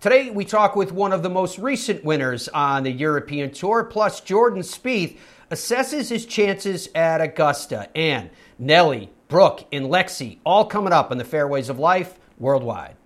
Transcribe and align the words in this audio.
Today, 0.00 0.28
we 0.28 0.44
talk 0.44 0.76
with 0.76 0.92
one 0.92 1.12
of 1.12 1.22
the 1.22 1.30
most 1.30 1.58
recent 1.58 2.04
winners 2.04 2.48
on 2.48 2.82
the 2.82 2.92
European 2.92 3.50
Tour, 3.50 3.84
plus 3.84 4.20
Jordan 4.20 4.60
Spieth 4.62 5.16
assesses 5.50 6.10
his 6.10 6.26
chances 6.26 6.90
at 6.94 7.22
Augusta. 7.22 7.88
And 7.96 8.28
Nelly, 8.58 9.10
Brooke, 9.28 9.66
and 9.72 9.86
Lexi, 9.86 10.38
all 10.44 10.66
coming 10.66 10.92
up 10.92 11.10
on 11.10 11.16
the 11.16 11.24
Fairways 11.24 11.70
of 11.70 11.78
Life 11.78 12.18
worldwide. 12.38 12.96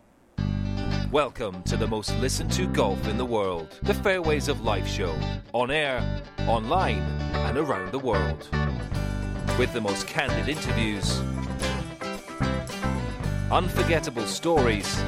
Welcome 1.12 1.62
to 1.64 1.76
the 1.76 1.86
most 1.86 2.16
listened 2.16 2.50
to 2.52 2.66
golf 2.66 3.06
in 3.06 3.16
the 3.16 3.24
world, 3.24 3.78
the 3.84 3.94
Fairways 3.94 4.48
of 4.48 4.62
Life 4.62 4.88
show, 4.88 5.14
on 5.52 5.70
air, 5.70 6.22
online, 6.48 6.98
and 7.32 7.58
around 7.58 7.92
the 7.92 7.98
world. 8.00 8.48
With 9.56 9.72
the 9.72 9.80
most 9.80 10.06
candid 10.08 10.48
interviews, 10.48 11.20
unforgettable 13.52 14.26
stories, 14.26 15.00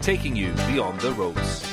taking 0.00 0.34
you 0.34 0.50
beyond 0.66 0.98
the 1.00 1.12
ropes. 1.12 1.70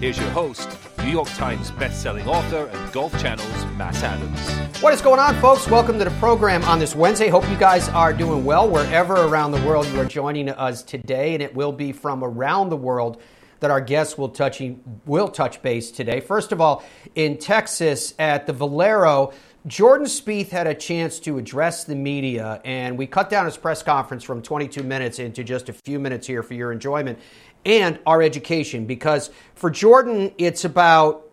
Here's 0.00 0.18
your 0.18 0.30
host, 0.30 0.68
New 0.98 1.10
York 1.10 1.28
Times 1.30 1.70
best-selling 1.72 2.28
author 2.28 2.66
and 2.66 2.92
Golf 2.92 3.18
Channel's 3.20 3.64
Matt 3.76 3.96
Adams. 4.02 4.82
What 4.82 4.92
is 4.92 5.00
going 5.00 5.18
on, 5.18 5.34
folks? 5.40 5.66
Welcome 5.66 5.98
to 5.98 6.04
the 6.04 6.10
program 6.12 6.62
on 6.64 6.78
this 6.78 6.94
Wednesday. 6.94 7.28
Hope 7.28 7.48
you 7.48 7.56
guys 7.56 7.88
are 7.88 8.12
doing 8.12 8.44
well 8.44 8.68
wherever 8.68 9.14
around 9.14 9.52
the 9.52 9.62
world 9.62 9.86
you 9.86 9.98
are 9.98 10.04
joining 10.04 10.50
us 10.50 10.82
today, 10.82 11.32
and 11.32 11.42
it 11.42 11.54
will 11.54 11.72
be 11.72 11.90
from 11.90 12.22
around 12.22 12.68
the 12.68 12.76
world 12.76 13.20
that 13.60 13.70
our 13.70 13.80
guests 13.80 14.16
will 14.16 14.28
touch 14.28 14.62
will 15.04 15.28
touch 15.28 15.62
base 15.62 15.90
today. 15.90 16.20
First 16.20 16.52
of 16.52 16.60
all, 16.60 16.84
in 17.14 17.38
Texas 17.38 18.14
at 18.18 18.46
the 18.46 18.52
Valero, 18.52 19.32
Jordan 19.66 20.06
Spieth 20.06 20.50
had 20.50 20.66
a 20.66 20.74
chance 20.74 21.18
to 21.20 21.36
address 21.36 21.84
the 21.84 21.96
media, 21.96 22.60
and 22.64 22.96
we 22.96 23.06
cut 23.06 23.28
down 23.28 23.44
his 23.44 23.56
press 23.56 23.82
conference 23.82 24.22
from 24.22 24.40
22 24.40 24.82
minutes 24.82 25.18
into 25.18 25.42
just 25.42 25.68
a 25.68 25.72
few 25.72 25.98
minutes 25.98 26.26
here 26.26 26.42
for 26.42 26.54
your 26.54 26.70
enjoyment 26.70 27.18
and 27.66 27.98
our 28.06 28.22
education. 28.22 28.86
Because 28.86 29.30
for 29.54 29.68
Jordan, 29.68 30.32
it's 30.38 30.64
about 30.64 31.28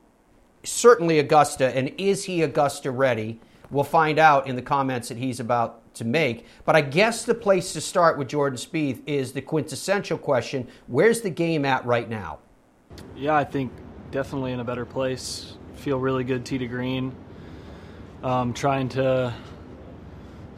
certainly 0.64 1.20
Augusta, 1.20 1.76
and 1.76 1.94
is 1.98 2.24
he 2.24 2.42
Augusta 2.42 2.90
ready? 2.90 3.40
We'll 3.70 3.84
find 3.84 4.18
out 4.18 4.48
in 4.48 4.56
the 4.56 4.62
comments 4.62 5.10
that 5.10 5.18
he's 5.18 5.40
about 5.40 5.94
to 5.96 6.04
make. 6.04 6.46
But 6.66 6.76
I 6.76 6.82
guess 6.82 7.26
the 7.26 7.36
place 7.36 7.74
to 7.74 7.82
start 7.82 8.18
with 8.18 8.28
Jordan 8.28 8.58
Spieth 8.58 9.02
is 9.06 9.34
the 9.34 9.42
quintessential 9.42 10.18
question 10.18 10.68
where's 10.88 11.22
the 11.22 11.30
game 11.30 11.64
at 11.64 11.86
right 11.86 12.10
now? 12.10 12.40
Yeah, 13.16 13.36
I 13.36 13.44
think 13.44 13.72
definitely 14.12 14.52
in 14.52 14.60
a 14.60 14.64
better 14.64 14.86
place. 14.86 15.58
Feel 15.76 16.00
really 16.00 16.24
good 16.24 16.46
tee 16.46 16.58
to 16.58 16.68
green 16.68 17.16
um, 18.26 18.54
trying 18.54 18.90
to 18.90 19.32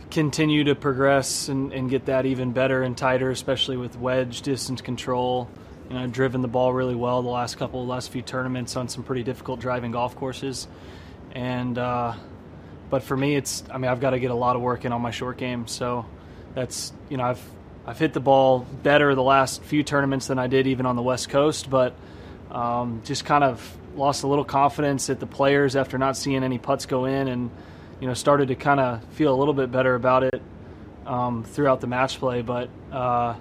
continue 0.09 0.63
to 0.63 0.73
progress 0.73 1.49
and, 1.49 1.73
and, 1.73 1.89
get 1.89 2.05
that 2.05 2.25
even 2.25 2.53
better 2.53 2.81
and 2.81 2.97
tighter, 2.97 3.29
especially 3.29 3.75
with 3.75 3.99
wedge 3.99 4.41
distance 4.41 4.79
control. 4.79 5.49
You 5.89 5.95
know, 5.95 6.03
I've 6.03 6.13
driven 6.13 6.41
the 6.41 6.47
ball 6.47 6.71
really 6.71 6.95
well 6.95 7.21
the 7.21 7.27
last 7.27 7.57
couple, 7.57 7.85
last 7.85 8.09
few 8.09 8.21
tournaments 8.21 8.77
on 8.77 8.87
some 8.87 9.03
pretty 9.03 9.23
difficult 9.23 9.59
driving 9.59 9.91
golf 9.91 10.15
courses, 10.15 10.65
and 11.33 11.77
uh, 11.77 12.13
but 12.89 13.03
for 13.03 13.17
me, 13.17 13.35
it's 13.35 13.65
I 13.69 13.77
mean 13.77 13.91
I've 13.91 13.99
got 13.99 14.11
to 14.11 14.19
get 14.19 14.31
a 14.31 14.35
lot 14.35 14.55
of 14.55 14.61
work 14.61 14.85
in 14.85 14.93
on 14.93 15.01
my 15.01 15.11
short 15.11 15.35
game. 15.37 15.67
So 15.67 16.05
that's 16.55 16.93
you 17.09 17.17
know 17.17 17.25
I've 17.25 17.51
I've 17.85 17.99
hit 17.99 18.13
the 18.13 18.21
ball 18.21 18.59
better 18.59 19.13
the 19.13 19.23
last 19.23 19.61
few 19.63 19.83
tournaments 19.83 20.27
than 20.27 20.39
I 20.39 20.47
did 20.47 20.67
even 20.67 20.85
on 20.85 20.95
the 20.95 21.01
West 21.01 21.27
Coast, 21.29 21.69
but 21.69 21.95
um, 22.49 23.01
just 23.03 23.25
kind 23.25 23.43
of 23.43 23.77
lost 23.97 24.23
a 24.23 24.27
little 24.27 24.45
confidence 24.45 25.09
at 25.09 25.19
the 25.19 25.25
players 25.25 25.75
after 25.75 25.97
not 25.97 26.15
seeing 26.15 26.43
any 26.43 26.57
putts 26.57 26.85
go 26.85 27.05
in, 27.05 27.27
and 27.27 27.51
you 27.99 28.07
know 28.07 28.13
started 28.13 28.49
to 28.49 28.55
kind 28.55 28.79
of 28.79 29.03
feel 29.13 29.33
a 29.33 29.37
little 29.37 29.53
bit 29.53 29.71
better 29.71 29.95
about 29.95 30.23
it 30.23 30.41
um, 31.05 31.43
throughout 31.43 31.81
the 31.81 31.87
match 31.87 32.19
play. 32.19 32.41
But 32.41 32.69
uh, 32.91 33.35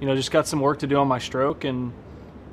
you 0.00 0.06
know, 0.06 0.16
just 0.16 0.30
got 0.30 0.46
some 0.46 0.60
work 0.60 0.80
to 0.80 0.86
do 0.86 0.96
on 0.96 1.08
my 1.08 1.18
stroke, 1.18 1.64
and 1.64 1.92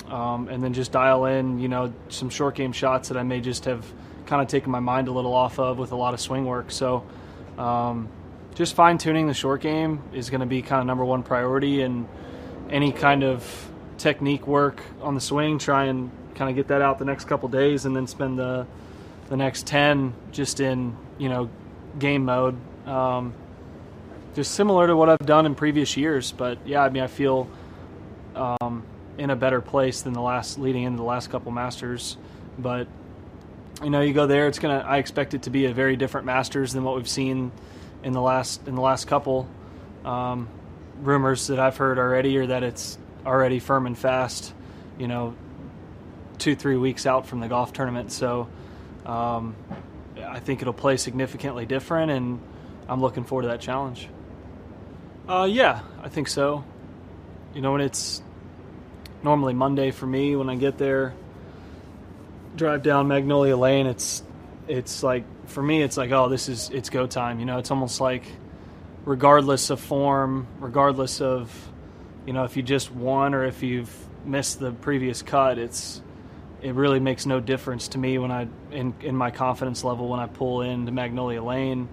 um, 0.08 0.48
and 0.50 0.64
then 0.64 0.74
just 0.74 0.92
dial 0.92 1.26
in 1.26 1.60
you 1.60 1.68
know 1.68 1.94
some 2.10 2.30
short 2.30 2.56
game 2.56 2.72
shots 2.72 3.10
that 3.10 3.18
I 3.18 3.24
may 3.24 3.42
just 3.42 3.66
have 3.66 3.86
kind 4.26 4.42
of 4.42 4.48
taken 4.48 4.72
my 4.72 4.80
mind 4.80 5.08
a 5.08 5.12
little 5.12 5.34
off 5.34 5.60
of 5.60 5.78
with 5.78 5.92
a 5.92 5.96
lot 5.96 6.14
of 6.14 6.20
swing 6.20 6.46
work. 6.46 6.72
So. 6.72 7.06
Um, 7.58 8.10
just 8.56 8.74
fine 8.74 8.98
tuning 8.98 9.28
the 9.28 9.34
short 9.34 9.62
game 9.62 10.02
is 10.14 10.30
going 10.30 10.40
to 10.40 10.48
be 10.48 10.62
kind 10.62 10.80
of 10.80 10.88
number 10.88 11.04
one 11.04 11.24
priority, 11.24 11.82
and 11.82 12.08
any 12.70 12.94
kind 12.94 13.24
of 13.24 13.70
technique 13.98 14.48
work 14.48 14.82
on 15.02 15.14
the 15.14 15.22
swing, 15.22 15.60
try 15.60 15.86
and 15.86 16.10
kind 16.36 16.50
of 16.50 16.56
get 16.56 16.68
that 16.68 16.82
out 16.82 17.00
the 17.00 17.06
next 17.06 17.26
couple 17.26 17.50
days, 17.50 17.86
and 17.86 17.96
then 17.96 18.08
spend 18.08 18.38
the 18.38 18.68
the 19.30 19.38
next 19.38 19.66
ten 19.66 20.14
just 20.32 20.60
in 20.60 20.96
you 21.18 21.30
know 21.30 21.50
game 21.98 22.26
mode. 22.26 22.56
Um, 22.88 23.34
just 24.36 24.54
similar 24.54 24.88
to 24.88 24.96
what 24.96 25.10
I've 25.10 25.26
done 25.26 25.46
in 25.46 25.56
previous 25.56 25.96
years, 25.96 26.32
but 26.32 26.60
yeah, 26.66 26.84
I 26.84 26.90
mean, 26.90 27.04
I 27.04 27.08
feel 27.08 27.48
um, 28.36 28.84
in 29.18 29.30
a 29.30 29.36
better 29.36 29.62
place 29.62 30.02
than 30.02 30.14
the 30.14 30.22
last 30.22 30.60
leading 30.60 30.84
into 30.84 30.98
the 30.98 31.04
last 31.04 31.30
couple 31.30 31.52
Masters. 31.52 32.18
But 32.60 32.88
you 33.82 33.90
know, 33.90 34.02
you 34.02 34.14
go 34.14 34.28
there, 34.28 34.48
it's 34.48 34.60
gonna. 34.60 34.84
I 34.86 34.98
expect 34.98 35.34
it 35.34 35.44
to 35.44 35.50
be 35.50 35.66
a 35.66 35.74
very 35.74 35.96
different 35.96 36.26
Masters 36.26 36.74
than 36.74 36.84
what 36.84 36.96
we've 36.96 37.10
seen 37.10 37.52
in 38.04 38.14
the 38.14 38.22
last 38.22 38.68
in 38.68 38.76
the 38.76 38.82
last 38.82 39.08
couple. 39.08 39.48
Um, 40.04 40.48
rumors 41.02 41.48
that 41.48 41.60
I've 41.60 41.78
heard 41.78 41.98
already 41.98 42.38
are 42.38 42.48
that 42.48 42.64
it's 42.64 42.98
already 43.26 43.60
firm 43.60 43.86
and 43.86 43.98
fast. 43.98 44.54
You 44.98 45.08
know, 45.08 45.36
two 46.36 46.56
three 46.56 46.78
weeks 46.78 47.06
out 47.06 47.28
from 47.28 47.40
the 47.40 47.48
golf 47.48 47.74
tournament. 47.74 48.12
So 48.12 48.48
um, 49.06 49.56
I 50.24 50.40
think 50.40 50.62
it'll 50.62 50.74
play 50.74 50.98
significantly 50.98 51.66
different, 51.66 52.12
and 52.12 52.40
I'm 52.88 53.02
looking 53.02 53.24
forward 53.24 53.44
to 53.44 53.48
that 53.50 53.62
challenge. 53.62 54.10
Uh, 55.28 55.48
yeah, 55.50 55.82
I 56.02 56.10
think 56.10 56.28
so. 56.28 56.64
You 57.54 57.62
know, 57.62 57.72
when 57.72 57.82
it's 57.82 58.22
normally 59.24 59.54
Monday 59.54 59.92
for 59.92 60.06
me 60.06 60.36
when 60.36 60.50
I 60.50 60.56
get 60.56 60.78
there, 60.78 61.14
drive 62.56 62.84
down 62.84 63.08
Magnolia 63.08 63.58
Lane, 63.58 63.88
it's 63.88 64.24
it's 64.68 65.04
like 65.04 65.24
for 65.48 65.62
me 65.62 65.84
it's 65.84 65.98
like 65.98 66.12
oh 66.12 66.30
this 66.30 66.50
is 66.50 66.70
it's 66.70 66.90
go 66.90 67.08
time. 67.08 67.40
You 67.40 67.46
know, 67.46 67.58
it's 67.58 67.72
almost 67.72 68.00
like 68.02 68.24
regardless 69.06 69.70
of 69.70 69.80
form, 69.80 70.48
regardless 70.60 71.22
of 71.22 71.52
you 72.26 72.34
know 72.34 72.44
if 72.44 72.56
you 72.58 72.64
just 72.64 72.92
won 72.92 73.34
or 73.34 73.46
if 73.46 73.64
you've 73.64 73.94
missed 74.26 74.60
the 74.60 74.72
previous 74.72 75.22
cut, 75.22 75.58
it's 75.58 76.02
it 76.66 76.74
really 76.74 77.00
makes 77.00 77.28
no 77.28 77.40
difference 77.40 77.90
to 77.90 78.00
me 78.00 78.18
when 78.18 78.32
I 78.32 78.48
in 78.72 78.96
in 79.02 79.16
my 79.16 79.30
confidence 79.30 79.84
level 79.84 80.10
when 80.10 80.20
I 80.20 80.26
pull 80.26 80.62
into 80.62 80.92
Magnolia 80.92 81.44
Lane. 81.44 81.88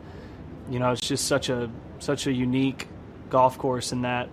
You 0.70 0.78
know, 0.78 0.92
it's 0.92 1.06
just 1.06 1.26
such 1.26 1.50
a 1.50 1.70
such 1.98 2.26
a 2.26 2.32
unique 2.32 2.88
golf 3.28 3.58
course 3.58 3.92
in 3.92 4.02
that 4.02 4.30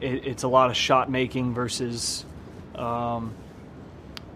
it, 0.00 0.26
it's 0.26 0.42
a 0.42 0.48
lot 0.48 0.70
of 0.70 0.76
shot 0.76 1.10
making 1.10 1.52
versus 1.52 2.24
um, 2.76 3.34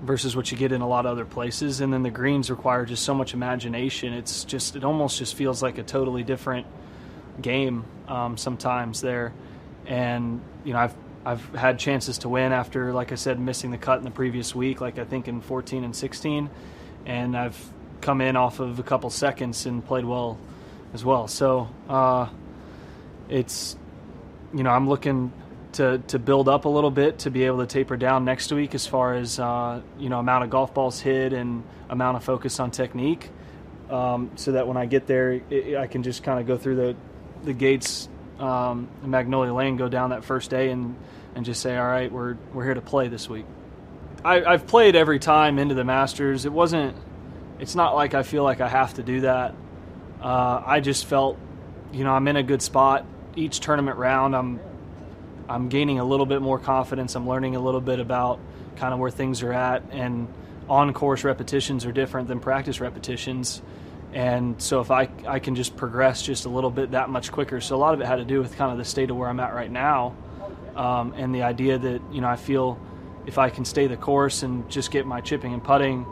versus 0.03 0.37
what 0.37 0.53
you 0.53 0.59
get 0.59 0.71
in 0.71 0.83
a 0.83 0.87
lot 0.87 1.07
of 1.07 1.13
other 1.13 1.25
places. 1.25 1.81
And 1.81 1.91
then 1.91 2.03
the 2.03 2.11
greens 2.11 2.51
require 2.51 2.85
just 2.85 3.03
so 3.03 3.15
much 3.15 3.33
imagination. 3.33 4.13
It's 4.13 4.45
just 4.45 4.77
it 4.77 4.85
almost 4.85 5.17
just 5.17 5.35
feels 5.35 5.63
like 5.63 5.79
a 5.79 5.83
totally 5.83 6.25
different 6.25 6.67
game 7.41 7.87
um, 8.07 8.37
sometimes 8.37 9.01
there. 9.01 9.33
And 9.87 10.43
you 10.63 10.75
know, 10.75 10.81
I've 10.81 10.95
I've 11.25 11.45
had 11.55 11.79
chances 11.79 12.19
to 12.19 12.29
win 12.29 12.53
after, 12.53 12.93
like 12.93 13.13
I 13.13 13.15
said, 13.15 13.39
missing 13.39 13.71
the 13.71 13.79
cut 13.79 13.99
in 13.99 14.05
the 14.05 14.11
previous 14.11 14.55
week, 14.55 14.81
like 14.81 14.99
I 14.99 15.05
think 15.05 15.29
in 15.29 15.41
14 15.41 15.85
and 15.85 15.95
16, 15.95 16.51
and 17.07 17.37
I've 17.37 17.73
come 18.01 18.21
in 18.21 18.35
off 18.35 18.59
of 18.59 18.81
a 18.81 18.83
couple 18.83 19.09
seconds 19.11 19.67
and 19.67 19.85
played 19.87 20.05
well 20.05 20.39
as 20.93 21.05
well. 21.05 21.29
So 21.29 21.69
uh, 21.89 22.29
it's, 23.29 23.77
you 24.53 24.65
know, 24.65 24.71
I'm 24.71 24.89
looking 24.89 25.33
to 25.73 25.99
to 26.09 26.19
build 26.19 26.49
up 26.49 26.65
a 26.65 26.69
little 26.69 26.91
bit 26.91 27.21
to 27.21 27.31
be 27.31 27.45
able 27.45 27.59
to 27.59 27.67
taper 27.67 27.97
down 27.97 28.25
next 28.25 28.53
week 28.53 28.75
as 28.75 28.87
far 28.87 29.15
as 29.15 29.39
uh, 29.39 29.81
you 29.99 30.09
know 30.09 30.19
amount 30.19 30.45
of 30.45 30.51
golf 30.51 30.75
balls 30.75 31.01
hit 31.01 31.33
and 31.33 31.65
amount 31.89 32.17
of 32.17 32.25
focus 32.25 32.61
on 32.61 32.71
technique, 32.71 33.31
um, 33.91 34.31
so 34.37 34.53
that 34.53 34.67
when 34.67 34.77
I 34.77 34.87
get 34.87 35.07
there, 35.07 35.41
it, 35.51 35.77
I 35.77 35.87
can 35.87 36.03
just 36.03 36.23
kind 36.23 36.39
of 36.41 36.47
go 36.47 36.57
through 36.59 36.77
the 36.77 36.97
the 37.45 37.53
gates 37.53 38.09
um, 38.43 38.89
Magnolia 39.05 39.55
Lane, 39.55 39.77
go 39.77 39.89
down 39.89 40.11
that 40.11 40.25
first 40.25 40.51
day 40.51 40.71
and 40.71 40.97
and 41.35 41.47
just 41.47 41.63
say, 41.63 41.77
all 41.77 41.87
right, 41.87 42.11
we're 42.11 42.37
we're 42.53 42.65
here 42.65 42.75
to 42.75 42.81
play 42.81 43.09
this 43.09 43.29
week. 43.29 43.47
I, 44.25 44.45
I've 44.45 44.67
played 44.67 44.95
every 44.95 45.19
time 45.19 45.59
into 45.59 45.75
the 45.75 45.85
Masters. 45.85 46.45
It 46.45 46.53
wasn't. 46.53 46.97
It's 47.59 47.75
not 47.75 47.95
like 47.95 48.15
I 48.15 48.23
feel 48.23 48.43
like 48.43 48.61
I 48.61 48.69
have 48.69 48.95
to 48.95 49.03
do 49.03 49.23
that. 49.23 49.55
Uh, 50.21 50.63
I 50.65 50.81
just 50.81 51.07
felt, 51.07 51.39
you 51.93 52.05
know, 52.05 52.13
I'm 52.13 52.27
in 52.29 52.37
a 52.37 52.43
good 52.43 52.63
spot. 52.63 53.07
Each 53.35 53.61
tournament 53.61 53.97
round, 53.97 54.37
I'm 54.37 54.61
I'm 55.49 55.69
gaining 55.69 55.99
a 55.99 56.05
little 56.05 56.27
bit 56.27 56.43
more 56.43 56.59
confidence. 56.59 57.15
I'm 57.15 57.29
learning 57.29 57.57
a 57.57 57.61
little 57.61 57.81
bit 57.81 58.01
about 58.01 58.41
kind 58.77 58.93
of 58.93 59.01
where 59.01 59.11
things 59.11 59.43
are 59.43 59.53
at, 59.53 59.85
and 59.91 60.29
on 60.69 60.93
course 60.93 61.25
repetitions 61.25 61.87
are 61.87 61.93
different 61.93 62.29
than 62.29 62.41
practice 62.41 62.81
repetitions. 62.81 63.63
And 64.13 64.61
so 64.61 64.81
if 64.81 64.91
I, 64.91 65.09
I 65.27 65.39
can 65.39 65.55
just 65.55 65.77
progress 65.77 66.23
just 66.23 66.45
a 66.45 66.49
little 66.49 66.71
bit 66.71 66.91
that 66.91 67.09
much 67.09 67.33
quicker. 67.33 67.61
So 67.61 67.77
a 67.77 67.79
lot 67.79 67.95
of 67.95 68.01
it 68.01 68.07
had 68.07 68.17
to 68.17 68.25
do 68.25 68.41
with 68.41 68.57
kind 68.57 68.71
of 68.71 68.79
the 68.79 68.85
state 68.85 69.11
of 69.11 69.17
where 69.17 69.29
I'm 69.29 69.41
at 69.41 69.55
right 69.55 69.71
now. 69.71 70.15
Um, 70.77 71.15
and 71.17 71.35
the 71.35 71.43
idea 71.43 71.79
that, 71.79 72.01
you 72.13 72.21
know, 72.21 72.29
I 72.29 72.37
feel 72.37 72.79
if 73.27 73.39
I 73.39 73.51
can 73.51 73.65
stay 73.65 73.87
the 73.87 73.97
course 73.97 74.43
and 74.43 74.69
just 74.71 74.91
get 74.91 75.07
my 75.07 75.21
chipping 75.21 75.53
and 75.53 75.63
putting, 75.65 76.05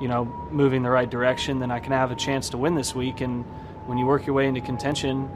you 0.00 0.08
know, 0.08 0.24
moving 0.50 0.82
the 0.82 0.90
right 0.90 1.10
direction, 1.10 1.58
then 1.60 1.70
I 1.70 1.80
can 1.80 1.92
have 1.92 2.10
a 2.10 2.16
chance 2.16 2.50
to 2.50 2.58
win 2.58 2.74
this 2.74 2.94
week. 2.94 3.20
And 3.20 3.44
when 3.86 3.98
you 3.98 4.06
work 4.06 4.26
your 4.26 4.34
way 4.34 4.46
into 4.46 4.60
contention, 4.60 5.28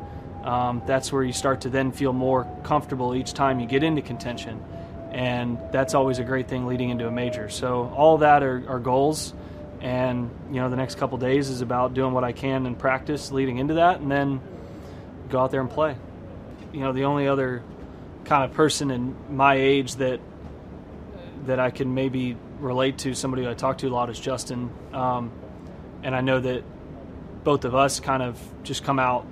um, 0.45 0.83
that's 0.87 1.13
where 1.13 1.23
you 1.23 1.33
start 1.33 1.63
to 1.63 1.69
then 1.69 1.93
feel 1.93 2.13
more 2.13 2.47
comfortable 2.63 3.15
each 3.15 3.35
time 3.35 3.61
you 3.61 3.67
get 3.67 3.83
into 3.83 4.03
contention. 4.03 4.63
and 5.17 5.59
that's 5.73 5.95
always 5.95 6.19
a 6.19 6.25
great 6.25 6.47
thing 6.47 6.67
leading 6.67 6.91
into 6.91 7.09
a 7.09 7.11
major. 7.11 7.49
So 7.49 7.91
all 7.97 8.19
that 8.19 8.43
are, 8.43 8.63
are 8.69 8.79
goals, 8.79 9.33
and 9.81 10.31
you 10.51 10.57
know 10.57 10.71
the 10.71 10.77
next 10.77 10.97
couple 10.97 11.19
days 11.19 11.49
is 11.49 11.61
about 11.61 11.95
doing 11.95 12.13
what 12.13 12.25
I 12.25 12.33
can 12.33 12.67
in 12.67 12.75
practice 12.75 13.31
leading 13.31 13.59
into 13.59 13.75
that, 13.75 14.01
and 14.01 14.11
then 14.11 14.41
go 15.29 15.41
out 15.41 15.51
there 15.51 15.61
and 15.61 15.71
play. 15.71 15.97
You 16.73 16.81
know, 16.81 16.93
the 16.93 17.05
only 17.05 17.29
other 17.29 17.63
kind 18.25 18.45
of 18.45 18.53
person 18.55 18.91
in 18.91 19.17
my 19.31 19.55
age 19.55 19.97
that 19.97 20.21
that 21.47 21.61
I 21.61 21.71
can 21.71 21.95
maybe 21.95 22.37
relate 22.59 22.99
to, 22.99 23.15
somebody 23.15 23.47
I 23.47 23.55
talk 23.55 23.79
to 23.79 23.89
a 23.89 23.91
lot, 23.91 24.11
is 24.11 24.19
Justin, 24.19 24.71
um, 24.93 25.31
and 26.03 26.15
I 26.15 26.21
know 26.21 26.41
that 26.41 26.65
both 27.45 27.65
of 27.65 27.75
us 27.75 28.01
kind 28.01 28.23
of 28.23 28.41
just 28.65 28.83
come 28.83 28.99
out 28.99 29.27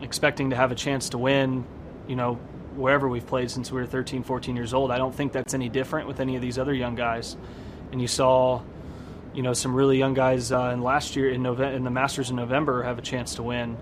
expecting 0.00 0.50
to 0.50 0.56
have 0.56 0.72
a 0.72 0.74
chance 0.74 1.10
to 1.10 1.18
win, 1.18 1.66
you 2.06 2.16
know, 2.16 2.34
wherever 2.76 3.08
we've 3.08 3.26
played 3.26 3.50
since 3.50 3.72
we 3.72 3.80
were 3.80 3.86
13, 3.86 4.22
14 4.22 4.56
years 4.56 4.74
old. 4.74 4.90
I 4.90 4.98
don't 4.98 5.14
think 5.14 5.32
that's 5.32 5.54
any 5.54 5.68
different 5.68 6.06
with 6.06 6.20
any 6.20 6.36
of 6.36 6.42
these 6.42 6.58
other 6.58 6.74
young 6.74 6.94
guys. 6.94 7.36
And 7.92 8.00
you 8.00 8.08
saw, 8.08 8.62
you 9.36 9.42
know, 9.42 9.52
some 9.52 9.74
really 9.74 9.98
young 9.98 10.14
guys 10.14 10.50
uh, 10.50 10.70
in 10.72 10.80
last 10.80 11.14
year 11.14 11.30
in, 11.30 11.42
November, 11.42 11.76
in 11.76 11.84
the 11.84 11.90
Masters 11.90 12.30
in 12.30 12.36
November 12.36 12.82
have 12.82 12.98
a 12.98 13.02
chance 13.02 13.34
to 13.34 13.42
win. 13.42 13.76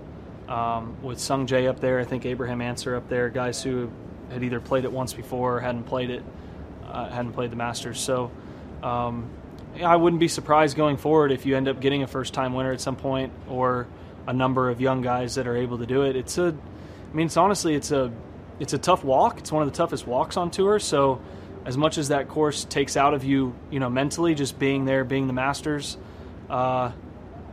Um, 0.49 1.01
with 1.01 1.21
Sung 1.21 1.47
Jae 1.47 1.69
up 1.69 1.79
there, 1.81 2.01
I 2.01 2.05
think 2.05 2.27
Abraham 2.27 2.61
Ancer 2.61 2.97
up 2.97 3.09
there, 3.09 3.31
guys 3.31 3.62
who 3.62 3.89
had 4.31 4.43
either 4.43 4.61
played 4.61 4.85
it 4.85 4.91
once 4.93 5.15
before 5.15 5.56
or 5.56 5.61
hadn't 5.61 5.85
played 5.85 6.11
it, 6.11 6.25
uh, 6.87 7.09
hadn't 7.09 7.33
played 7.33 7.53
the 7.53 7.56
Masters. 7.56 8.01
So 8.01 8.33
um, 8.83 9.31
I 9.81 9.95
wouldn't 9.95 10.19
be 10.19 10.29
surprised 10.29 10.77
going 10.77 10.97
forward 10.97 11.31
if 11.31 11.47
you 11.47 11.57
end 11.57 11.69
up 11.69 11.81
getting 11.81 12.03
a 12.03 12.09
first 12.09 12.35
time 12.35 12.53
winner 12.53 12.73
at 12.73 12.81
some 12.81 12.97
point 12.97 13.33
or 13.49 13.87
a 14.27 14.33
number 14.33 14.71
of 14.71 14.81
young 14.81 15.03
guys 15.03 15.37
that 15.37 15.47
are 15.47 15.57
able 15.57 15.79
to 15.79 15.87
do 15.87 16.03
it. 16.03 16.17
It's 16.17 16.37
a, 16.37 16.49
I 16.49 17.15
mean, 17.15 17.27
it's 17.27 17.37
honestly, 17.37 17.77
it's 17.77 17.93
a, 17.93 18.12
it's 18.59 18.73
a 18.73 18.79
tough 18.79 19.05
walk. 19.05 19.39
It's 19.39 19.53
one 19.53 19.62
of 19.62 19.71
the 19.71 19.77
toughest 19.77 20.05
walks 20.05 20.37
on 20.37 20.50
tour. 20.50 20.81
So, 20.81 21.23
as 21.64 21.76
much 21.76 21.99
as 21.99 22.08
that 22.08 22.28
course 22.28 22.64
takes 22.64 22.96
out 22.96 23.14
of 23.14 23.25
you, 23.25 23.55
you 23.70 23.81
know, 23.81 23.88
mentally, 23.88 24.34
just 24.34 24.58
being 24.58 24.84
there, 24.84 25.05
being 25.05 25.26
the 25.26 25.32
Masters, 25.32 25.96
uh, 26.50 26.93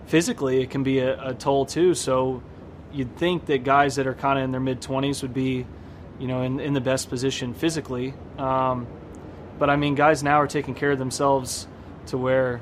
physically, 0.06 0.62
it 0.62 0.70
can 0.70 0.84
be 0.84 1.00
a, 1.00 1.30
a 1.30 1.34
toll 1.34 1.66
too. 1.66 1.94
So, 1.94 2.44
you'd 2.94 3.16
think 3.18 3.46
that 3.46 3.64
guys 3.64 3.96
that 3.96 4.08
are 4.08 4.14
kind 4.14 4.38
of 4.38 4.46
in 4.46 4.52
their 4.52 4.60
mid 4.60 4.82
twenties 4.82 5.22
would 5.22 5.34
be, 5.34 5.66
you 6.20 6.28
know, 6.28 6.42
in, 6.42 6.60
in 6.60 6.74
the 6.74 6.82
best 6.82 7.10
position 7.10 7.54
physically. 7.54 8.14
Um, 8.38 8.88
but 9.58 9.70
I 9.70 9.76
mean, 9.76 9.96
guys 9.96 10.24
now 10.24 10.42
are 10.42 10.48
taking 10.48 10.76
care 10.76 10.92
of 10.92 11.00
themselves 11.00 11.68
to 12.08 12.18
where 12.18 12.62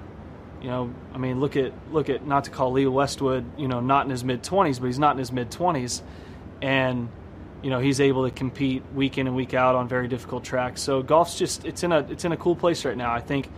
you 0.62 0.68
know, 0.68 0.94
I 1.14 1.18
mean, 1.18 1.40
look 1.40 1.56
at 1.56 1.72
look 1.92 2.10
at 2.10 2.26
not 2.26 2.46
to 2.46 2.50
call 2.52 2.72
Lee 2.72 2.86
Westwood, 2.86 3.46
you 3.58 3.68
know, 3.68 3.80
not 3.80 4.06
in 4.06 4.12
his 4.12 4.24
mid 4.24 4.44
twenties, 4.44 4.80
but 4.80 4.88
he's 4.88 5.00
not 5.00 5.14
in 5.14 5.20
his 5.20 5.32
mid 5.32 5.52
twenties, 5.52 6.02
and 6.62 7.10
you 7.62 7.70
know 7.70 7.80
he's 7.80 8.00
able 8.00 8.26
to 8.26 8.32
compete 8.32 8.84
week 8.94 9.18
in 9.18 9.28
and 9.28 9.36
week 9.36 9.54
out 9.54 9.76
on 9.76 9.88
very 9.88 10.08
difficult 10.08 10.44
tracks. 10.44 10.82
So 10.82 11.02
golf's 11.02 11.38
just 11.38 11.66
it's 11.66 11.84
in 11.84 11.92
a 11.92 12.00
it's 12.00 12.26
in 12.26 12.32
a 12.32 12.38
cool 12.38 12.56
place 12.56 12.86
right 12.86 12.96
now. 12.98 13.14
I 13.14 13.20
think 13.20 13.50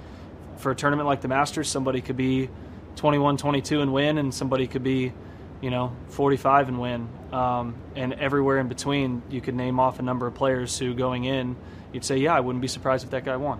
for 0.58 0.72
a 0.72 0.76
tournament 0.76 1.08
like 1.08 1.22
the 1.22 1.28
Masters, 1.28 1.70
somebody 1.70 2.02
could 2.02 2.18
be 2.18 2.50
21, 2.96 3.38
22 3.38 3.82
and 3.82 3.94
win, 3.94 4.18
and 4.18 4.34
somebody 4.34 4.68
could 4.68 4.84
be 4.84 5.14
you 5.62 5.70
know 5.70 5.96
45 6.10 6.70
and 6.70 6.82
win, 6.82 7.10
um, 7.32 7.76
and 7.96 8.14
everywhere 8.14 8.58
in 8.58 8.68
between, 8.68 9.22
you 9.30 9.42
could 9.42 9.56
name 9.56 9.80
off 9.80 10.00
a 10.00 10.04
number 10.04 10.26
of 10.28 10.34
players 10.34 10.78
who 10.78 10.94
going 10.94 11.26
in, 11.26 11.56
you'd 11.94 12.06
say, 12.06 12.18
yeah, 12.18 12.34
I 12.34 12.40
wouldn't 12.40 12.62
be 12.62 12.68
surprised 12.68 13.04
if 13.04 13.12
that 13.12 13.26
guy 13.26 13.38
won. 13.38 13.60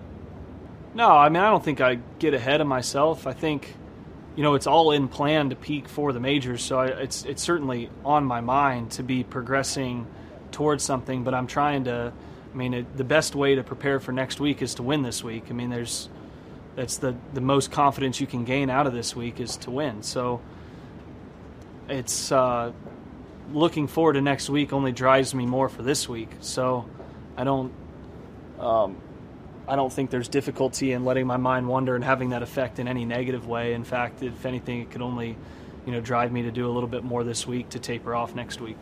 No, 0.94 1.10
I 1.10 1.28
mean 1.28 1.42
I 1.42 1.50
don't 1.50 1.64
think 1.64 1.80
I 1.80 1.98
get 2.18 2.34
ahead 2.34 2.60
of 2.60 2.66
myself. 2.66 3.26
I 3.26 3.32
think, 3.32 3.74
you 4.36 4.42
know, 4.42 4.54
it's 4.54 4.66
all 4.66 4.90
in 4.90 5.08
plan 5.08 5.50
to 5.50 5.56
peak 5.56 5.88
for 5.88 6.12
the 6.12 6.20
majors, 6.20 6.62
so 6.62 6.80
I, 6.80 6.86
it's 6.86 7.24
it's 7.24 7.42
certainly 7.42 7.90
on 8.04 8.24
my 8.24 8.40
mind 8.40 8.90
to 8.92 9.04
be 9.04 9.22
progressing 9.22 10.06
towards 10.52 10.84
something. 10.84 11.24
But 11.24 11.34
I'm 11.34 11.46
trying 11.46 11.84
to. 11.84 12.12
I 12.52 12.56
mean, 12.56 12.74
it, 12.74 12.96
the 12.96 13.04
best 13.04 13.34
way 13.34 13.54
to 13.54 13.62
prepare 13.62 13.98
for 13.98 14.12
next 14.12 14.38
week 14.38 14.60
is 14.60 14.74
to 14.74 14.82
win 14.82 15.02
this 15.02 15.24
week. 15.24 15.44
I 15.48 15.52
mean, 15.52 15.70
there's 15.70 16.08
that's 16.76 16.98
the 16.98 17.16
the 17.34 17.40
most 17.40 17.70
confidence 17.70 18.20
you 18.20 18.26
can 18.26 18.44
gain 18.44 18.70
out 18.70 18.86
of 18.86 18.92
this 18.92 19.16
week 19.16 19.40
is 19.40 19.56
to 19.58 19.70
win. 19.70 20.02
So 20.02 20.40
it's 21.88 22.30
uh, 22.30 22.72
looking 23.52 23.86
forward 23.86 24.14
to 24.14 24.20
next 24.20 24.48
week 24.50 24.72
only 24.72 24.92
drives 24.92 25.34
me 25.34 25.46
more 25.46 25.68
for 25.68 25.82
this 25.82 26.08
week. 26.08 26.30
So 26.40 26.88
I 27.36 27.44
don't. 27.44 27.72
Um, 28.58 28.96
I 29.66 29.76
don't 29.76 29.92
think 29.92 30.10
there's 30.10 30.28
difficulty 30.28 30.92
in 30.92 31.04
letting 31.04 31.26
my 31.26 31.36
mind 31.36 31.68
wander 31.68 31.94
and 31.94 32.02
having 32.02 32.30
that 32.30 32.42
effect 32.42 32.78
in 32.78 32.88
any 32.88 33.04
negative 33.04 33.46
way. 33.46 33.74
In 33.74 33.84
fact, 33.84 34.22
if 34.22 34.44
anything, 34.44 34.80
it 34.80 34.90
could 34.90 35.02
only, 35.02 35.36
you 35.86 35.92
know, 35.92 36.00
drive 36.00 36.32
me 36.32 36.42
to 36.42 36.50
do 36.50 36.68
a 36.68 36.72
little 36.72 36.88
bit 36.88 37.04
more 37.04 37.22
this 37.22 37.46
week 37.46 37.68
to 37.70 37.78
taper 37.78 38.14
off 38.14 38.34
next 38.34 38.60
week. 38.60 38.76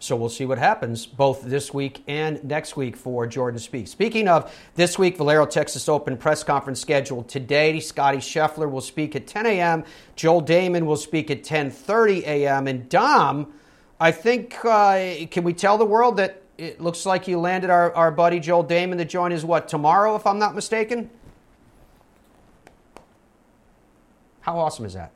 So 0.00 0.14
we'll 0.14 0.28
see 0.28 0.44
what 0.44 0.58
happens 0.58 1.06
both 1.06 1.42
this 1.42 1.74
week 1.74 2.04
and 2.06 2.42
next 2.44 2.76
week 2.76 2.96
for 2.96 3.26
Jordan 3.26 3.58
Spieth. 3.58 3.88
Speaking 3.88 4.28
of 4.28 4.54
this 4.76 4.96
week, 4.96 5.16
Valero 5.16 5.44
Texas 5.44 5.88
Open 5.88 6.16
press 6.16 6.44
conference 6.44 6.80
scheduled 6.80 7.28
today. 7.28 7.80
Scottie 7.80 8.18
Scheffler 8.18 8.70
will 8.70 8.80
speak 8.80 9.16
at 9.16 9.26
10 9.26 9.46
a.m. 9.46 9.84
Joel 10.14 10.42
Dahmen 10.42 10.86
will 10.86 10.96
speak 10.96 11.32
at 11.32 11.42
10:30 11.42 12.20
a.m. 12.20 12.68
And 12.68 12.88
Dom, 12.88 13.52
I 13.98 14.12
think, 14.12 14.64
uh, 14.64 15.26
can 15.32 15.42
we 15.42 15.52
tell 15.52 15.76
the 15.76 15.84
world 15.84 16.18
that 16.18 16.42
it 16.58 16.80
looks 16.80 17.04
like 17.04 17.26
you 17.26 17.38
landed 17.40 17.70
our, 17.70 17.92
our 17.94 18.12
buddy 18.12 18.38
Joel 18.38 18.64
Dahmen 18.64 18.98
to 18.98 19.04
join 19.04 19.32
is 19.32 19.44
what, 19.44 19.66
tomorrow, 19.66 20.14
if 20.14 20.26
I'm 20.28 20.38
not 20.38 20.54
mistaken? 20.54 21.10
How 24.42 24.58
awesome 24.58 24.84
is 24.84 24.94
that? 24.94 25.10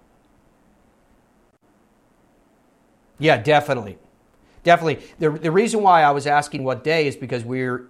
Yeah, 3.20 3.36
definitely. 3.38 3.96
Definitely. 4.64 5.04
The, 5.18 5.30
the 5.30 5.50
reason 5.50 5.82
why 5.82 6.02
I 6.02 6.10
was 6.12 6.26
asking 6.26 6.64
what 6.64 6.84
day 6.84 7.06
is 7.06 7.16
because 7.16 7.44
we're 7.44 7.88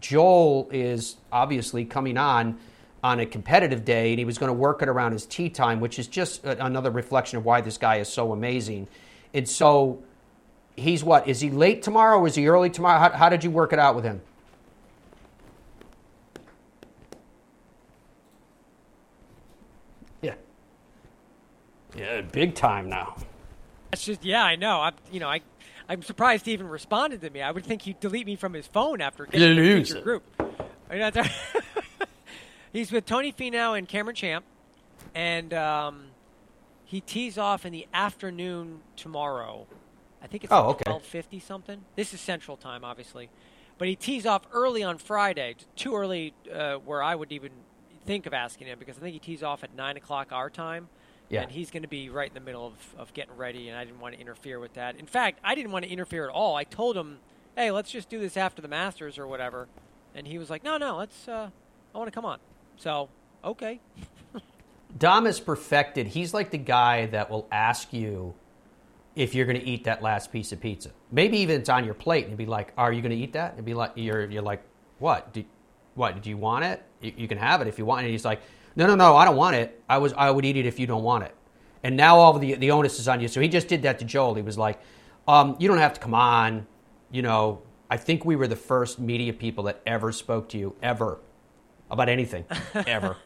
Joel 0.00 0.68
is 0.72 1.16
obviously 1.30 1.84
coming 1.84 2.16
on 2.16 2.58
on 3.02 3.20
a 3.20 3.26
competitive 3.26 3.84
day 3.84 4.10
and 4.10 4.18
he 4.18 4.24
was 4.24 4.38
going 4.38 4.48
to 4.48 4.54
work 4.54 4.80
it 4.80 4.88
around 4.88 5.12
his 5.12 5.26
tee 5.26 5.50
time, 5.50 5.80
which 5.80 5.98
is 5.98 6.06
just 6.06 6.44
another 6.44 6.90
reflection 6.90 7.36
of 7.36 7.44
why 7.44 7.60
this 7.60 7.76
guy 7.76 7.96
is 7.96 8.08
so 8.08 8.32
amazing. 8.32 8.88
And 9.34 9.46
so 9.46 10.02
he's 10.74 11.04
what? 11.04 11.28
Is 11.28 11.40
he 11.40 11.50
late 11.50 11.82
tomorrow 11.82 12.18
or 12.18 12.26
is 12.26 12.34
he 12.34 12.48
early 12.48 12.70
tomorrow? 12.70 12.98
How, 12.98 13.10
how 13.10 13.28
did 13.28 13.44
you 13.44 13.50
work 13.50 13.74
it 13.74 13.78
out 13.78 13.94
with 13.94 14.04
him? 14.04 14.22
Yeah. 20.22 20.34
Yeah, 21.94 22.22
big 22.22 22.54
time 22.54 22.88
now. 22.88 23.16
That's 23.90 24.06
just 24.06 24.24
yeah, 24.24 24.42
I 24.42 24.56
know. 24.56 24.80
I'm 24.80 24.94
you 25.12 25.20
know 25.20 25.28
I 25.28 25.40
I'm 25.88 26.02
surprised 26.02 26.46
he 26.46 26.52
even 26.52 26.68
responded 26.68 27.20
to 27.22 27.30
me. 27.30 27.42
I 27.42 27.50
would 27.50 27.64
think 27.64 27.82
he'd 27.82 28.00
delete 28.00 28.26
me 28.26 28.36
from 28.36 28.52
his 28.52 28.66
phone 28.66 29.00
after 29.00 29.26
getting 29.26 29.56
the 29.56 29.82
feature 29.84 30.00
group. 30.00 30.22
He's 32.72 32.90
with 32.90 33.06
Tony 33.06 33.32
Finau 33.32 33.76
and 33.78 33.88
Cameron 33.88 34.16
Champ, 34.16 34.44
and 35.14 35.54
um, 35.54 36.06
he 36.84 37.00
tees 37.00 37.38
off 37.38 37.64
in 37.64 37.72
the 37.72 37.86
afternoon 37.92 38.80
tomorrow 38.96 39.66
I 40.24 40.26
think 40.26 40.44
it's 40.44 40.52
oh, 40.52 40.56
like 40.56 40.76
okay. 40.76 40.84
twelve 40.84 41.02
fifty 41.02 41.38
something. 41.38 41.84
This 41.96 42.14
is 42.14 42.20
Central 42.20 42.56
Time, 42.56 42.82
obviously, 42.82 43.28
but 43.76 43.88
he 43.88 43.94
tees 43.94 44.24
off 44.24 44.42
early 44.54 44.82
on 44.82 44.96
Friday. 44.96 45.54
Too 45.76 45.94
early 45.94 46.32
uh, 46.52 46.76
where 46.76 47.02
I 47.02 47.14
would 47.14 47.30
even 47.30 47.50
think 48.06 48.24
of 48.24 48.32
asking 48.32 48.68
him 48.68 48.78
because 48.78 48.96
I 48.96 49.00
think 49.00 49.12
he 49.12 49.18
tees 49.18 49.42
off 49.42 49.62
at 49.62 49.74
nine 49.76 49.98
o'clock 49.98 50.32
our 50.32 50.48
time. 50.48 50.88
Yeah. 51.28 51.42
And 51.42 51.50
he's 51.50 51.70
going 51.70 51.82
to 51.82 51.88
be 51.88 52.10
right 52.10 52.28
in 52.28 52.34
the 52.34 52.40
middle 52.40 52.66
of, 52.66 52.74
of 52.98 53.14
getting 53.14 53.36
ready, 53.36 53.68
and 53.68 53.78
I 53.78 53.84
didn't 53.84 54.00
want 54.00 54.14
to 54.14 54.20
interfere 54.20 54.60
with 54.60 54.74
that. 54.74 54.96
In 54.96 55.06
fact, 55.06 55.40
I 55.42 55.54
didn't 55.54 55.72
want 55.72 55.84
to 55.84 55.90
interfere 55.90 56.24
at 56.24 56.30
all. 56.30 56.54
I 56.54 56.64
told 56.64 56.96
him, 56.96 57.18
"Hey, 57.56 57.70
let's 57.70 57.90
just 57.90 58.08
do 58.08 58.20
this 58.20 58.36
after 58.36 58.60
the 58.60 58.68
Masters 58.68 59.18
or 59.18 59.26
whatever," 59.26 59.68
and 60.14 60.26
he 60.26 60.38
was 60.38 60.50
like, 60.50 60.62
"No, 60.62 60.76
no, 60.76 60.96
let's. 60.96 61.26
Uh, 61.26 61.50
I 61.94 61.98
want 61.98 62.08
to 62.08 62.14
come 62.14 62.24
on." 62.24 62.38
So, 62.76 63.08
okay. 63.42 63.80
Dom 64.98 65.26
is 65.26 65.40
perfected. 65.40 66.06
He's 66.06 66.34
like 66.34 66.50
the 66.50 66.58
guy 66.58 67.06
that 67.06 67.30
will 67.30 67.48
ask 67.50 67.92
you 67.92 68.34
if 69.16 69.34
you're 69.34 69.46
going 69.46 69.60
to 69.60 69.66
eat 69.66 69.84
that 69.84 70.02
last 70.02 70.32
piece 70.32 70.52
of 70.52 70.60
pizza. 70.60 70.90
Maybe 71.10 71.38
even 71.38 71.60
it's 71.60 71.68
on 71.68 71.84
your 71.84 71.94
plate 71.94 72.24
and 72.24 72.32
he'd 72.32 72.44
be 72.44 72.46
like, 72.46 72.72
"Are 72.76 72.92
you 72.92 73.00
going 73.00 73.12
to 73.12 73.16
eat 73.16 73.32
that?" 73.32 73.56
And 73.56 73.64
be 73.64 73.74
like, 73.74 73.92
"You're 73.94 74.28
you're 74.30 74.42
like, 74.42 74.62
what? 74.98 75.32
Do, 75.32 75.44
what? 75.94 76.22
Do 76.22 76.30
you 76.30 76.36
want 76.36 76.64
it? 76.64 76.82
You, 77.00 77.12
you, 77.16 77.28
can 77.28 77.38
have 77.38 77.60
it 77.60 77.68
if 77.68 77.78
you 77.78 77.86
want." 77.86 78.02
And 78.02 78.10
he's 78.10 78.24
like, 78.24 78.40
"No, 78.76 78.86
no, 78.86 78.94
no, 78.94 79.16
I 79.16 79.24
don't 79.24 79.36
want 79.36 79.56
it. 79.56 79.82
I 79.88 79.98
was 79.98 80.12
I 80.14 80.30
would 80.30 80.44
eat 80.44 80.56
it 80.56 80.66
if 80.66 80.78
you 80.78 80.86
don't 80.86 81.02
want 81.02 81.24
it." 81.24 81.34
And 81.82 81.96
now 81.96 82.16
all 82.18 82.38
the 82.38 82.54
the 82.54 82.70
onus 82.70 82.98
is 82.98 83.08
on 83.08 83.20
you. 83.20 83.28
So 83.28 83.40
he 83.40 83.48
just 83.48 83.68
did 83.68 83.82
that 83.82 83.98
to 83.98 84.04
Joel. 84.04 84.34
He 84.34 84.42
was 84.42 84.58
like, 84.58 84.80
um, 85.28 85.56
"You 85.58 85.68
don't 85.68 85.78
have 85.78 85.94
to 85.94 86.00
come 86.00 86.14
on." 86.14 86.66
You 87.10 87.22
know, 87.22 87.62
I 87.90 87.96
think 87.96 88.24
we 88.24 88.36
were 88.36 88.48
the 88.48 88.56
first 88.56 88.98
media 88.98 89.32
people 89.32 89.64
that 89.64 89.80
ever 89.86 90.10
spoke 90.12 90.48
to 90.50 90.58
you 90.58 90.74
ever 90.82 91.18
about 91.90 92.08
anything 92.08 92.44
ever. 92.86 93.16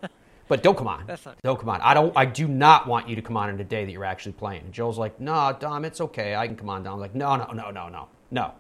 But 0.49 0.63
don't 0.63 0.77
come 0.77 0.89
on. 0.89 1.05
That's 1.07 1.25
not. 1.27 1.37
Don't 1.43 1.59
come 1.59 1.69
on. 1.69 1.81
I 1.83 1.95
don't. 1.95 2.13
I 2.17 2.25
do 2.25 2.49
not 2.49 2.87
want 2.87 3.09
you 3.09 3.17
to 3.17 3.23
come 3.23 3.37
on 3.37 3.51
in 3.51 3.61
a 3.61 3.65
day 3.65 3.85
that 3.85 3.93
you're 3.93 4.05
actually 4.05 4.33
playing. 4.33 4.63
And 4.65 4.73
Joel's 4.73 4.99
like, 4.99 5.21
No, 5.21 5.57
Dom, 5.59 5.85
it's 5.85 6.01
okay. 6.01 6.35
I 6.35 6.47
can 6.47 6.57
come 6.57 6.71
on. 6.71 6.83
Dom, 6.83 6.95
I'm 6.95 7.01
like, 7.01 7.15
No, 7.15 7.37
no, 7.37 7.53
no, 7.53 7.71
no, 7.71 7.89
no, 7.89 8.09
no, 8.31 8.53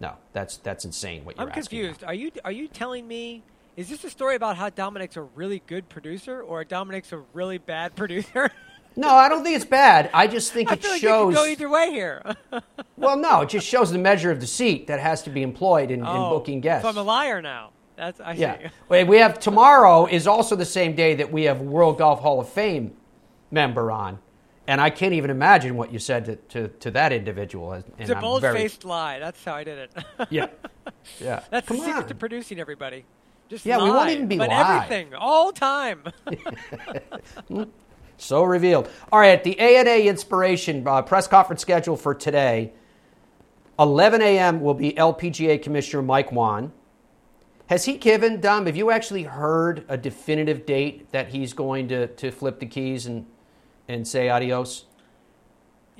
no. 0.00 0.12
That's 0.32 0.58
that's 0.58 0.84
insane. 0.84 1.24
What 1.24 1.36
you're 1.36 1.46
I'm 1.46 1.52
confused. 1.52 2.04
Are 2.04 2.14
you 2.14 2.30
are 2.44 2.52
you 2.52 2.68
telling 2.68 3.08
me? 3.08 3.42
Is 3.80 3.88
this 3.88 4.04
a 4.04 4.10
story 4.10 4.36
about 4.36 4.58
how 4.58 4.68
Dominic's 4.68 5.16
a 5.16 5.22
really 5.22 5.62
good 5.66 5.88
producer 5.88 6.42
or 6.42 6.64
Dominic's 6.64 7.12
a 7.12 7.22
really 7.32 7.56
bad 7.56 7.96
producer? 7.96 8.50
No, 8.94 9.08
I 9.08 9.26
don't 9.30 9.42
think 9.42 9.56
it's 9.56 9.64
bad. 9.64 10.10
I 10.12 10.26
just 10.26 10.52
think 10.52 10.70
I 10.70 10.74
it 10.74 10.82
feel 10.82 10.90
like 10.90 11.00
shows. 11.00 11.32
it 11.32 11.36
could 11.38 11.42
go 11.44 11.50
either 11.50 11.68
way 11.70 11.90
here. 11.90 12.22
well, 12.98 13.16
no, 13.16 13.40
it 13.40 13.48
just 13.48 13.66
shows 13.66 13.90
the 13.90 13.96
measure 13.96 14.30
of 14.30 14.38
deceit 14.38 14.88
that 14.88 15.00
has 15.00 15.22
to 15.22 15.30
be 15.30 15.42
employed 15.42 15.90
in, 15.90 16.00
in 16.00 16.06
Oh, 16.06 16.28
booking 16.28 16.60
guests. 16.60 16.82
So 16.82 16.90
I'm 16.90 16.96
a 16.98 17.02
liar 17.02 17.40
now. 17.40 17.70
That's 17.96 18.20
I 18.20 18.34
see. 18.34 18.42
Yeah. 18.42 18.68
Wait, 18.90 19.04
we 19.04 19.16
have 19.16 19.38
tomorrow 19.38 20.04
is 20.04 20.26
also 20.26 20.56
the 20.56 20.66
same 20.66 20.94
day 20.94 21.14
that 21.14 21.32
we 21.32 21.44
have 21.44 21.62
World 21.62 21.96
Golf 21.96 22.20
Hall 22.20 22.38
of 22.38 22.50
Fame 22.50 22.92
member 23.50 23.90
on. 23.90 24.18
And 24.66 24.78
I 24.78 24.90
can't 24.90 25.14
even 25.14 25.30
imagine 25.30 25.74
what 25.76 25.90
you 25.90 25.98
said 25.98 26.26
to, 26.26 26.36
to, 26.36 26.68
to 26.80 26.90
that 26.90 27.14
individual. 27.14 27.72
And 27.72 27.84
It's 27.98 28.10
a 28.10 28.14
I'm 28.16 28.20
bold 28.20 28.42
very- 28.42 28.58
faced 28.58 28.84
lie. 28.84 29.18
That's 29.20 29.42
how 29.42 29.54
I 29.54 29.64
did 29.64 29.78
it. 29.78 30.04
Yeah. 30.28 30.48
Yeah. 31.18 31.40
That's 31.50 31.66
Come 31.66 31.78
the 31.78 31.84
secret 31.86 32.02
on. 32.02 32.08
to 32.08 32.14
producing 32.14 32.60
everybody. 32.60 33.06
Just 33.50 33.66
Yeah, 33.66 33.82
we 33.82 33.90
won't 33.90 34.10
even 34.10 34.28
be 34.28 34.38
live. 34.38 34.50
everything 34.50 35.14
all 35.14 35.52
time. 35.52 36.04
So 38.22 38.42
revealed. 38.42 38.90
All 39.10 39.18
right, 39.18 39.42
the 39.42 39.58
ANA 39.58 40.06
Inspiration 40.06 40.86
uh, 40.86 41.00
press 41.00 41.26
conference 41.26 41.62
schedule 41.62 41.96
for 41.96 42.14
today. 42.14 42.70
11 43.78 44.20
a.m. 44.20 44.60
will 44.60 44.74
be 44.74 44.92
LPGA 44.92 45.62
Commissioner 45.62 46.02
Mike 46.02 46.30
Whan. 46.30 46.70
Has 47.68 47.86
he 47.86 47.96
given, 47.96 48.38
Dom, 48.38 48.66
have 48.66 48.76
you 48.76 48.90
actually 48.90 49.22
heard 49.22 49.86
a 49.88 49.96
definitive 49.96 50.66
date 50.66 51.10
that 51.12 51.28
he's 51.28 51.54
going 51.54 51.88
to, 51.88 52.08
to 52.08 52.30
flip 52.30 52.60
the 52.60 52.66
keys 52.66 53.06
and, 53.06 53.24
and 53.88 54.06
say 54.06 54.28
adios? 54.28 54.84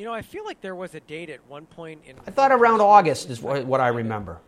you 0.00 0.06
know, 0.06 0.14
I 0.14 0.22
feel 0.22 0.46
like 0.46 0.62
there 0.62 0.74
was 0.74 0.94
a 0.94 1.00
date 1.00 1.28
at 1.28 1.46
one 1.46 1.66
point 1.66 2.00
in. 2.06 2.16
I 2.26 2.30
thought 2.30 2.52
around 2.52 2.80
August 2.80 3.28
is 3.28 3.42
what, 3.42 3.66
what 3.66 3.82
I 3.82 3.88
remember. 3.88 4.40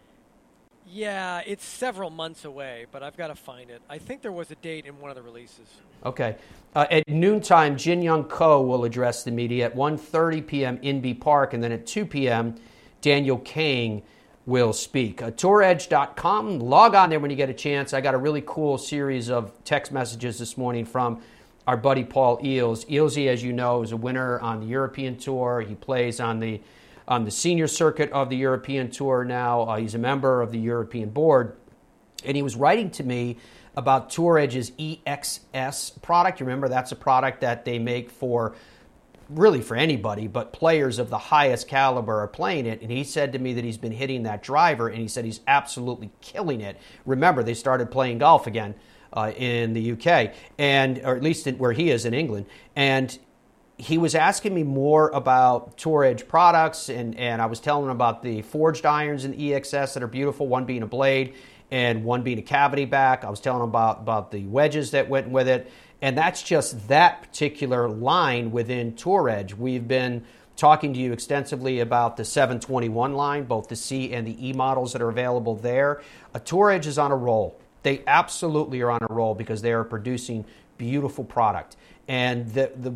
Yeah, 0.95 1.41
it's 1.47 1.65
several 1.65 2.11
months 2.11 2.45
away, 2.45 2.85
but 2.93 3.03
I've 3.03 3.17
got 3.17 3.29
to 3.29 3.35
find 3.35 3.71
it. 3.71 3.81
I 3.89 3.97
think 3.97 4.21
there 4.21 4.31
was 4.31 4.51
a 4.51 4.57
date 4.57 4.85
in 4.85 5.01
one 5.01 5.11
of 5.11 5.17
the 5.17 5.23
releases. 5.23 5.67
Okay. 6.05 6.37
Uh, 6.75 6.85
at 6.91 7.09
noontime, 7.09 7.79
Jin 7.79 8.03
Young 8.03 8.25
Ko 8.25 8.61
will 8.61 8.85
address 8.85 9.25
the 9.25 9.31
media 9.31 9.65
at 9.67 9.75
1.30 9.75 10.47
p.m. 10.47 10.79
Inbee 10.79 11.19
Park, 11.19 11.55
and 11.55 11.65
then 11.65 11.73
at 11.73 11.87
2 11.87 12.05
p.m., 12.05 12.57
Danielle 13.01 13.39
Kang 13.39 14.03
will 14.45 14.75
speak. 14.75 15.23
Uh, 15.23 15.31
TourEdge.com, 15.31 16.59
log 16.59 16.95
on 16.95 17.09
there 17.09 17.21
when 17.21 17.31
you 17.31 17.39
get 17.39 17.49
a 17.49 17.55
chance. 17.55 17.95
I 17.95 18.03
got 18.03 18.13
a 18.13 18.19
really 18.19 18.43
cool 18.45 18.77
series 18.77 19.31
of 19.31 19.51
text 19.65 19.93
messages 19.93 20.39
this 20.39 20.59
morning 20.59 20.85
from 20.85 21.23
our 21.67 21.79
buddy 21.79 22.05
Paul 22.05 22.37
Eales. 22.43 22.87
Eelsy, 22.87 23.29
as 23.29 23.43
you 23.43 23.55
know, 23.55 23.83
is 23.83 23.93
a 23.93 23.97
winner 23.97 24.39
on 24.41 24.61
the 24.61 24.67
European 24.67 25.17
Tour. 25.17 25.63
He 25.67 25.75
plays 25.75 26.21
on 26.21 26.39
the 26.39 26.61
on 27.07 27.25
the 27.25 27.31
senior 27.31 27.67
circuit 27.67 28.11
of 28.13 28.31
the 28.31 28.37
European 28.37 28.91
Tour 28.91 29.25
now. 29.25 29.63
Uh, 29.63 29.77
he's 29.77 29.95
a 29.95 29.99
member 29.99 30.43
of 30.43 30.53
the 30.53 30.59
European 30.59 31.11
Board 31.11 31.57
and 32.25 32.37
he 32.37 32.43
was 32.43 32.57
writing 32.57 32.91
to 32.91 33.05
me 33.05 33.39
about 33.77 34.11
Tour 34.11 34.39
Edge's 34.39 34.71
EXS 34.73 36.01
product. 36.03 36.41
You 36.41 36.47
remember 36.47 36.69
that's 36.69 36.93
a 36.93 36.97
product 36.97 37.41
that 37.41 37.65
they 37.65 37.79
make 37.79 38.11
for 38.11 38.55
really 39.29 39.63
for 39.63 39.77
anybody, 39.77 40.27
but 40.27 40.53
players 40.53 40.99
of 40.99 41.09
the 41.09 41.19
highest 41.19 41.69
caliber 41.69 42.21
are 42.21 42.29
playing 42.29 42.67
it. 42.67 42.83
And 42.83 42.91
he 42.91 43.03
said 43.03 43.33
to 43.33 43.39
me 43.39 43.55
that 43.55 43.65
he's 43.65 43.79
been 43.79 43.93
hitting 43.93 44.25
that 44.25 44.43
driver, 44.43 44.89
and 44.89 45.01
he 45.01 45.09
said 45.09 45.25
he's 45.25 45.41
absolutely 45.47 46.11
killing 46.21 46.61
it. 46.61 46.77
Remember, 47.07 47.43
they 47.43 47.55
started 47.55 47.91
playing 47.91 48.19
golf 48.19 48.47
again 48.47 48.75
uh, 49.13 49.33
in 49.35 49.73
the 49.73 49.93
UK, 49.93 50.35
and 50.59 50.99
or 51.03 51.17
at 51.17 51.23
least 51.23 51.47
in, 51.47 51.57
where 51.57 51.73
he 51.73 51.91
is 51.91 52.05
in 52.05 52.13
England, 52.13 52.47
and 52.77 53.19
he 53.79 53.99
was 53.99 54.15
asking 54.15 54.55
me 54.55 54.63
more 54.63 55.11
about 55.11 55.77
Tour 55.77 56.05
Edge 56.05 56.29
products, 56.29 56.89
and, 56.89 57.17
and 57.19 57.41
I 57.43 57.47
was 57.47 57.59
telling 57.61 57.85
him 57.85 57.91
about 57.91 58.23
the 58.23 58.43
forged 58.43 58.87
irons 58.87 59.25
in 59.25 59.33
the 59.33 59.51
EXS 59.51 59.95
that 59.95 60.03
are 60.03 60.09
beautiful, 60.09 60.47
one 60.47 60.65
being 60.65 60.83
a 60.83 60.87
blade 60.87 61.35
and 61.71 62.05
one 62.05 62.23
being 62.23 62.39
a 62.39 62.43
cavity 62.43 62.85
back. 62.85 63.25
I 63.25 63.31
was 63.31 63.41
telling 63.41 63.63
him 63.63 63.69
about, 63.71 64.01
about 64.01 64.31
the 64.31 64.45
wedges 64.45 64.91
that 64.93 65.09
went 65.09 65.31
with 65.31 65.49
it, 65.49 65.71
and 66.01 66.17
that's 66.17 66.43
just 66.43 66.89
that 66.89 67.23
particular 67.23 67.89
line 67.89 68.53
within 68.53 68.95
Tour 68.95 69.29
Edge. 69.29 69.55
We've 69.55 69.87
been 69.87 70.25
talking 70.57 70.93
to 70.93 71.01
you 71.01 71.13
extensively 71.13 71.81
about 71.81 72.17
the 72.17 72.25
721 72.25 73.15
line, 73.15 73.45
both 73.45 73.69
the 73.69 73.77
C 73.77 74.13
and 74.13 74.27
the 74.27 74.49
E 74.49 74.53
models 74.53 74.93
that 74.93 75.03
are 75.03 75.09
available 75.09 75.57
there. 75.57 76.03
A 76.35 76.41
Tour 76.41 76.71
Edge 76.71 76.87
is 76.87 76.99
on 76.99 77.11
a 77.11 77.17
roll. 77.17 77.59
They 77.83 78.03
absolutely 78.07 78.81
are 78.83 78.91
on 78.91 79.01
a 79.03 79.13
roll 79.13 79.35
because 79.35 79.63
they 79.63 79.73
are 79.73 79.83
producing 79.83 80.45
beautiful 80.79 81.25
product. 81.25 81.77
And 82.07 82.53
the, 82.53 82.73
the 82.77 82.95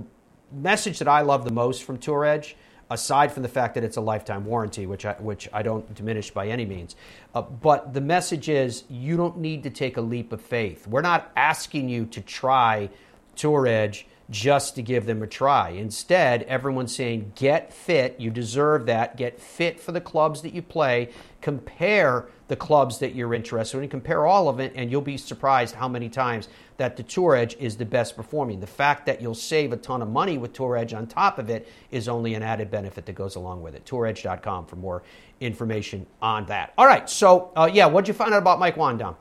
message 0.53 0.99
that 0.99 1.09
I 1.09 1.21
love 1.21 1.45
the 1.45 1.53
most 1.53 1.85
from 1.85 1.99
Tour 1.99 2.25
Edge, 2.25 2.57
aside 2.91 3.33
from 3.33 3.43
the 3.43 3.49
fact 3.49 3.75
that 3.75 3.85
it's 3.85 3.97
a 3.97 4.01
lifetime 4.01 4.45
warranty, 4.45 4.87
which 4.87 5.05
I, 5.05 5.15
which 5.15 5.49
I 5.53 5.63
don't 5.63 5.93
diminish 5.95 6.31
by 6.31 6.49
any 6.49 6.65
means, 6.65 6.95
uh, 7.35 7.43
but 7.43 7.95
the 7.95 8.01
message 8.01 8.49
is 8.49 8.85
you 8.89 9.17
don't 9.17 9.39
need 9.39 9.63
to 9.65 9.71
take 9.71 9.97
a 9.97 10.01
leap 10.01 10.33
of 10.33 10.41
faith. 10.41 10.87
We're 10.87 11.03
not 11.03 11.31
asking 11.37 11.89
you 11.89 12.07
to 12.07 12.21
try 12.21 12.91
Tour 13.35 13.67
Edge 13.67 14.07
just 14.31 14.75
to 14.75 14.83
give 14.83 15.07
them 15.07 15.23
a 15.23 15.27
try. 15.27 15.71
Instead, 15.71 16.43
everyone's 16.45 16.95
saying 16.95 17.33
get 17.37 17.73
fit. 17.73 18.19
You 18.19 18.31
deserve 18.31 18.87
that. 18.87 19.17
Get 19.17 19.41
fit 19.41 19.79
for 19.79 19.93
the 19.93 20.01
clubs 20.01 20.43
that 20.43 20.53
you 20.53 20.63
play. 20.63 21.11
Compare 21.41 22.27
the 22.49 22.57
clubs 22.57 22.99
that 22.99 23.15
you're 23.15 23.35
interested 23.35 23.79
in. 23.83 23.89
Compare 23.89 24.27
all 24.27 24.49
of 24.49 24.61
it, 24.61 24.73
and 24.77 24.91
you'll 24.91 25.01
be 25.01 25.17
surprised 25.17 25.75
how 25.75 25.89
many 25.89 26.09
times 26.09 26.49
that 26.77 26.97
the 26.97 27.03
Tour 27.03 27.35
Edge 27.35 27.57
is 27.59 27.77
the 27.77 27.85
best 27.85 28.15
performing. 28.17 28.61
The 28.61 28.67
fact 28.67 29.07
that 29.07 29.21
you'll 29.21 29.35
save 29.35 29.73
a 29.73 29.77
ton 29.77 30.03
of 30.03 30.09
money 30.09 30.39
with 30.39 30.53
Tour 30.53 30.77
Edge 30.77 30.93
on 30.95 31.07
top 31.07 31.39
of 31.39 31.51
it 31.51 31.69
is 31.91 32.09
only 32.09 32.35
an 32.35 32.43
added 32.43 32.71
benefit 32.71 33.07
that 33.07 33.15
goes 33.15 33.35
along 33.37 33.63
with 33.63 33.75
it. 33.75 33.85
TourEdge.com 33.85 34.67
for 34.67 34.77
more 34.77 35.03
information 35.41 36.07
on 36.23 36.47
that. 36.47 36.73
All 36.79 36.87
right, 36.87 37.09
so 37.11 37.51
uh, 37.57 37.69
yeah, 37.73 37.87
what'd 37.87 38.07
you 38.09 38.15
find 38.15 38.33
out 38.33 38.39
about 38.39 38.59
Mike 38.59 38.77
Whan, 38.77 38.99
Dom? 38.99 39.17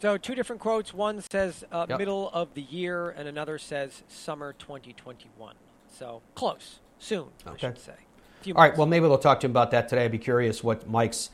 So 0.00 0.18
two 0.18 0.34
different 0.34 0.60
quotes. 0.60 0.92
One 0.92 1.22
says 1.22 1.64
uh, 1.72 1.86
Yep. 1.88 1.98
middle 1.98 2.30
of 2.34 2.52
the 2.54 2.62
year, 2.62 3.10
and 3.10 3.26
another 3.26 3.58
says 3.58 4.02
summer 4.08 4.52
2021. 4.58 5.54
So 5.90 6.20
close, 6.34 6.80
soon, 6.98 7.28
I 7.46 7.56
should 7.56 7.78
say. 7.78 7.94
All 8.48 8.62
right, 8.62 8.76
well, 8.76 8.86
maybe 8.86 9.06
we'll 9.08 9.18
talk 9.18 9.40
to 9.40 9.46
him 9.46 9.50
about 9.52 9.70
that 9.72 9.88
today. 9.88 10.04
I'd 10.04 10.12
be 10.12 10.18
curious 10.18 10.62
what 10.62 10.88
Mike's 10.88 11.30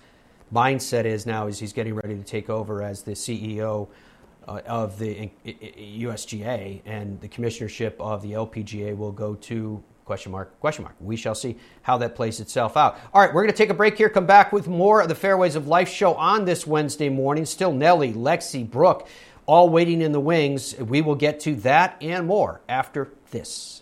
mindset 0.53 1.05
is 1.05 1.27
now 1.27 1.47
as 1.47 1.59
he's 1.59 1.73
getting 1.73 1.95
ready 1.95 2.15
to 2.15 2.23
take 2.23 2.51
over 2.51 2.83
as 2.83 3.03
the 3.03 3.13
CEO 3.13 3.89
uh, 4.47 4.61
of 4.67 4.99
the 4.99 5.21
I- 5.23 5.31
I- 5.47 5.75
USGA 6.01 6.83
and 6.85 7.21
the 7.21 7.29
commissionership 7.29 7.95
of 7.99 8.23
the 8.23 8.33
LPGA 8.33 8.97
will 8.97 9.13
go 9.13 9.35
to 9.35 9.83
question 10.05 10.33
mark 10.33 10.59
question 10.61 10.83
mark. 10.83 10.97
We 11.01 11.17
shall 11.17 11.35
see 11.35 11.57
how 11.83 11.97
that 11.99 12.15
plays 12.15 12.41
itself 12.41 12.77
out. 12.77 12.99
All 13.15 13.23
right, 13.23 13.33
we're 13.33 13.43
going 13.43 13.53
to 13.53 13.57
take 13.57 13.71
a 13.71 13.75
break 13.75 13.97
here. 13.97 14.09
Come 14.09 14.27
back 14.27 14.53
with 14.53 14.69
more 14.69 15.01
of 15.01 15.09
the 15.09 15.15
Fairways 15.15 15.55
of 15.55 15.69
Life 15.69 15.89
show 15.89 16.15
on 16.15 16.45
this 16.45 16.67
Wednesday 16.67 17.09
morning. 17.09 17.47
Still 17.47 17.73
Nelly, 17.73 18.13
Lexi, 18.13 18.69
Brooke, 18.69 19.09
all 19.47 19.69
waiting 19.69 20.03
in 20.03 20.13
the 20.13 20.21
wings. 20.21 20.77
We 20.79 21.01
will 21.03 21.15
get 21.15 21.41
to 21.41 21.55
that 21.57 21.97
and 22.01 22.27
more 22.27 22.61
after 22.69 23.13
this. 23.31 23.82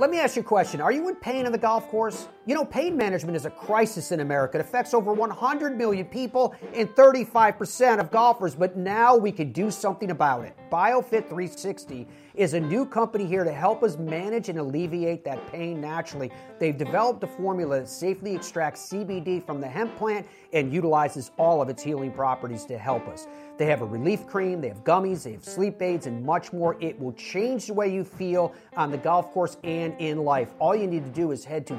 Let 0.00 0.08
me 0.08 0.18
ask 0.18 0.34
you 0.34 0.40
a 0.40 0.44
question. 0.46 0.80
Are 0.80 0.90
you 0.90 1.10
in 1.10 1.16
pain 1.16 1.44
on 1.44 1.52
the 1.52 1.58
golf 1.58 1.86
course? 1.88 2.26
You 2.46 2.54
know, 2.54 2.64
pain 2.64 2.96
management 2.96 3.36
is 3.36 3.44
a 3.44 3.50
crisis 3.50 4.12
in 4.12 4.20
America. 4.20 4.56
It 4.56 4.62
affects 4.62 4.94
over 4.94 5.12
100 5.12 5.76
million 5.76 6.06
people 6.06 6.54
and 6.72 6.88
35% 6.88 8.00
of 8.00 8.10
golfers, 8.10 8.54
but 8.54 8.78
now 8.78 9.14
we 9.14 9.30
can 9.30 9.52
do 9.52 9.70
something 9.70 10.10
about 10.10 10.46
it. 10.46 10.56
BioFit 10.72 11.28
360 11.28 12.08
is 12.34 12.54
a 12.54 12.60
new 12.60 12.86
company 12.86 13.26
here 13.26 13.44
to 13.44 13.52
help 13.52 13.82
us 13.82 13.98
manage 13.98 14.48
and 14.48 14.58
alleviate 14.58 15.22
that 15.24 15.46
pain 15.52 15.82
naturally. 15.82 16.30
They've 16.58 16.76
developed 16.76 17.22
a 17.24 17.26
formula 17.26 17.80
that 17.80 17.88
safely 17.88 18.34
extracts 18.34 18.88
CBD 18.88 19.44
from 19.44 19.60
the 19.60 19.68
hemp 19.68 19.94
plant 19.96 20.26
and 20.54 20.72
utilizes 20.72 21.32
all 21.36 21.60
of 21.60 21.68
its 21.68 21.82
healing 21.82 22.10
properties 22.10 22.64
to 22.66 22.78
help 22.78 23.06
us. 23.08 23.26
They 23.58 23.66
have 23.66 23.82
a 23.82 23.86
relief 23.86 24.26
cream, 24.26 24.62
they 24.62 24.68
have 24.68 24.84
gummies, 24.84 25.24
they 25.24 25.32
have 25.32 25.44
sleep 25.44 25.82
aids, 25.82 26.06
and 26.06 26.24
much 26.24 26.50
more. 26.50 26.78
It 26.80 26.98
will 26.98 27.12
change 27.12 27.66
the 27.66 27.74
way 27.74 27.92
you 27.92 28.04
feel 28.04 28.54
on 28.74 28.90
the 28.90 28.96
golf 28.96 29.30
course 29.32 29.58
and 29.62 29.94
in 29.98 30.24
life. 30.24 30.54
All 30.58 30.74
you 30.74 30.86
need 30.86 31.04
to 31.04 31.10
do 31.10 31.32
is 31.32 31.44
head 31.44 31.66
to 31.66 31.74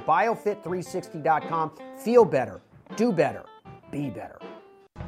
biofit360.com. 0.55 1.71
Feel 1.97 2.25
better, 2.25 2.61
do 2.95 3.11
better, 3.11 3.43
be 3.91 4.09
better. 4.09 4.39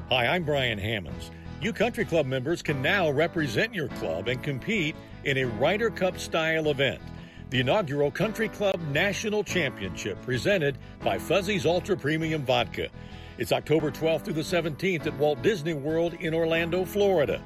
Hi, 0.10 0.28
I'm 0.28 0.44
Brian 0.44 0.78
Hammonds. 0.78 1.32
You 1.62 1.74
country 1.74 2.06
club 2.06 2.26
members 2.26 2.62
can 2.62 2.82
now 2.82 3.10
represent 3.10 3.74
your 3.74 3.88
club 3.90 4.28
and 4.28 4.44
compete 4.44 4.96
in 5.24 5.38
a 5.38 5.46
Ryder 5.46 5.90
Cup 5.90 6.20
style 6.20 6.70
event. 6.70 7.02
The 7.50 7.62
inaugural 7.62 8.12
Country 8.12 8.50
Club 8.50 8.80
National 8.92 9.44
Championship 9.44 10.20
presented 10.24 10.78
by 11.02 11.20
Fuzzy's 11.20 11.68
Ultra 11.68 11.96
Premium 11.96 12.44
Vodka. 12.44 12.90
It's 13.38 13.52
October 13.52 13.92
12th 13.92 14.26
through 14.26 14.34
the 14.34 14.42
17th 14.42 15.06
at 15.06 15.14
Walt 15.18 15.40
Disney 15.42 15.74
World 15.74 16.16
in 16.16 16.34
Orlando, 16.34 16.84
Florida. 16.84 17.42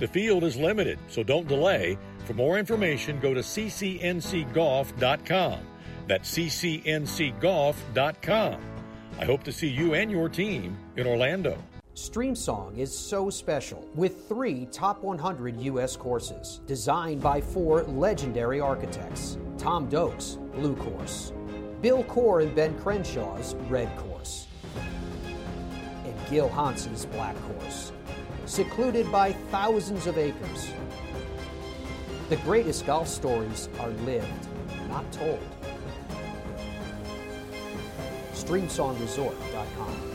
The 0.00 0.08
field 0.08 0.42
is 0.42 0.56
limited, 0.56 0.98
so 1.08 1.22
don't 1.22 1.46
delay. 1.46 1.96
For 2.24 2.34
more 2.34 2.58
information, 2.58 3.20
go 3.20 3.34
to 3.34 3.40
ccncgolf.com. 3.40 5.58
That's 6.06 6.30
ccncgolf.com. 6.36 7.76
I 9.18 9.24
hope 9.24 9.44
to 9.44 9.52
see 9.52 9.68
you 9.68 9.94
and 9.94 10.10
your 10.10 10.28
team 10.28 10.76
in 10.96 11.06
Orlando. 11.06 11.56
StreamSong 11.94 12.78
is 12.78 12.96
so 12.96 13.28
special 13.28 13.86
with 13.94 14.26
three 14.26 14.66
top 14.72 15.02
100 15.02 15.60
U.S. 15.60 15.94
courses 15.94 16.62
designed 16.66 17.20
by 17.20 17.38
four 17.40 17.82
legendary 17.82 18.60
architects 18.60 19.36
Tom 19.58 19.90
Doak's 19.90 20.38
Blue 20.54 20.74
Course, 20.74 21.34
Bill 21.82 22.02
Coore 22.04 22.42
and 22.42 22.54
Ben 22.54 22.74
Crenshaw's 22.78 23.54
Red 23.68 23.94
Course, 23.98 24.46
and 24.74 26.14
Gil 26.30 26.48
Hanse's 26.48 27.04
Black 27.06 27.36
Course. 27.42 27.92
Secluded 28.46 29.12
by 29.12 29.32
thousands 29.50 30.06
of 30.06 30.16
acres. 30.16 30.72
The 32.30 32.36
greatest 32.38 32.86
golf 32.86 33.06
stories 33.06 33.68
are 33.78 33.90
lived, 33.90 34.48
not 34.88 35.10
told. 35.12 35.38
StreamSongResort.com. 38.44 40.12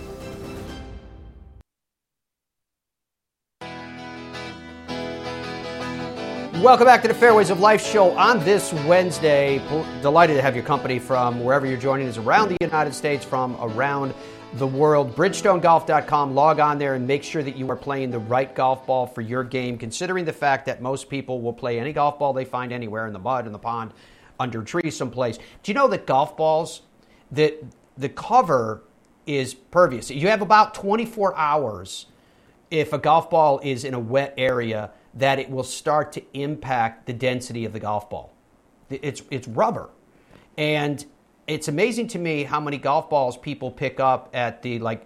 Welcome 6.64 6.88
back 6.88 7.04
to 7.04 7.08
the 7.08 7.14
Fairways 7.14 7.52
of 7.52 7.60
Life 7.60 7.86
show 7.86 8.18
on 8.18 8.44
this 8.44 8.74
Wednesday. 8.74 9.60
Delighted 10.02 10.36
to 10.38 10.42
have 10.42 10.56
your 10.56 10.66
company 10.66 10.98
from 10.98 11.44
wherever 11.44 11.68
you're 11.68 11.78
joining 11.78 12.08
us 12.08 12.18
around 12.18 12.50
the 12.50 12.58
United 12.60 12.96
States, 12.96 13.24
from 13.24 13.56
around 13.62 14.12
the 14.56 14.66
world. 14.66 15.16
BridgestoneGolf.com. 15.16 16.34
Log 16.34 16.60
on 16.60 16.80
there 16.80 16.96
and 16.96 17.06
make 17.06 17.24
sure 17.24 17.44
that 17.44 17.56
you 17.56 17.70
are 17.70 17.76
playing 17.76 18.10
the 18.10 18.18
right 18.18 18.56
golf 18.56 18.88
ball 18.88 19.06
for 19.06 19.22
your 19.22 19.44
game, 19.44 19.78
considering 19.78 20.26
the 20.26 20.34
fact 20.34 20.66
that 20.66 20.82
most 20.82 21.10
people 21.10 21.42
will 21.42 21.54
play 21.54 21.80
any 21.80 21.94
golf 21.94 22.18
ball 22.18 22.34
they 22.34 22.44
find 22.44 22.74
anywhere 22.74 23.06
in 23.06 23.14
the 23.14 23.20
mud, 23.20 23.46
in 23.46 23.52
the 23.52 23.60
pond, 23.60 23.92
under 24.40 24.64
trees, 24.64 24.98
someplace. 24.98 25.38
Do 25.38 25.72
you 25.72 25.74
know 25.74 25.88
that 25.90 26.08
golf 26.08 26.36
balls, 26.36 26.82
that 27.32 27.64
the 27.98 28.10
cover 28.10 28.84
is 29.26 29.54
pervious? 29.54 30.10
You 30.10 30.28
have 30.28 30.42
about 30.42 30.74
24 30.74 31.36
hours 31.36 32.08
if 32.70 32.94
a 32.94 32.98
golf 32.98 33.30
ball 33.30 33.60
is 33.64 33.84
in 33.84 33.94
a 33.94 34.00
wet 34.00 34.34
area 34.38 34.92
that 35.14 35.40
it 35.40 35.50
will 35.50 35.64
start 35.64 36.12
to 36.14 36.24
impact 36.34 37.06
the 37.06 37.14
density 37.14 37.66
of 37.66 37.74
the 37.74 37.80
golf 37.80 38.10
ball. 38.10 38.34
It's, 38.90 39.22
it's 39.32 39.48
rubber. 39.48 39.90
And 40.58 41.04
it's 41.48 41.68
amazing 41.68 42.08
to 42.10 42.20
me 42.20 42.44
how 42.44 42.60
many 42.60 42.78
golf 42.78 43.10
balls 43.10 43.38
people 43.38 43.72
pick 43.72 44.00
up 44.00 44.30
at 44.34 44.62
the, 44.62 44.80
like, 44.80 45.06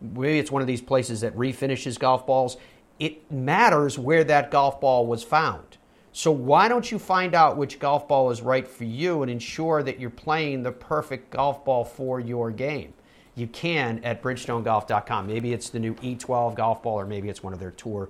maybe 0.00 0.38
it's 0.38 0.50
one 0.50 0.62
of 0.62 0.68
these 0.68 0.82
places 0.82 1.22
that 1.22 1.34
refinishes 1.36 1.98
golf 1.98 2.26
balls. 2.26 2.56
It 2.98 3.30
matters 3.30 3.98
where 3.98 4.24
that 4.24 4.50
golf 4.50 4.80
ball 4.80 5.06
was 5.06 5.22
found. 5.22 5.77
So 6.18 6.32
why 6.32 6.66
don't 6.66 6.90
you 6.90 6.98
find 6.98 7.32
out 7.32 7.56
which 7.56 7.78
golf 7.78 8.08
ball 8.08 8.32
is 8.32 8.42
right 8.42 8.66
for 8.66 8.82
you 8.82 9.22
and 9.22 9.30
ensure 9.30 9.84
that 9.84 10.00
you're 10.00 10.10
playing 10.10 10.64
the 10.64 10.72
perfect 10.72 11.30
golf 11.30 11.64
ball 11.64 11.84
for 11.84 12.18
your 12.18 12.50
game? 12.50 12.92
You 13.36 13.46
can 13.46 14.02
at 14.02 14.20
bridgestonegolf.com. 14.20 15.28
Maybe 15.28 15.52
it's 15.52 15.70
the 15.70 15.78
new 15.78 15.94
E12 15.94 16.56
golf 16.56 16.82
ball 16.82 16.98
or 16.98 17.06
maybe 17.06 17.28
it's 17.28 17.44
one 17.44 17.52
of 17.52 17.60
their 17.60 17.70
tour 17.70 18.08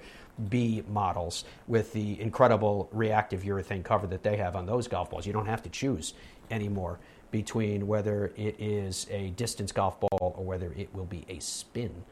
B 0.49 0.83
models 0.89 1.45
with 1.67 1.93
the 1.93 2.19
incredible 2.19 2.89
reactive 2.93 3.43
urethane 3.43 3.85
cover 3.85 4.07
that 4.07 4.23
they 4.23 4.39
have 4.39 4.57
on 4.57 4.65
those 4.65 4.89
golf 4.89 5.11
balls. 5.11 5.27
You 5.27 5.35
don't 5.35 5.45
have 5.45 5.63
to 5.65 5.69
choose 5.69 6.15
anymore 6.51 7.01
between 7.31 7.87
whether 7.87 8.33
it 8.39 8.59
is 8.59 9.07
a 9.11 9.33
distance 9.33 9.71
golf 9.71 10.01
ball 10.01 10.35
or 10.35 10.43
whether 10.47 10.73
it 10.79 10.89
will 10.95 11.05
be 11.05 11.27
a 11.29 11.41
spin 11.41 12.07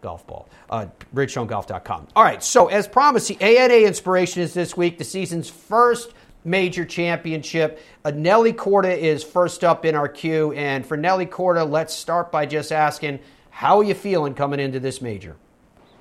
golf 0.00 0.26
ball. 0.26 0.48
Uh, 0.68 0.86
BridgestoneGolf.com. 1.14 2.08
All 2.16 2.24
right, 2.24 2.42
so 2.42 2.68
as 2.68 2.88
promised, 2.88 3.28
the 3.28 3.40
ANA 3.40 3.86
Inspiration 3.86 4.42
is 4.42 4.54
this 4.54 4.76
week, 4.76 4.98
the 4.98 5.04
season's 5.04 5.48
first 5.48 6.12
major 6.44 6.84
championship. 6.84 7.80
Uh, 8.04 8.10
Nelly 8.10 8.52
Korda 8.52 8.96
is 8.96 9.22
first 9.22 9.64
up 9.64 9.84
in 9.84 9.94
our 9.94 10.08
queue. 10.08 10.52
And 10.52 10.84
for 10.84 10.96
Nelly 10.96 11.26
Korda, 11.26 11.68
let's 11.68 11.94
start 11.94 12.32
by 12.32 12.46
just 12.46 12.72
asking, 12.72 13.20
how 13.50 13.78
are 13.78 13.84
you 13.84 13.94
feeling 13.94 14.34
coming 14.34 14.60
into 14.60 14.80
this 14.80 15.02
major? 15.02 15.36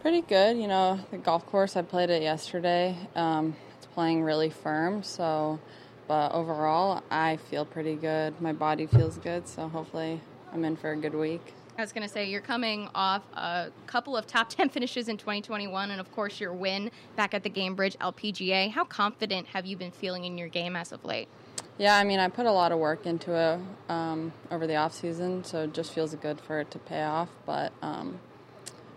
Pretty 0.01 0.21
good. 0.21 0.57
You 0.57 0.67
know, 0.67 0.99
the 1.11 1.17
golf 1.17 1.45
course, 1.47 1.75
I 1.75 1.81
played 1.81 2.09
it 2.09 2.21
yesterday. 2.21 2.95
Um, 3.15 3.53
it's 3.77 3.87
playing 3.87 4.23
really 4.23 4.49
firm, 4.49 5.03
so, 5.03 5.59
but 6.07 6.31
overall, 6.31 7.03
I 7.11 7.35
feel 7.35 7.65
pretty 7.65 7.95
good. 7.95 8.39
My 8.39 8.53
body 8.53 8.87
feels 8.87 9.17
good, 9.17 9.45
so 9.47 9.67
hopefully 9.67 10.21
I'm 10.53 10.63
in 10.63 10.77
for 10.77 10.91
a 10.91 10.95
good 10.95 11.13
week. 11.13 11.53
I 11.79 11.81
was 11.81 11.93
going 11.93 12.05
to 12.05 12.13
say, 12.13 12.29
you're 12.29 12.41
coming 12.41 12.89
off 12.93 13.23
a 13.33 13.69
couple 13.87 14.17
of 14.17 14.27
top 14.27 14.49
10 14.53 14.67
finishes 14.67 15.07
in 15.07 15.15
2021, 15.15 15.91
and 15.91 16.01
of 16.01 16.11
course, 16.11 16.39
your 16.39 16.51
win 16.51 16.91
back 17.15 17.33
at 17.33 17.43
the 17.43 17.49
Gainbridge 17.49 17.95
LPGA. 17.97 18.69
How 18.69 18.83
confident 18.83 19.47
have 19.47 19.65
you 19.65 19.77
been 19.77 19.91
feeling 19.91 20.25
in 20.25 20.37
your 20.37 20.49
game 20.49 20.75
as 20.75 20.91
of 20.91 21.05
late? 21.05 21.29
Yeah, 21.77 21.95
I 21.95 22.03
mean, 22.03 22.19
I 22.19 22.27
put 22.27 22.45
a 22.45 22.51
lot 22.51 22.73
of 22.73 22.79
work 22.79 23.05
into 23.05 23.33
it 23.33 23.59
um, 23.89 24.33
over 24.51 24.67
the 24.67 24.75
off 24.75 24.93
season, 24.93 25.45
so 25.45 25.63
it 25.63 25.73
just 25.73 25.93
feels 25.93 26.13
good 26.15 26.41
for 26.41 26.59
it 26.59 26.69
to 26.71 26.79
pay 26.79 27.03
off. 27.03 27.29
But 27.45 27.71
um, 27.81 28.19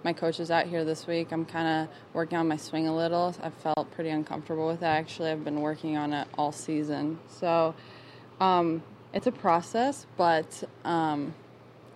my 0.03 0.13
coach 0.13 0.41
is 0.41 0.51
out 0.51 0.67
here 0.67 0.85
this 0.85 1.07
week. 1.07 1.31
I'm 1.31 1.45
kind 1.45 1.69
of 1.69 1.97
working 2.13 2.37
on 2.37 2.49
my 2.49 2.57
swing 2.57 2.89
a 2.89 2.97
little. 2.97 3.33
I 3.41 3.51
felt 3.51 3.93
pretty 3.93 4.11
uncomfortable 4.11 4.67
with 4.67 4.83
it. 4.83 4.87
Actually, 4.87 5.31
I've 5.31 5.45
been 5.45 5.61
working 5.61 5.97
on 5.97 6.13
it 6.13 6.27
all 6.37 6.51
season. 6.51 7.21
So 7.29 7.77
um, 8.41 8.83
it's 9.15 9.29
a 9.29 9.33
process, 9.33 10.07
but 10.17 10.65
um, 10.85 11.33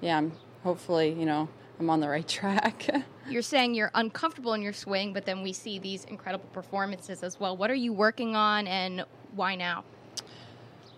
yeah, 0.01 0.19
I'm 0.19 0.31
hopefully, 0.67 1.13
you 1.13 1.25
know, 1.25 1.49
I'm 1.79 1.89
on 1.91 2.01
the 2.01 2.09
right 2.09 2.27
track. 2.27 2.89
you're 3.31 3.41
saying 3.41 3.77
you're 3.77 3.93
uncomfortable 3.95 4.53
in 4.53 4.63
your 4.63 4.73
swing, 4.73 5.13
but 5.13 5.25
then 5.25 5.45
we 5.45 5.53
see 5.53 5.79
these 5.79 6.05
incredible 6.07 6.49
performances 6.53 7.23
as 7.23 7.39
well. 7.39 7.57
What 7.57 7.71
are 7.71 7.77
you 7.77 7.93
working 7.93 8.35
on 8.35 8.67
and 8.67 9.05
why 9.37 9.55
now? 9.55 9.85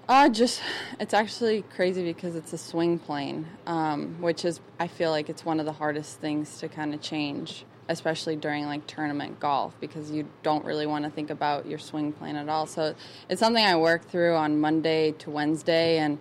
Uh, 0.08 0.30
just 0.30 0.62
it's 0.98 1.12
actually 1.12 1.60
crazy 1.76 2.02
because 2.02 2.34
it's 2.34 2.54
a 2.54 2.58
swing 2.58 2.98
plane, 2.98 3.46
um, 3.66 4.16
which 4.22 4.46
is 4.46 4.58
I 4.80 4.86
feel 4.86 5.10
like 5.10 5.28
it's 5.28 5.44
one 5.44 5.60
of 5.60 5.66
the 5.66 5.74
hardest 5.74 6.18
things 6.18 6.60
to 6.60 6.68
kind 6.68 6.94
of 6.94 7.02
change, 7.02 7.66
especially 7.90 8.36
during 8.36 8.64
like 8.64 8.86
tournament 8.86 9.38
golf 9.38 9.78
because 9.80 10.10
you 10.10 10.26
don't 10.42 10.64
really 10.64 10.86
want 10.86 11.04
to 11.04 11.10
think 11.10 11.28
about 11.28 11.66
your 11.66 11.78
swing 11.78 12.12
plane 12.12 12.36
at 12.36 12.48
all. 12.48 12.64
So 12.64 12.94
it's 13.28 13.38
something 13.38 13.62
I 13.62 13.76
work 13.76 14.08
through 14.08 14.34
on 14.34 14.58
Monday 14.58 15.12
to 15.18 15.28
Wednesday, 15.28 15.98
and 15.98 16.18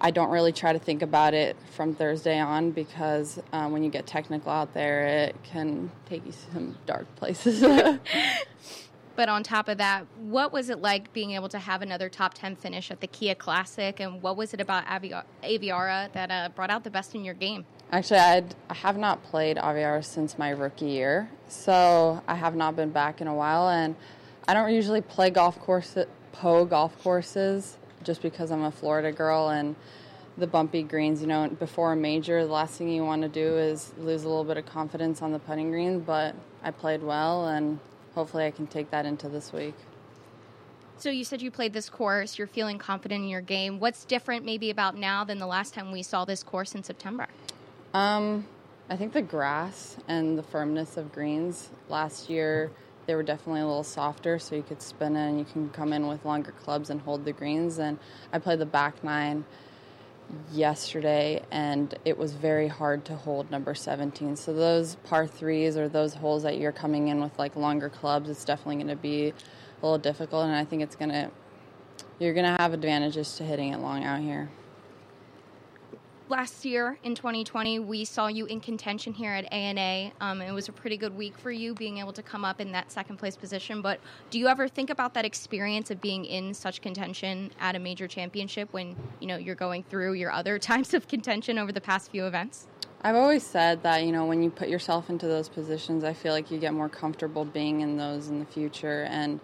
I 0.00 0.10
don't 0.10 0.30
really 0.30 0.52
try 0.52 0.72
to 0.72 0.78
think 0.78 1.02
about 1.02 1.34
it 1.34 1.56
from 1.72 1.94
Thursday 1.94 2.38
on 2.38 2.70
because 2.70 3.40
um, 3.52 3.72
when 3.72 3.82
you 3.82 3.90
get 3.90 4.06
technical 4.06 4.50
out 4.50 4.72
there, 4.72 5.06
it 5.06 5.36
can 5.44 5.90
take 6.08 6.24
you 6.24 6.32
to 6.32 6.38
some 6.52 6.78
dark 6.86 7.14
places. 7.16 7.62
But 9.20 9.28
on 9.28 9.42
top 9.42 9.68
of 9.68 9.76
that, 9.76 10.06
what 10.16 10.50
was 10.50 10.70
it 10.70 10.80
like 10.80 11.12
being 11.12 11.32
able 11.32 11.50
to 11.50 11.58
have 11.58 11.82
another 11.82 12.08
top 12.08 12.32
10 12.32 12.56
finish 12.56 12.90
at 12.90 13.02
the 13.02 13.06
Kia 13.06 13.34
Classic? 13.34 14.00
And 14.00 14.22
what 14.22 14.34
was 14.34 14.54
it 14.54 14.62
about 14.62 14.88
Avi- 14.88 15.12
Aviara 15.42 16.10
that 16.14 16.30
uh, 16.30 16.48
brought 16.54 16.70
out 16.70 16.84
the 16.84 16.90
best 16.90 17.14
in 17.14 17.22
your 17.22 17.34
game? 17.34 17.66
Actually, 17.92 18.20
I'd, 18.20 18.54
I 18.70 18.74
have 18.74 18.96
not 18.96 19.22
played 19.22 19.58
Aviara 19.58 20.02
since 20.02 20.38
my 20.38 20.48
rookie 20.48 20.86
year, 20.86 21.28
so 21.48 22.22
I 22.26 22.34
have 22.34 22.54
not 22.54 22.76
been 22.76 22.92
back 22.92 23.20
in 23.20 23.26
a 23.26 23.34
while. 23.34 23.68
And 23.68 23.94
I 24.48 24.54
don't 24.54 24.72
usually 24.72 25.02
play 25.02 25.28
golf 25.28 25.58
course, 25.58 25.98
Poa 26.32 26.64
golf 26.64 26.96
courses, 27.02 27.76
just 28.02 28.22
because 28.22 28.50
I'm 28.50 28.64
a 28.64 28.70
Florida 28.70 29.12
girl 29.12 29.48
and 29.48 29.76
the 30.36 30.46
bumpy 30.46 30.82
greens. 30.82 31.20
You 31.20 31.26
know, 31.26 31.48
before 31.48 31.92
a 31.92 31.96
major, 31.96 32.44
the 32.44 32.52
last 32.52 32.74
thing 32.74 32.88
you 32.88 33.04
want 33.04 33.22
to 33.22 33.28
do 33.28 33.56
is 33.58 33.92
lose 33.98 34.24
a 34.24 34.28
little 34.28 34.44
bit 34.44 34.56
of 34.56 34.66
confidence 34.66 35.22
on 35.22 35.32
the 35.32 35.38
putting 35.38 35.70
green. 35.70 36.00
But 36.00 36.34
I 36.62 36.70
played 36.70 37.02
well, 37.02 37.46
and 37.48 37.78
hopefully, 38.14 38.46
I 38.46 38.50
can 38.50 38.66
take 38.66 38.90
that 38.90 39.06
into 39.06 39.28
this 39.28 39.52
week. 39.52 39.74
So 40.98 41.08
you 41.08 41.24
said 41.24 41.40
you 41.40 41.50
played 41.50 41.72
this 41.72 41.88
course. 41.88 42.36
You're 42.36 42.46
feeling 42.46 42.76
confident 42.76 43.24
in 43.24 43.30
your 43.30 43.40
game. 43.40 43.80
What's 43.80 44.04
different, 44.04 44.44
maybe 44.44 44.68
about 44.68 44.96
now 44.96 45.24
than 45.24 45.38
the 45.38 45.46
last 45.46 45.72
time 45.72 45.92
we 45.92 46.02
saw 46.02 46.26
this 46.26 46.42
course 46.42 46.74
in 46.74 46.84
September? 46.84 47.26
Um, 47.94 48.46
I 48.90 48.96
think 48.96 49.14
the 49.14 49.22
grass 49.22 49.96
and 50.08 50.36
the 50.36 50.42
firmness 50.42 50.98
of 50.98 51.10
greens. 51.12 51.70
Last 51.88 52.28
year, 52.28 52.70
they 53.10 53.16
were 53.16 53.24
definitely 53.24 53.60
a 53.60 53.66
little 53.66 53.82
softer, 53.82 54.38
so 54.38 54.54
you 54.54 54.62
could 54.62 54.80
spin 54.80 55.16
in. 55.16 55.36
You 55.36 55.44
can 55.44 55.68
come 55.70 55.92
in 55.92 56.06
with 56.06 56.24
longer 56.24 56.52
clubs 56.52 56.90
and 56.90 57.00
hold 57.00 57.24
the 57.24 57.32
greens. 57.32 57.80
And 57.80 57.98
I 58.32 58.38
played 58.38 58.60
the 58.60 58.66
back 58.66 59.02
nine 59.02 59.44
yesterday, 60.52 61.42
and 61.50 61.92
it 62.04 62.16
was 62.16 62.34
very 62.34 62.68
hard 62.68 63.04
to 63.06 63.16
hold 63.16 63.50
number 63.50 63.74
17. 63.74 64.36
So 64.36 64.54
those 64.54 64.94
par 65.02 65.26
threes 65.26 65.76
or 65.76 65.88
those 65.88 66.14
holes 66.14 66.44
that 66.44 66.58
you're 66.58 66.70
coming 66.70 67.08
in 67.08 67.20
with 67.20 67.36
like 67.36 67.56
longer 67.56 67.88
clubs, 67.88 68.30
it's 68.30 68.44
definitely 68.44 68.76
going 68.76 68.86
to 68.86 68.94
be 68.94 69.30
a 69.30 69.32
little 69.82 69.98
difficult, 69.98 70.44
and 70.44 70.54
I 70.54 70.64
think 70.64 70.80
it's 70.80 70.94
going 70.94 71.10
to 71.10 71.32
you're 72.20 72.34
going 72.34 72.46
to 72.46 72.62
have 72.62 72.72
advantages 72.74 73.36
to 73.38 73.44
hitting 73.44 73.72
it 73.72 73.78
long 73.78 74.04
out 74.04 74.20
here 74.20 74.50
last 76.30 76.64
year 76.64 76.96
in 77.02 77.14
2020, 77.14 77.80
we 77.80 78.04
saw 78.04 78.28
you 78.28 78.46
in 78.46 78.60
contention 78.60 79.12
here 79.12 79.32
at 79.32 79.52
ANA. 79.52 80.12
Um, 80.20 80.40
it 80.40 80.52
was 80.52 80.68
a 80.68 80.72
pretty 80.72 80.96
good 80.96 81.14
week 81.16 81.36
for 81.36 81.50
you 81.50 81.74
being 81.74 81.98
able 81.98 82.12
to 82.12 82.22
come 82.22 82.44
up 82.44 82.60
in 82.60 82.72
that 82.72 82.90
second 82.92 83.18
place 83.18 83.36
position. 83.36 83.82
But 83.82 84.00
do 84.30 84.38
you 84.38 84.46
ever 84.46 84.68
think 84.68 84.88
about 84.90 85.12
that 85.14 85.24
experience 85.24 85.90
of 85.90 86.00
being 86.00 86.24
in 86.24 86.54
such 86.54 86.80
contention 86.80 87.50
at 87.58 87.74
a 87.74 87.80
major 87.80 88.06
championship 88.06 88.72
when 88.72 88.96
you 89.18 89.26
know 89.26 89.36
you're 89.36 89.56
going 89.56 89.82
through 89.82 90.14
your 90.14 90.30
other 90.30 90.58
times 90.70 90.94
of 90.94 91.08
contention 91.08 91.58
over 91.58 91.72
the 91.72 91.80
past 91.80 92.10
few 92.12 92.24
events? 92.24 92.68
I've 93.02 93.16
always 93.16 93.44
said 93.44 93.82
that 93.82 94.04
you 94.04 94.12
know 94.12 94.24
when 94.26 94.42
you 94.42 94.50
put 94.50 94.68
yourself 94.68 95.10
into 95.10 95.26
those 95.26 95.48
positions, 95.48 96.04
I 96.04 96.12
feel 96.12 96.32
like 96.32 96.50
you 96.50 96.58
get 96.58 96.72
more 96.72 96.88
comfortable 96.88 97.44
being 97.44 97.80
in 97.80 97.96
those 97.96 98.28
in 98.28 98.38
the 98.38 98.46
future. 98.46 99.02
And 99.10 99.40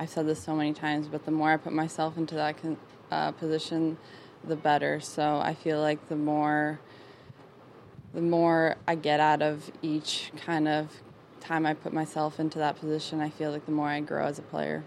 I've 0.00 0.08
said 0.08 0.26
this 0.26 0.42
so 0.42 0.54
many 0.54 0.72
times, 0.72 1.06
but 1.08 1.24
the 1.26 1.32
more 1.32 1.52
I 1.52 1.56
put 1.58 1.72
myself 1.72 2.16
into 2.16 2.34
that 2.36 2.60
con- 2.62 2.78
uh, 3.10 3.32
position, 3.32 3.98
the 4.44 4.56
better. 4.56 5.00
So 5.00 5.38
I 5.38 5.54
feel 5.54 5.80
like 5.80 6.08
the 6.08 6.16
more 6.16 6.80
the 8.14 8.22
more 8.22 8.76
I 8.86 8.94
get 8.94 9.20
out 9.20 9.42
of 9.42 9.70
each 9.82 10.32
kind 10.44 10.66
of 10.66 10.90
time 11.40 11.66
I 11.66 11.74
put 11.74 11.92
myself 11.92 12.40
into 12.40 12.58
that 12.58 12.78
position, 12.78 13.20
I 13.20 13.30
feel 13.30 13.50
like 13.50 13.66
the 13.66 13.72
more 13.72 13.88
I 13.88 14.00
grow 14.00 14.24
as 14.24 14.38
a 14.38 14.42
player. 14.42 14.82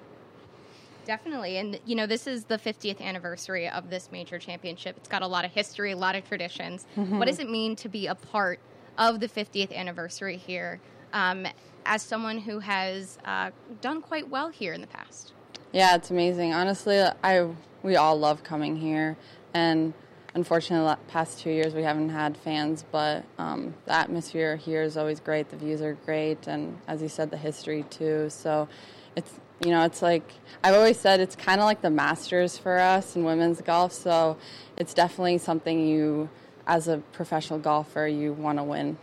Definitely. 1.05 1.57
And, 1.57 1.79
you 1.85 1.95
know, 1.95 2.05
this 2.05 2.27
is 2.27 2.45
the 2.45 2.57
50th 2.57 3.01
anniversary 3.01 3.67
of 3.67 3.89
this 3.89 4.11
major 4.11 4.37
championship. 4.37 4.95
It's 4.97 5.09
got 5.09 5.21
a 5.21 5.27
lot 5.27 5.45
of 5.45 5.51
history, 5.51 5.91
a 5.91 5.97
lot 5.97 6.15
of 6.15 6.27
traditions. 6.27 6.85
Mm-hmm. 6.95 7.19
What 7.19 7.27
does 7.27 7.39
it 7.39 7.49
mean 7.49 7.75
to 7.77 7.89
be 7.89 8.07
a 8.07 8.15
part 8.15 8.59
of 8.97 9.19
the 9.19 9.27
50th 9.27 9.73
anniversary 9.73 10.37
here 10.37 10.79
um, 11.13 11.47
as 11.85 12.01
someone 12.01 12.37
who 12.37 12.59
has 12.59 13.17
uh, 13.25 13.51
done 13.81 14.01
quite 14.01 14.29
well 14.29 14.49
here 14.49 14.73
in 14.73 14.81
the 14.81 14.87
past? 14.87 15.33
Yeah, 15.71 15.95
it's 15.95 16.11
amazing. 16.11 16.53
Honestly, 16.53 17.01
I 17.23 17.47
we 17.81 17.95
all 17.95 18.17
love 18.17 18.43
coming 18.43 18.75
here. 18.75 19.17
And 19.53 19.93
unfortunately, 20.33 20.87
the 20.87 21.11
past 21.11 21.39
two 21.39 21.49
years 21.49 21.73
we 21.73 21.83
haven't 21.83 22.09
had 22.09 22.37
fans, 22.37 22.85
but 22.91 23.25
um, 23.37 23.73
the 23.85 23.93
atmosphere 23.93 24.55
here 24.55 24.81
is 24.81 24.97
always 24.97 25.19
great. 25.19 25.49
The 25.49 25.57
views 25.57 25.81
are 25.81 25.93
great, 26.05 26.47
and 26.47 26.79
as 26.87 27.01
you 27.01 27.09
said, 27.09 27.31
the 27.31 27.37
history 27.37 27.83
too. 27.89 28.29
So 28.29 28.67
it's 29.15 29.33
you 29.63 29.71
know 29.71 29.83
it's 29.83 30.01
like 30.01 30.31
I've 30.63 30.75
always 30.75 30.97
said 30.97 31.19
it's 31.19 31.35
kind 31.35 31.59
of 31.59 31.65
like 31.65 31.81
the 31.81 31.89
Masters 31.89 32.57
for 32.57 32.79
us 32.79 33.15
in 33.15 33.23
women's 33.23 33.61
golf. 33.61 33.91
So 33.91 34.37
it's 34.77 34.93
definitely 34.93 35.37
something 35.37 35.87
you, 35.87 36.29
as 36.65 36.87
a 36.87 36.97
professional 37.11 37.59
golfer, 37.59 38.07
you 38.07 38.33
want 38.33 38.57
to 38.57 38.63
win. 38.63 38.97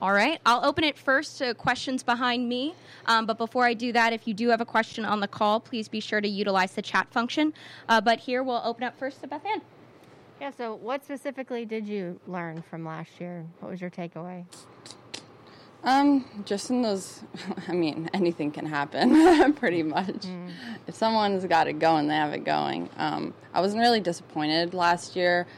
All 0.00 0.12
right, 0.12 0.40
I'll 0.46 0.64
open 0.64 0.84
it 0.84 0.96
first 0.96 1.38
to 1.38 1.54
questions 1.54 2.04
behind 2.04 2.48
me. 2.48 2.74
Um, 3.06 3.26
but 3.26 3.36
before 3.36 3.64
I 3.64 3.74
do 3.74 3.92
that, 3.92 4.12
if 4.12 4.28
you 4.28 4.34
do 4.34 4.48
have 4.50 4.60
a 4.60 4.64
question 4.64 5.04
on 5.04 5.18
the 5.18 5.26
call, 5.26 5.58
please 5.58 5.88
be 5.88 5.98
sure 5.98 6.20
to 6.20 6.28
utilize 6.28 6.72
the 6.72 6.82
chat 6.82 7.08
function. 7.10 7.52
Uh, 7.88 8.00
but 8.00 8.20
here 8.20 8.44
we'll 8.44 8.62
open 8.64 8.84
up 8.84 8.96
first 8.96 9.22
to 9.22 9.26
Beth 9.26 9.44
Ann. 9.44 9.60
Yeah, 10.40 10.52
so 10.56 10.76
what 10.76 11.02
specifically 11.04 11.64
did 11.64 11.88
you 11.88 12.20
learn 12.28 12.62
from 12.70 12.84
last 12.84 13.10
year? 13.18 13.44
What 13.58 13.72
was 13.72 13.80
your 13.80 13.90
takeaway? 13.90 14.44
Um, 15.82 16.24
just 16.44 16.70
in 16.70 16.80
those, 16.80 17.24
I 17.68 17.72
mean, 17.72 18.08
anything 18.14 18.52
can 18.52 18.66
happen, 18.66 19.52
pretty 19.54 19.82
much. 19.82 20.06
Mm. 20.06 20.52
If 20.86 20.94
someone's 20.94 21.44
got 21.46 21.66
it 21.66 21.80
going, 21.80 22.06
they 22.06 22.14
have 22.14 22.32
it 22.32 22.44
going. 22.44 22.88
Um, 22.98 23.34
I 23.52 23.60
wasn't 23.60 23.80
really 23.80 24.00
disappointed 24.00 24.74
last 24.74 25.16
year. 25.16 25.48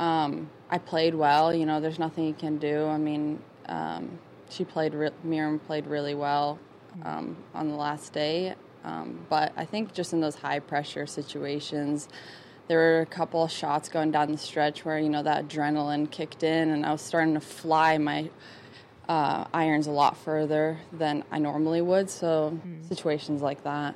Um, 0.00 0.50
I 0.68 0.78
played 0.78 1.14
well. 1.14 1.54
You 1.54 1.64
know, 1.64 1.80
there's 1.80 2.00
nothing 2.00 2.24
you 2.24 2.34
can 2.34 2.58
do. 2.58 2.86
I 2.86 2.98
mean, 2.98 3.38
um, 3.72 4.18
she 4.50 4.64
played, 4.64 4.94
re- 4.94 5.10
Mirim 5.26 5.60
played 5.62 5.86
really 5.86 6.14
well 6.14 6.58
um, 7.04 7.36
on 7.54 7.68
the 7.68 7.74
last 7.74 8.12
day. 8.12 8.54
Um, 8.84 9.24
but 9.30 9.52
I 9.56 9.64
think 9.64 9.94
just 9.94 10.12
in 10.12 10.20
those 10.20 10.34
high 10.34 10.58
pressure 10.58 11.06
situations, 11.06 12.08
there 12.68 12.78
were 12.78 13.00
a 13.00 13.06
couple 13.06 13.44
of 13.44 13.50
shots 13.50 13.88
going 13.88 14.10
down 14.10 14.30
the 14.30 14.38
stretch 14.38 14.84
where, 14.84 14.98
you 14.98 15.08
know, 15.08 15.22
that 15.22 15.48
adrenaline 15.48 16.10
kicked 16.10 16.42
in 16.42 16.70
and 16.70 16.84
I 16.84 16.92
was 16.92 17.00
starting 17.00 17.34
to 17.34 17.40
fly 17.40 17.98
my 17.98 18.30
uh, 19.08 19.46
irons 19.54 19.86
a 19.86 19.90
lot 19.90 20.16
further 20.16 20.78
than 20.92 21.24
I 21.30 21.38
normally 21.38 21.80
would. 21.80 22.10
So 22.10 22.58
mm. 22.64 22.86
situations 22.86 23.40
like 23.40 23.64
that. 23.64 23.94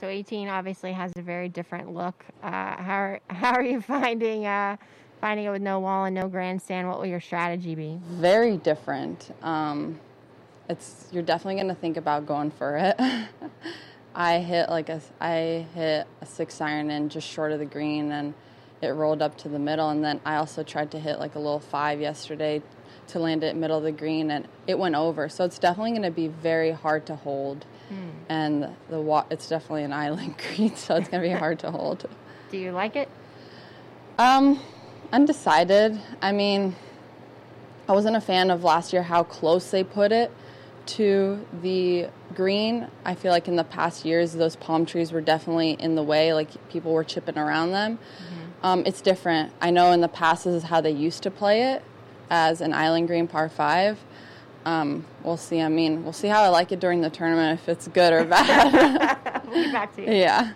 So 0.00 0.08
18 0.08 0.48
obviously 0.48 0.92
has 0.92 1.12
a 1.16 1.22
very 1.22 1.48
different 1.48 1.94
look. 1.94 2.24
Uh, 2.42 2.50
how, 2.50 2.96
are, 2.96 3.20
how 3.30 3.52
are 3.52 3.62
you 3.62 3.80
finding 3.80 4.46
uh, 4.46 4.76
finding 5.24 5.46
it 5.46 5.50
with 5.50 5.62
no 5.62 5.80
wall 5.80 6.04
and 6.04 6.14
no 6.14 6.28
grandstand, 6.28 6.86
what 6.86 6.98
will 6.98 7.06
your 7.06 7.18
strategy 7.18 7.74
be? 7.74 7.98
Very 8.10 8.58
different. 8.58 9.34
Um, 9.42 9.98
it's 10.68 11.08
you're 11.12 11.22
definitely 11.22 11.54
going 11.54 11.74
to 11.74 11.80
think 11.80 11.96
about 11.96 12.26
going 12.26 12.50
for 12.50 12.76
it. 12.76 13.00
I 14.14 14.40
hit 14.40 14.68
like 14.68 14.90
a 14.90 15.00
I 15.22 15.66
hit 15.74 16.06
a 16.20 16.26
six 16.26 16.60
iron 16.60 16.90
in 16.90 17.08
just 17.08 17.26
short 17.26 17.52
of 17.52 17.58
the 17.58 17.64
green 17.64 18.12
and 18.12 18.34
it 18.82 18.88
rolled 18.88 19.22
up 19.22 19.38
to 19.38 19.48
the 19.48 19.58
middle 19.58 19.88
and 19.88 20.04
then 20.04 20.20
I 20.26 20.36
also 20.36 20.62
tried 20.62 20.90
to 20.90 21.00
hit 21.00 21.18
like 21.18 21.36
a 21.36 21.38
little 21.38 21.58
five 21.58 22.02
yesterday 22.02 22.60
to 23.06 23.18
land 23.18 23.44
it 23.44 23.56
middle 23.56 23.78
of 23.78 23.84
the 23.84 23.92
green 23.92 24.30
and 24.30 24.46
it 24.66 24.78
went 24.78 24.94
over. 24.94 25.30
So 25.30 25.46
it's 25.46 25.58
definitely 25.58 25.92
going 25.92 26.02
to 26.02 26.10
be 26.10 26.28
very 26.28 26.72
hard 26.72 27.06
to 27.06 27.16
hold. 27.16 27.64
Hmm. 27.88 28.10
And 28.28 28.68
the 28.90 29.00
wa- 29.00 29.24
it's 29.30 29.48
definitely 29.48 29.84
an 29.84 29.94
island 29.94 30.34
green, 30.54 30.76
so 30.76 30.96
it's 30.96 31.08
going 31.08 31.22
to 31.22 31.28
be 31.30 31.34
hard 31.34 31.60
to 31.60 31.70
hold. 31.70 32.10
Do 32.50 32.58
you 32.58 32.72
like 32.72 32.94
it? 32.94 33.08
Um, 34.18 34.60
Undecided. 35.14 35.96
I 36.20 36.32
mean, 36.32 36.74
I 37.88 37.92
wasn't 37.92 38.16
a 38.16 38.20
fan 38.20 38.50
of 38.50 38.64
last 38.64 38.92
year 38.92 39.04
how 39.04 39.22
close 39.22 39.70
they 39.70 39.84
put 39.84 40.10
it 40.10 40.32
to 40.86 41.46
the 41.62 42.08
green. 42.34 42.88
I 43.04 43.14
feel 43.14 43.30
like 43.30 43.46
in 43.46 43.54
the 43.54 43.62
past 43.62 44.04
years, 44.04 44.32
those 44.32 44.56
palm 44.56 44.84
trees 44.84 45.12
were 45.12 45.20
definitely 45.20 45.76
in 45.78 45.94
the 45.94 46.02
way, 46.02 46.34
like 46.34 46.68
people 46.68 46.92
were 46.92 47.04
chipping 47.04 47.38
around 47.38 47.70
them. 47.70 47.98
Mm-hmm. 47.98 48.66
Um, 48.66 48.82
it's 48.86 49.00
different. 49.00 49.52
I 49.60 49.70
know 49.70 49.92
in 49.92 50.00
the 50.00 50.08
past, 50.08 50.46
this 50.46 50.54
is 50.54 50.64
how 50.64 50.80
they 50.80 50.90
used 50.90 51.22
to 51.22 51.30
play 51.30 51.62
it 51.62 51.84
as 52.28 52.60
an 52.60 52.74
island 52.74 53.06
green 53.06 53.28
par 53.28 53.48
five. 53.48 54.00
Um, 54.64 55.06
we'll 55.22 55.36
see. 55.36 55.60
I 55.60 55.68
mean, 55.68 56.02
we'll 56.02 56.12
see 56.12 56.26
how 56.26 56.42
I 56.42 56.48
like 56.48 56.72
it 56.72 56.80
during 56.80 57.02
the 57.02 57.10
tournament, 57.10 57.60
if 57.60 57.68
it's 57.68 57.86
good 57.86 58.12
or 58.12 58.24
bad. 58.24 59.44
we'll 59.46 59.62
get 59.62 59.72
back 59.72 59.94
to 59.94 60.02
you. 60.02 60.12
Yeah. 60.12 60.54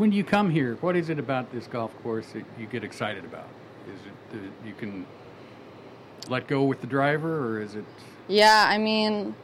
When 0.00 0.12
you 0.12 0.24
come 0.24 0.48
here, 0.48 0.76
what 0.80 0.96
is 0.96 1.10
it 1.10 1.18
about 1.18 1.52
this 1.52 1.66
golf 1.66 1.92
course 2.02 2.32
that 2.32 2.42
you 2.58 2.66
get 2.66 2.82
excited 2.82 3.22
about? 3.22 3.46
Is 3.86 4.00
it 4.06 4.32
that 4.32 4.66
you 4.66 4.72
can 4.72 5.04
let 6.30 6.46
go 6.46 6.64
with 6.64 6.80
the 6.80 6.86
driver, 6.86 7.46
or 7.46 7.60
is 7.60 7.74
it? 7.74 7.84
Yeah, 8.26 8.64
I 8.66 8.78
mean, 8.78 9.34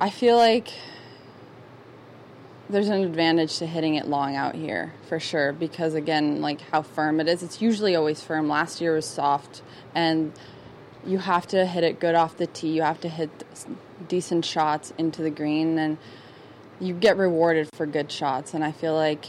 I 0.00 0.10
feel 0.10 0.36
like 0.36 0.72
there's 2.68 2.88
an 2.88 3.00
advantage 3.04 3.58
to 3.58 3.66
hitting 3.66 3.94
it 3.94 4.08
long 4.08 4.34
out 4.34 4.56
here 4.56 4.92
for 5.08 5.20
sure 5.20 5.52
because 5.52 5.94
again, 5.94 6.40
like 6.40 6.60
how 6.72 6.82
firm 6.82 7.20
it 7.20 7.28
is. 7.28 7.44
It's 7.44 7.62
usually 7.62 7.94
always 7.94 8.24
firm. 8.24 8.48
Last 8.48 8.80
year 8.80 8.96
was 8.96 9.06
soft, 9.06 9.62
and 9.94 10.32
you 11.06 11.18
have 11.18 11.46
to 11.48 11.64
hit 11.64 11.84
it 11.84 12.00
good 12.00 12.16
off 12.16 12.36
the 12.38 12.48
tee. 12.48 12.72
You 12.72 12.82
have 12.82 13.00
to 13.02 13.08
hit 13.08 13.44
decent 14.08 14.44
shots 14.44 14.92
into 14.98 15.22
the 15.22 15.30
green 15.30 15.78
and 15.78 15.96
you 16.80 16.94
get 16.94 17.16
rewarded 17.16 17.68
for 17.74 17.86
good 17.86 18.10
shots, 18.10 18.54
and 18.54 18.64
I 18.64 18.72
feel 18.72 18.94
like 18.94 19.26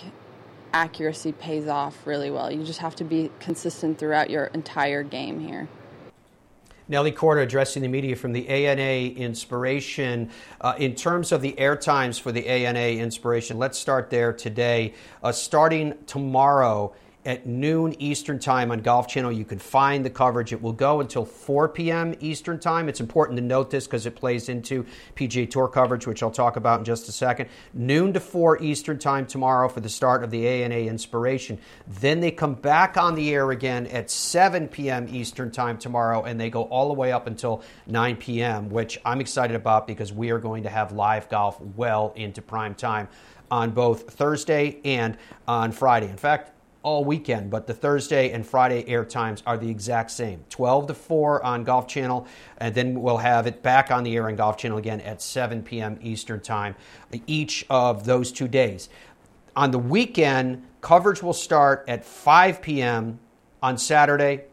accuracy 0.73 1.31
pays 1.31 1.67
off 1.67 2.05
really 2.05 2.29
well. 2.29 2.51
You 2.51 2.63
just 2.63 2.79
have 2.79 2.95
to 2.97 3.03
be 3.03 3.31
consistent 3.39 3.97
throughout 3.97 4.29
your 4.29 4.45
entire 4.47 5.03
game 5.03 5.39
here. 5.39 5.67
Nelly 6.88 7.12
Korda 7.12 7.41
addressing 7.41 7.81
the 7.81 7.88
media 7.88 8.15
from 8.15 8.31
the 8.31 8.47
ANA 8.47 9.10
Inspiration. 9.15 10.29
Uh, 10.62 10.75
in 10.77 10.93
terms 10.93 11.31
of 11.31 11.41
the 11.41 11.58
air 11.58 11.75
times 11.75 12.19
for 12.19 12.31
the 12.31 12.45
ANA 12.47 13.01
Inspiration, 13.01 13.58
let's 13.58 13.79
start 13.79 14.12
there 14.12 14.31
today. 14.31 14.93
Uh, 15.23 15.31
starting 15.31 15.95
tomorrow, 16.05 16.93
at 17.25 17.45
noon 17.45 17.95
Eastern 17.99 18.39
Time 18.39 18.71
on 18.71 18.79
Golf 18.79 19.07
Channel. 19.07 19.31
You 19.31 19.45
can 19.45 19.59
find 19.59 20.05
the 20.05 20.09
coverage. 20.09 20.53
It 20.53 20.61
will 20.61 20.73
go 20.73 21.01
until 21.01 21.25
4 21.25 21.69
p.m. 21.69 22.15
Eastern 22.19 22.59
Time. 22.59 22.88
It's 22.88 22.99
important 22.99 23.38
to 23.38 23.43
note 23.43 23.71
this 23.71 23.88
because 23.88 24.05
it 24.05 24.15
plays 24.15 24.47
into 24.47 24.85
PGA 25.15 25.49
Tour 25.49 25.67
coverage, 25.67 26.05
which 26.05 26.21
I'll 26.21 26.31
talk 26.31 26.55
about 26.55 26.79
in 26.79 26.85
just 26.85 27.09
a 27.09 27.11
second. 27.11 27.49
Noon 27.73 28.13
to 28.13 28.19
4 28.19 28.61
Eastern 28.61 28.99
Time 28.99 29.25
tomorrow 29.25 29.67
for 29.67 29.79
the 29.79 29.89
start 29.89 30.23
of 30.23 30.31
the 30.31 30.47
ANA 30.47 30.75
Inspiration. 30.75 31.59
Then 31.88 32.19
they 32.19 32.31
come 32.31 32.53
back 32.53 32.97
on 32.97 33.15
the 33.15 33.33
air 33.33 33.51
again 33.51 33.88
at 33.88 34.09
7 34.11 34.67
p.m. 34.67 35.07
Eastern 35.09 35.51
Time 35.51 35.77
tomorrow, 35.77 36.23
and 36.23 36.39
they 36.39 36.49
go 36.49 36.63
all 36.63 36.88
the 36.88 36.93
way 36.93 37.11
up 37.11 37.27
until 37.27 37.63
9 37.88 38.17
p.m., 38.17 38.69
which 38.69 38.99
I'm 39.03 39.19
excited 39.19 39.55
about 39.55 39.88
because 39.88 40.13
we 40.13 40.29
are 40.29 40.39
going 40.39 40.63
to 40.63 40.69
have 40.69 40.91
live 40.91 41.27
golf 41.29 41.59
well 41.59 42.13
into 42.15 42.41
prime 42.41 42.75
time 42.75 43.07
on 43.51 43.71
both 43.71 44.11
Thursday 44.11 44.79
and 44.83 45.17
on 45.47 45.71
Friday. 45.71 46.09
In 46.09 46.17
fact, 46.17 46.51
all 46.86 47.04
weekend, 47.04 47.50
but 47.50 47.65
the 47.65 47.74
Thursday 47.74 48.30
and 48.30 48.45
Friday 48.45 48.88
air 48.88 49.04
times 49.04 49.41
are 49.48 49.58
the 49.58 49.69
exact 49.69 50.12
same 50.12 50.45
12 50.50 50.88
to 50.88 50.93
4 50.93 51.43
on 51.43 51.63
Golf 51.63 51.88
Channel, 51.88 52.28
and 52.60 52.76
then 52.76 53.02
we'll 53.02 53.17
have 53.17 53.48
it 53.48 53.63
back 53.63 53.89
on 53.89 54.04
the 54.04 54.15
air 54.15 54.28
on 54.28 54.36
Golf 54.36 54.56
Channel 54.56 54.78
again 54.78 55.02
at 55.02 55.19
7 55.19 55.63
p.m. 55.63 55.98
Eastern 56.02 56.39
Time 56.39 56.76
each 57.26 57.65
of 57.71 58.06
those 58.06 58.32
two 58.32 58.48
days. 58.48 58.88
On 59.56 59.71
the 59.71 59.80
weekend, 59.80 60.63
coverage 60.82 61.24
will 61.24 61.34
start 61.34 61.86
at 61.88 62.06
5 62.06 62.62
p.m. 62.62 63.19
on 63.63 63.80
Saturday, 63.80 64.43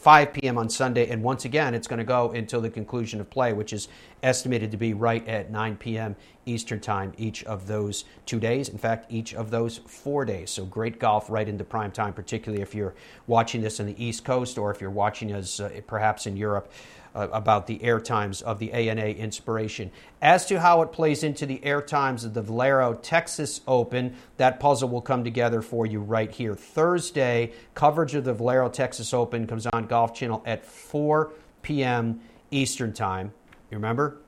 5 0.00 0.32
p.m. 0.32 0.56
on 0.56 0.70
Sunday, 0.70 1.10
and 1.10 1.22
once 1.22 1.44
again, 1.44 1.74
it's 1.74 1.86
going 1.86 1.98
to 1.98 2.04
go 2.04 2.30
until 2.30 2.62
the 2.62 2.70
conclusion 2.70 3.20
of 3.20 3.28
play, 3.28 3.52
which 3.52 3.74
is 3.74 3.88
estimated 4.22 4.70
to 4.70 4.78
be 4.78 4.94
right 4.94 5.26
at 5.28 5.50
9 5.50 5.76
p.m. 5.76 6.16
Eastern 6.46 6.80
Time 6.80 7.12
each 7.18 7.44
of 7.44 7.66
those 7.66 8.06
two 8.24 8.40
days. 8.40 8.70
In 8.70 8.78
fact, 8.78 9.12
each 9.12 9.34
of 9.34 9.50
those 9.50 9.76
four 9.86 10.24
days. 10.24 10.50
So 10.50 10.64
great 10.64 10.98
golf 10.98 11.28
right 11.28 11.46
into 11.46 11.64
prime 11.64 11.92
time, 11.92 12.14
particularly 12.14 12.62
if 12.62 12.74
you're 12.74 12.94
watching 13.26 13.60
this 13.60 13.78
on 13.78 13.84
the 13.84 14.02
East 14.02 14.24
Coast 14.24 14.56
or 14.56 14.70
if 14.70 14.80
you're 14.80 14.88
watching 14.88 15.34
us 15.34 15.60
uh, 15.60 15.68
perhaps 15.86 16.26
in 16.26 16.34
Europe 16.34 16.72
uh, 17.14 17.28
about 17.32 17.66
the 17.66 17.82
air 17.82 18.00
times 18.00 18.42
of 18.42 18.58
the 18.58 18.72
ANA 18.72 19.06
Inspiration. 19.06 19.90
As 20.22 20.46
to 20.46 20.60
how 20.60 20.82
it 20.82 20.92
plays 20.92 21.22
into 21.22 21.46
the 21.46 21.64
air 21.64 21.82
times 21.82 22.24
of 22.24 22.34
the 22.34 22.42
Valero 22.42 22.94
Texas 22.94 23.60
Open, 23.66 24.14
that 24.36 24.60
puzzle 24.60 24.88
will 24.88 25.00
come 25.00 25.24
together 25.24 25.62
for 25.62 25.86
you 25.86 26.00
right 26.00 26.30
here. 26.30 26.54
Thursday, 26.54 27.52
coverage 27.74 28.14
of 28.14 28.24
the 28.24 28.34
Valero 28.34 28.68
Texas 28.68 29.12
Open 29.14 29.46
comes 29.46 29.66
on 29.66 29.86
Golf 29.86 30.14
Channel 30.14 30.42
at 30.46 30.64
4 30.64 31.32
p.m. 31.62 32.20
Eastern 32.50 32.92
Time. 32.92 33.32
You 33.70 33.76
remember? 33.76 34.18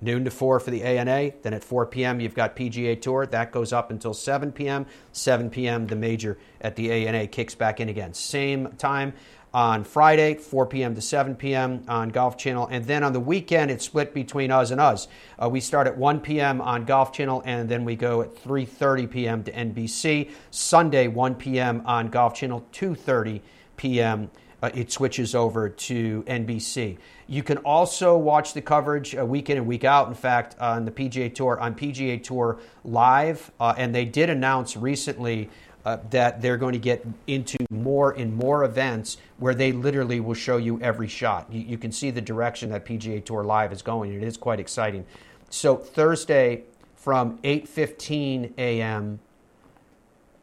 Noon 0.00 0.24
to 0.24 0.30
4 0.30 0.60
for 0.60 0.70
the 0.70 0.82
ANA. 0.84 1.32
Then 1.42 1.54
at 1.54 1.64
4 1.64 1.86
p.m., 1.86 2.20
you've 2.20 2.34
got 2.34 2.54
PGA 2.54 3.00
Tour. 3.00 3.26
That 3.26 3.50
goes 3.50 3.72
up 3.72 3.90
until 3.90 4.14
7 4.14 4.52
p.m. 4.52 4.86
7 5.12 5.50
p.m., 5.50 5.86
the 5.88 5.96
major 5.96 6.38
at 6.60 6.76
the 6.76 6.92
ANA 6.92 7.26
kicks 7.26 7.54
back 7.56 7.80
in 7.80 7.88
again. 7.88 8.14
Same 8.14 8.68
time 8.78 9.12
on 9.52 9.84
Friday, 9.84 10.34
4 10.34 10.66
p.m. 10.66 10.94
to 10.94 11.00
7 11.00 11.34
p.m. 11.34 11.82
on 11.88 12.10
Golf 12.10 12.36
Channel. 12.36 12.68
And 12.70 12.84
then 12.84 13.02
on 13.02 13.12
the 13.12 13.20
weekend, 13.20 13.70
it's 13.70 13.84
split 13.84 14.12
between 14.12 14.50
us 14.50 14.70
and 14.70 14.80
us. 14.80 15.08
Uh, 15.42 15.48
we 15.48 15.60
start 15.60 15.86
at 15.86 15.96
1 15.96 16.20
p.m. 16.20 16.60
on 16.60 16.84
Golf 16.84 17.12
Channel, 17.12 17.42
and 17.44 17.68
then 17.68 17.84
we 17.84 17.96
go 17.96 18.22
at 18.22 18.34
3.30 18.34 19.10
p.m. 19.10 19.44
to 19.44 19.52
NBC. 19.52 20.30
Sunday, 20.50 21.08
1 21.08 21.34
p.m. 21.36 21.82
on 21.86 22.08
Golf 22.08 22.34
Channel, 22.34 22.66
2.30 22.72 23.40
p.m. 23.76 24.30
Uh, 24.60 24.70
it 24.74 24.90
switches 24.90 25.36
over 25.36 25.68
to 25.68 26.24
NBC. 26.24 26.98
You 27.28 27.44
can 27.44 27.58
also 27.58 28.16
watch 28.18 28.54
the 28.54 28.60
coverage 28.60 29.14
uh, 29.14 29.24
week 29.24 29.50
in 29.50 29.56
and 29.56 29.66
week 29.68 29.84
out. 29.84 30.08
In 30.08 30.14
fact, 30.14 30.58
on 30.58 30.84
the 30.84 30.90
PGA 30.90 31.32
Tour, 31.32 31.60
on 31.60 31.76
PGA 31.76 32.20
Tour 32.20 32.58
Live, 32.82 33.52
uh, 33.60 33.74
and 33.76 33.94
they 33.94 34.04
did 34.04 34.30
announce 34.30 34.76
recently 34.76 35.48
uh, 35.84 35.98
that 36.10 36.42
they're 36.42 36.56
going 36.56 36.72
to 36.72 36.78
get 36.78 37.06
into 37.26 37.56
more 37.70 38.12
and 38.12 38.34
more 38.34 38.64
events 38.64 39.16
where 39.38 39.54
they 39.54 39.72
literally 39.72 40.20
will 40.20 40.34
show 40.34 40.56
you 40.56 40.80
every 40.80 41.08
shot. 41.08 41.46
You, 41.50 41.60
you, 41.60 41.78
can 41.78 41.92
see 41.92 42.10
the 42.10 42.20
direction 42.20 42.70
that 42.70 42.84
PGA 42.84 43.24
Tour 43.24 43.44
Live 43.44 43.72
is 43.72 43.82
going. 43.82 44.12
and 44.12 44.22
It 44.22 44.26
is 44.26 44.36
quite 44.36 44.60
exciting. 44.60 45.06
So 45.50 45.76
Thursday 45.76 46.64
from 46.96 47.38
8:15 47.38 48.52
a.m. 48.58 49.20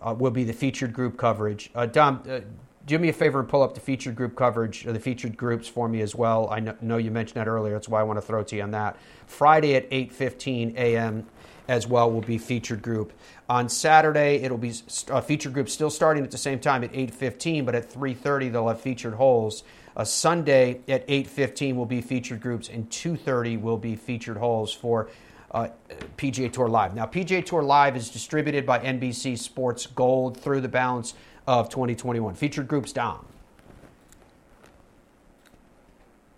Uh, 0.02 0.13
will 0.17 0.32
be 0.32 0.43
the 0.43 0.54
featured 0.54 0.93
group 0.93 1.17
coverage. 1.17 1.69
Uh, 1.76 1.86
Dom, 1.86 2.24
uh, 2.30 2.39
do 2.86 3.00
me 3.00 3.10
a 3.10 3.13
favor 3.13 3.39
and 3.39 3.50
pull 3.50 3.63
up 3.63 3.74
the 3.74 3.80
featured 3.80 4.15
group 4.15 4.36
coverage, 4.36 4.86
or 4.86 4.93
the 4.93 5.00
featured 5.00 5.36
groups 5.36 5.67
for 5.67 5.89
me 5.89 6.02
as 6.02 6.15
well. 6.15 6.50
I 6.50 6.60
know 6.82 6.98
you 6.98 7.12
mentioned 7.12 7.38
that 7.38 7.48
earlier. 7.48 7.74
That's 7.74 7.89
why 7.89 8.00
I 8.00 8.04
want 8.04 8.17
to 8.17 8.21
throw 8.21 8.43
to 8.43 8.56
you 8.56 8.62
on 8.62 8.71
that. 8.71 8.98
Friday 9.28 9.76
at 9.76 9.89
8:15 9.89 10.76
a.m. 10.76 11.26
as 11.67 11.88
well 11.88 12.12
will 12.12 12.21
be 12.21 12.38
featured 12.38 12.82
group. 12.82 13.13
On 13.49 13.69
Saturday, 13.69 14.38
it'll 14.38 14.58
be 14.58 14.71
featured 14.71 15.54
group 15.54 15.69
still 15.69 15.89
starting 15.89 16.23
at 16.23 16.32
the 16.32 16.38
same 16.38 16.60
time 16.60 16.84
at 16.84 16.91
8:15, 16.93 17.65
but 17.65 17.75
at 17.75 17.89
3:30 17.89 18.49
they'll 18.49 18.67
have 18.67 18.82
featured 18.82 19.15
holes. 19.15 19.63
A 19.95 20.06
Sunday 20.06 20.82
at 20.88 21.06
8:15 21.08 21.75
will 21.75 21.86
be 21.86 22.01
featured 22.01 22.41
groups, 22.41 22.69
and 22.69 22.89
2:30 22.89 23.58
will 23.58 23.78
be 23.78 23.95
featured 23.95 24.38
holes 24.38 24.73
for 24.73 25.10
uh, 25.51 25.69
PGA 26.17 26.51
Tour 26.51 26.67
Live. 26.67 26.95
Now, 26.95 27.06
PGA 27.06 27.45
Tour 27.45 27.63
Live 27.63 27.95
is 27.95 28.10
distributed 28.10 28.65
by 28.65 28.80
NBC 28.80 29.38
Sports 29.38 29.86
Gold 29.88 30.38
through 30.38 30.62
the 30.62 30.67
balance 30.67 31.13
of 31.47 31.69
2021. 31.69 32.36
Featured 32.36 32.67
groups 32.67 32.91
down. 32.91 33.25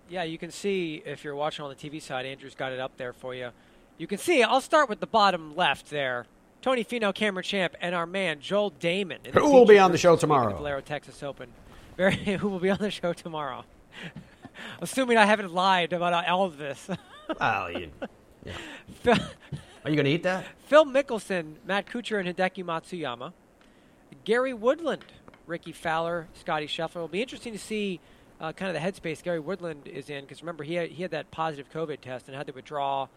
Yeah, 0.09 0.23
you 0.23 0.37
can 0.37 0.51
see 0.51 1.01
if 1.05 1.23
you're 1.23 1.35
watching 1.35 1.65
on 1.65 1.69
the 1.69 1.75
TV 1.75 2.01
side, 2.01 2.25
Andrew's 2.25 2.55
got 2.55 2.71
it 2.71 2.79
up 2.79 2.95
there 2.97 3.11
for 3.11 3.35
you. 3.35 3.49
You 3.97 4.07
can 4.07 4.17
see. 4.17 4.43
I'll 4.43 4.61
start 4.61 4.89
with 4.89 4.99
the 4.99 5.07
bottom 5.07 5.55
left 5.55 5.89
there. 5.89 6.25
Tony 6.61 6.83
Finau, 6.83 7.13
Cameron 7.13 7.43
Champ, 7.43 7.75
and 7.81 7.95
our 7.95 8.05
man 8.05 8.39
Joel 8.39 8.71
Dahmen. 8.71 9.25
Who 9.33 9.51
will 9.51 9.65
be 9.65 9.79
on 9.79 9.91
the 9.91 9.97
show 9.97 10.15
tomorrow? 10.15 10.49
The 10.49 10.57
Valero 10.57 10.81
Texas 10.81 11.23
Open. 11.23 11.49
Very, 11.95 12.15
who 12.39 12.49
will 12.49 12.59
be 12.59 12.69
on 12.69 12.79
the 12.79 12.91
show 12.91 13.13
tomorrow? 13.13 13.63
Assuming 14.81 15.17
I 15.17 15.25
haven't 15.25 15.53
lied 15.53 15.93
about 15.93 16.27
all 16.27 16.45
of 16.45 16.57
this. 16.57 16.89
well, 17.39 17.71
you, 17.71 17.91
yeah. 18.43 18.53
Phil, 19.01 19.15
Are 19.85 19.89
you 19.89 19.95
going 19.95 20.05
to 20.05 20.11
eat 20.11 20.23
that? 20.23 20.45
Phil 20.65 20.85
Mickelson, 20.85 21.55
Matt 21.65 21.85
Kuchar, 21.87 22.19
and 22.19 22.35
Hideki 22.35 22.63
Matsuyama. 22.63 23.33
Gary 24.23 24.53
Woodland, 24.53 25.05
Rickie 25.45 25.71
Fowler, 25.71 26.27
Scottie 26.33 26.67
Scheffler. 26.67 26.97
It'll 26.97 27.07
be 27.07 27.21
interesting 27.21 27.53
to 27.53 27.59
see 27.59 27.99
uh, 28.39 28.51
kind 28.51 28.75
of 28.75 28.81
the 28.81 28.87
headspace 28.91 29.23
Gary 29.23 29.39
Woodland 29.39 29.87
is 29.87 30.09
in 30.09 30.23
because 30.23 30.41
remember 30.41 30.63
he 30.63 30.75
had, 30.75 30.89
he 30.89 31.01
had 31.01 31.11
that 31.11 31.31
positive 31.31 31.71
COVID 31.71 32.01
test 32.01 32.27
and 32.27 32.35
had 32.35 32.47
to 32.47 32.53
withdraw, 32.53 33.07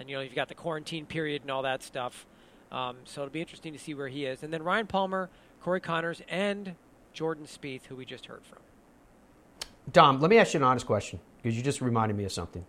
and 0.00 0.08
you 0.08 0.16
know 0.16 0.22
you've 0.22 0.34
got 0.34 0.48
the 0.48 0.54
quarantine 0.54 1.06
period 1.06 1.42
and 1.42 1.50
all 1.50 1.62
that 1.62 1.82
stuff. 1.82 2.26
Um, 2.72 2.96
so 3.04 3.22
it'll 3.22 3.32
be 3.32 3.40
interesting 3.40 3.72
to 3.72 3.78
see 3.78 3.94
where 3.94 4.08
he 4.08 4.24
is. 4.24 4.42
And 4.42 4.52
then 4.52 4.62
Ryan 4.62 4.86
Palmer, 4.86 5.28
Corey 5.60 5.80
Conners, 5.80 6.22
and 6.28 6.74
Jordan 7.12 7.46
Spieth, 7.46 7.86
who 7.86 7.96
we 7.96 8.04
just 8.04 8.26
heard 8.26 8.42
from. 8.44 8.58
Dom, 9.92 10.20
let 10.20 10.30
me 10.30 10.38
ask 10.38 10.54
you 10.54 10.58
an 10.58 10.64
honest 10.64 10.86
question 10.86 11.20
because 11.42 11.56
you 11.56 11.62
just 11.62 11.80
reminded 11.80 12.16
me 12.16 12.24
of 12.24 12.32
something. 12.32 12.64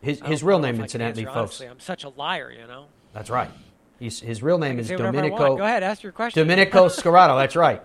His, 0.00 0.20
his 0.20 0.42
real 0.42 0.58
name, 0.58 0.78
incidentally, 0.80 1.24
folks. 1.24 1.36
Honestly. 1.36 1.66
I'm 1.68 1.80
such 1.80 2.04
a 2.04 2.10
liar, 2.10 2.52
you 2.52 2.66
know. 2.66 2.86
That's 3.14 3.30
right. 3.30 3.50
He's, 3.98 4.20
his 4.20 4.42
real 4.42 4.58
name 4.58 4.78
is 4.78 4.88
Domenico. 4.88 5.56
Go 5.56 5.64
ahead, 5.64 5.82
ask 5.82 6.02
your 6.02 6.12
question. 6.12 6.42
Domenico 6.42 6.86
Scarrato. 6.88 7.38
That's 7.38 7.56
right. 7.56 7.82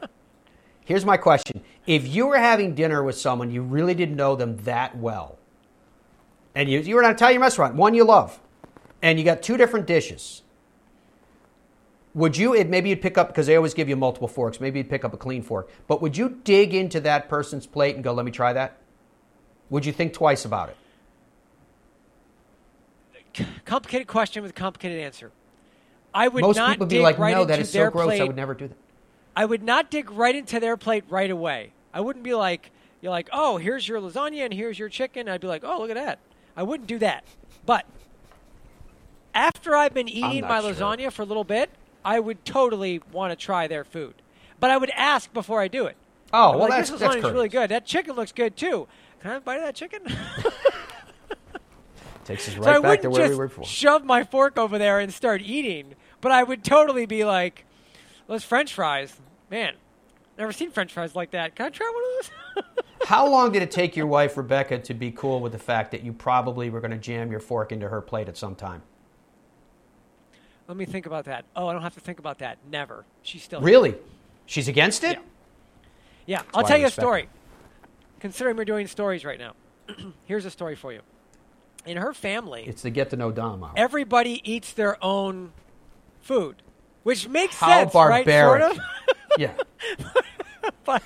Here's 0.83 1.05
my 1.05 1.17
question: 1.17 1.61
If 1.85 2.07
you 2.07 2.27
were 2.27 2.39
having 2.39 2.73
dinner 2.75 3.03
with 3.03 3.17
someone 3.17 3.51
you 3.51 3.61
really 3.61 3.93
didn't 3.93 4.15
know 4.15 4.35
them 4.35 4.57
that 4.63 4.97
well, 4.97 5.37
and 6.55 6.67
you 6.67 6.79
you 6.79 6.95
were 6.95 7.03
at 7.03 7.11
an 7.11 7.15
Italian 7.15 7.41
restaurant, 7.41 7.75
one 7.75 7.93
you 7.93 8.03
love, 8.03 8.39
and 9.01 9.19
you 9.19 9.25
got 9.25 9.41
two 9.41 9.57
different 9.57 9.85
dishes, 9.87 10.43
would 12.13 12.37
you? 12.37 12.61
Maybe 12.65 12.89
you'd 12.89 13.01
pick 13.01 13.17
up 13.17 13.27
because 13.27 13.47
they 13.47 13.55
always 13.55 13.73
give 13.73 13.87
you 13.89 13.95
multiple 13.95 14.27
forks. 14.27 14.59
Maybe 14.59 14.79
you'd 14.79 14.89
pick 14.89 15.05
up 15.05 15.13
a 15.13 15.17
clean 15.17 15.41
fork, 15.41 15.69
but 15.87 16.01
would 16.01 16.17
you 16.17 16.39
dig 16.43 16.73
into 16.73 16.99
that 17.01 17.29
person's 17.29 17.65
plate 17.65 17.95
and 17.95 18.03
go, 18.03 18.13
"Let 18.13 18.25
me 18.25 18.31
try 18.31 18.53
that"? 18.53 18.77
Would 19.69 19.85
you 19.85 19.93
think 19.93 20.13
twice 20.13 20.45
about 20.45 20.69
it? 20.69 20.77
Complicated 23.65 24.07
question 24.07 24.41
with 24.41 24.51
a 24.51 24.55
complicated 24.55 24.99
answer. 24.99 25.31
I 26.13 26.27
would 26.27 26.41
Most 26.41 26.57
not 26.57 26.71
people 26.71 26.85
would 26.85 26.89
dig 26.89 26.99
be 26.99 27.03
like, 27.03 27.19
right 27.19 27.35
no, 27.35 27.45
that 27.45 27.59
is 27.59 27.69
so 27.69 27.89
gross. 27.91 28.05
plate. 28.05 28.21
I 28.21 28.23
would 28.25 28.35
never 28.35 28.53
do 28.53 28.67
that. 28.67 28.77
I 29.35 29.45
would 29.45 29.63
not 29.63 29.91
dig 29.91 30.11
right 30.11 30.35
into 30.35 30.59
their 30.59 30.75
plate 30.75 31.03
right 31.09 31.29
away. 31.29 31.71
I 31.93 32.01
wouldn't 32.01 32.25
be 32.25 32.33
like, 32.33 32.71
you're 33.01 33.11
like, 33.11 33.29
oh, 33.31 33.57
here's 33.57 33.87
your 33.87 34.01
lasagna 34.01 34.43
and 34.45 34.53
here's 34.53 34.77
your 34.79 34.89
chicken. 34.89 35.29
I'd 35.29 35.41
be 35.41 35.47
like, 35.47 35.63
oh, 35.63 35.79
look 35.79 35.91
at 35.91 35.95
that. 35.95 36.19
I 36.57 36.63
wouldn't 36.63 36.87
do 36.87 36.97
that. 36.99 37.23
But 37.65 37.85
after 39.33 39.75
I've 39.75 39.93
been 39.93 40.09
eating 40.09 40.41
my 40.41 40.61
sure. 40.61 40.73
lasagna 40.73 41.11
for 41.11 41.21
a 41.21 41.25
little 41.25 41.43
bit, 41.43 41.69
I 42.03 42.19
would 42.19 42.45
totally 42.45 43.01
want 43.11 43.31
to 43.31 43.35
try 43.35 43.67
their 43.67 43.83
food. 43.83 44.15
But 44.59 44.71
I 44.71 44.77
would 44.77 44.91
ask 44.91 45.31
before 45.33 45.61
I 45.61 45.67
do 45.67 45.85
it. 45.85 45.95
Oh, 46.31 46.51
I'm 46.51 46.59
well, 46.59 46.69
like, 46.69 46.79
that's 46.79 46.91
this 46.91 46.99
that's 46.99 47.15
lasagna's 47.15 47.33
really 47.33 47.49
good. 47.49 47.69
That 47.69 47.85
chicken 47.85 48.15
looks 48.15 48.31
good 48.31 48.55
too. 48.55 48.87
Can 49.21 49.31
I 49.31 49.33
have 49.33 49.41
a 49.41 49.45
bite 49.45 49.57
of 49.57 49.63
that 49.63 49.75
chicken? 49.75 50.01
Takes 52.25 52.47
us 52.47 52.53
so 52.53 52.61
right 52.61 52.75
I 52.75 52.79
back 52.79 53.01
to 53.01 53.09
where 53.09 53.21
just 53.21 53.31
we 53.31 53.37
were 53.37 53.47
before. 53.47 53.65
shove 53.65 54.05
my 54.05 54.23
fork 54.23 54.57
over 54.57 54.77
there 54.77 54.99
and 54.99 55.11
start 55.11 55.41
eating. 55.41 55.95
But 56.21 56.31
I 56.31 56.43
would 56.43 56.63
totally 56.63 57.07
be 57.07 57.25
like, 57.25 57.65
those 58.27 58.43
French 58.43 58.73
fries, 58.73 59.15
man, 59.49 59.73
never 60.37 60.51
seen 60.51 60.69
French 60.69 60.93
fries 60.93 61.15
like 61.15 61.31
that. 61.31 61.55
Can 61.55 61.65
I 61.65 61.69
try 61.69 61.91
one 61.91 62.03
of 62.03 62.65
those? 62.75 62.85
How 63.07 63.27
long 63.27 63.51
did 63.51 63.63
it 63.63 63.71
take 63.71 63.95
your 63.95 64.05
wife 64.05 64.37
Rebecca 64.37 64.77
to 64.77 64.93
be 64.93 65.09
cool 65.11 65.39
with 65.39 65.53
the 65.53 65.59
fact 65.59 65.89
that 65.91 66.03
you 66.03 66.13
probably 66.13 66.69
were 66.69 66.79
going 66.81 66.91
to 66.91 66.97
jam 66.97 67.31
your 67.31 67.39
fork 67.39 67.71
into 67.71 67.89
her 67.89 68.01
plate 68.01 68.27
at 68.27 68.37
some 68.37 68.53
time? 68.53 68.83
Let 70.69 70.77
me 70.77 70.85
think 70.85 71.07
about 71.07 71.25
that. 71.25 71.45
Oh, 71.55 71.67
I 71.67 71.73
don't 71.73 71.81
have 71.81 71.95
to 71.95 71.99
think 71.99 72.19
about 72.19 72.37
that. 72.37 72.59
Never. 72.69 73.03
She's 73.23 73.41
still 73.41 73.59
Really? 73.59 73.95
She's 74.45 74.67
against 74.67 75.03
it? 75.03 75.17
Yeah, 76.27 76.43
I'll 76.53 76.61
tell 76.63 76.77
I 76.77 76.81
you 76.81 76.85
a 76.85 76.91
story. 76.91 77.27
Considering 78.19 78.55
we're 78.55 78.65
doing 78.65 78.85
stories 78.85 79.25
right 79.25 79.39
now, 79.39 79.53
here's 80.25 80.45
a 80.45 80.51
story 80.51 80.75
for 80.75 80.93
you. 80.93 81.01
In 81.87 81.97
her 81.97 82.13
family, 82.13 82.65
It's 82.67 82.83
the 82.83 82.91
get 82.91 83.09
to 83.09 83.15
know 83.15 83.31
Dom 83.31 83.63
hour. 83.63 83.71
everybody 83.75 84.41
eats 84.43 84.73
their 84.73 85.03
own 85.03 85.53
food, 86.21 86.61
which 87.01 87.27
makes 87.27 87.55
How 87.55 87.67
sense, 87.67 87.95
right? 87.95 88.23
barbaric. 88.23 88.61
Sort 88.61 88.77
of. 88.77 88.83
yeah. 89.39 89.53
but 90.85 91.01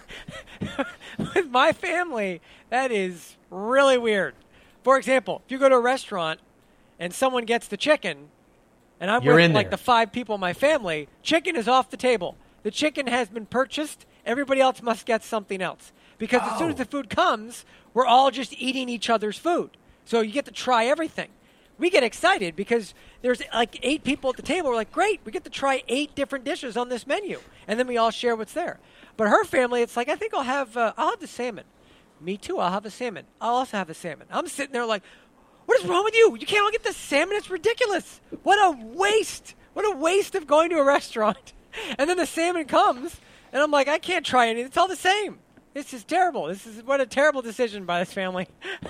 with 1.36 1.50
my 1.50 1.72
family, 1.72 2.42
that 2.70 2.92
is 2.92 3.38
really 3.50 3.98
weird. 3.98 4.36
For 4.84 4.98
example, 4.98 5.42
if 5.46 5.52
you 5.54 5.58
go 5.58 5.70
to 5.70 5.76
a 5.76 5.80
restaurant 5.80 6.42
and 7.00 7.14
someone 7.14 7.46
gets 7.46 7.68
the 7.70 7.78
chicken, 7.78 8.30
and 9.04 9.12
I'm 9.12 9.22
You're 9.22 9.36
with 9.36 9.52
like 9.52 9.66
there. 9.66 9.72
the 9.72 9.84
five 9.84 10.14
people 10.14 10.36
in 10.36 10.40
my 10.40 10.54
family, 10.54 11.10
chicken 11.24 11.58
is 11.58 11.68
off 11.68 11.90
the 11.90 11.98
table. 11.98 12.38
The 12.64 12.72
chicken 12.72 13.08
has 13.08 13.28
been 13.28 13.46
purchased. 13.46 14.06
Everybody 14.26 14.62
else 14.62 14.82
must 14.82 15.06
get 15.06 15.24
something 15.26 15.62
else 15.62 15.92
because 16.18 16.42
as 16.42 16.58
soon 16.58 16.70
as 16.70 16.76
Oh. 16.76 16.78
the 16.78 16.86
food 16.86 17.10
comes, 17.10 17.66
we're 17.94 18.06
all 18.06 18.32
just 18.32 18.54
eating 18.58 18.88
each 18.88 19.10
other's 19.10 19.38
food. 19.38 19.72
So 20.06 20.22
you 20.22 20.32
get 20.32 20.46
to 20.46 20.52
try 20.52 20.86
everything. 20.86 21.28
We 21.78 21.90
get 21.90 22.02
excited 22.04 22.56
because 22.56 22.94
there's 23.22 23.42
like 23.54 23.78
eight 23.84 24.06
people 24.06 24.30
at 24.30 24.38
the 24.38 24.42
table. 24.42 24.70
We're 24.70 24.76
like, 24.78 24.94
great, 24.94 25.20
we 25.26 25.34
get 25.34 25.44
to 25.44 25.50
try 25.50 25.84
eight 25.90 26.16
different 26.16 26.46
dishes 26.46 26.78
on 26.78 26.88
this 26.88 27.06
menu, 27.06 27.42
and 27.68 27.78
then 27.78 27.88
we 27.88 27.98
all 27.98 28.10
share 28.12 28.38
what's 28.38 28.54
there. 28.54 28.80
But 29.18 29.28
her 29.28 29.44
family, 29.44 29.82
it's 29.82 29.98
like, 29.98 30.08
I 30.08 30.16
think 30.16 30.34
I'll 30.34 30.44
have, 30.44 30.78
uh, 30.78 30.94
I'll 30.98 31.10
have 31.10 31.20
the 31.20 31.28
salmon. 31.28 31.66
Me 32.22 32.38
too. 32.38 32.58
I'll 32.60 32.72
have 32.72 32.86
a 32.86 32.90
salmon. 32.90 33.26
I'll 33.42 33.56
also 33.56 33.76
have 33.76 33.90
a 33.90 33.94
salmon. 33.94 34.28
I'm 34.32 34.48
sitting 34.48 34.72
there 34.72 34.86
like, 34.86 35.04
what 35.66 35.80
is 35.80 35.86
wrong 35.86 36.04
with 36.04 36.16
you? 36.16 36.36
You 36.40 36.46
can't 36.46 36.64
all 36.64 36.72
get 36.72 36.84
the 36.84 36.94
salmon. 36.94 37.36
It's 37.38 37.50
ridiculous. 37.50 38.22
What 38.44 38.58
a 38.58 38.78
waste. 38.86 39.56
What 39.74 39.86
a 39.86 39.96
waste 39.96 40.36
of 40.36 40.48
going 40.48 40.70
to 40.70 40.78
a 40.78 40.84
restaurant. 40.84 41.54
And 41.98 42.08
then 42.08 42.18
the 42.18 42.28
salmon 42.28 42.66
comes, 42.66 43.20
and 43.52 43.60
I'm 43.60 43.72
like, 43.72 43.88
I 43.88 43.98
can't 43.98 44.24
try 44.24 44.48
anything. 44.48 44.68
It's 44.68 44.78
all 44.78 44.88
the 44.88 44.96
same. 44.96 45.40
This 45.74 45.92
is 45.92 46.04
terrible. 46.04 46.46
This 46.46 46.68
is 46.68 46.84
what 46.84 47.02
a 47.02 47.08
terrible 47.08 47.42
decision 47.42 47.86
by 47.86 47.98
this 47.98 48.14
family. 48.14 48.48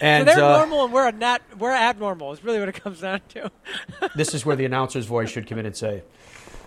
And 0.00 0.28
so 0.28 0.34
they're 0.34 0.44
uh, 0.44 0.58
normal 0.58 0.84
and 0.84 0.92
we're 0.92 1.10
not. 1.10 1.42
We're 1.58 1.72
abnormal. 1.72 2.32
Is 2.32 2.44
really 2.44 2.60
what 2.60 2.68
it 2.68 2.80
comes 2.82 3.00
down 3.00 3.20
to. 3.30 3.50
this 4.14 4.34
is 4.34 4.44
where 4.44 4.56
the 4.56 4.64
announcer's 4.64 5.06
voice 5.06 5.30
should 5.30 5.46
come 5.46 5.58
in 5.58 5.66
and 5.66 5.76
say, 5.76 6.02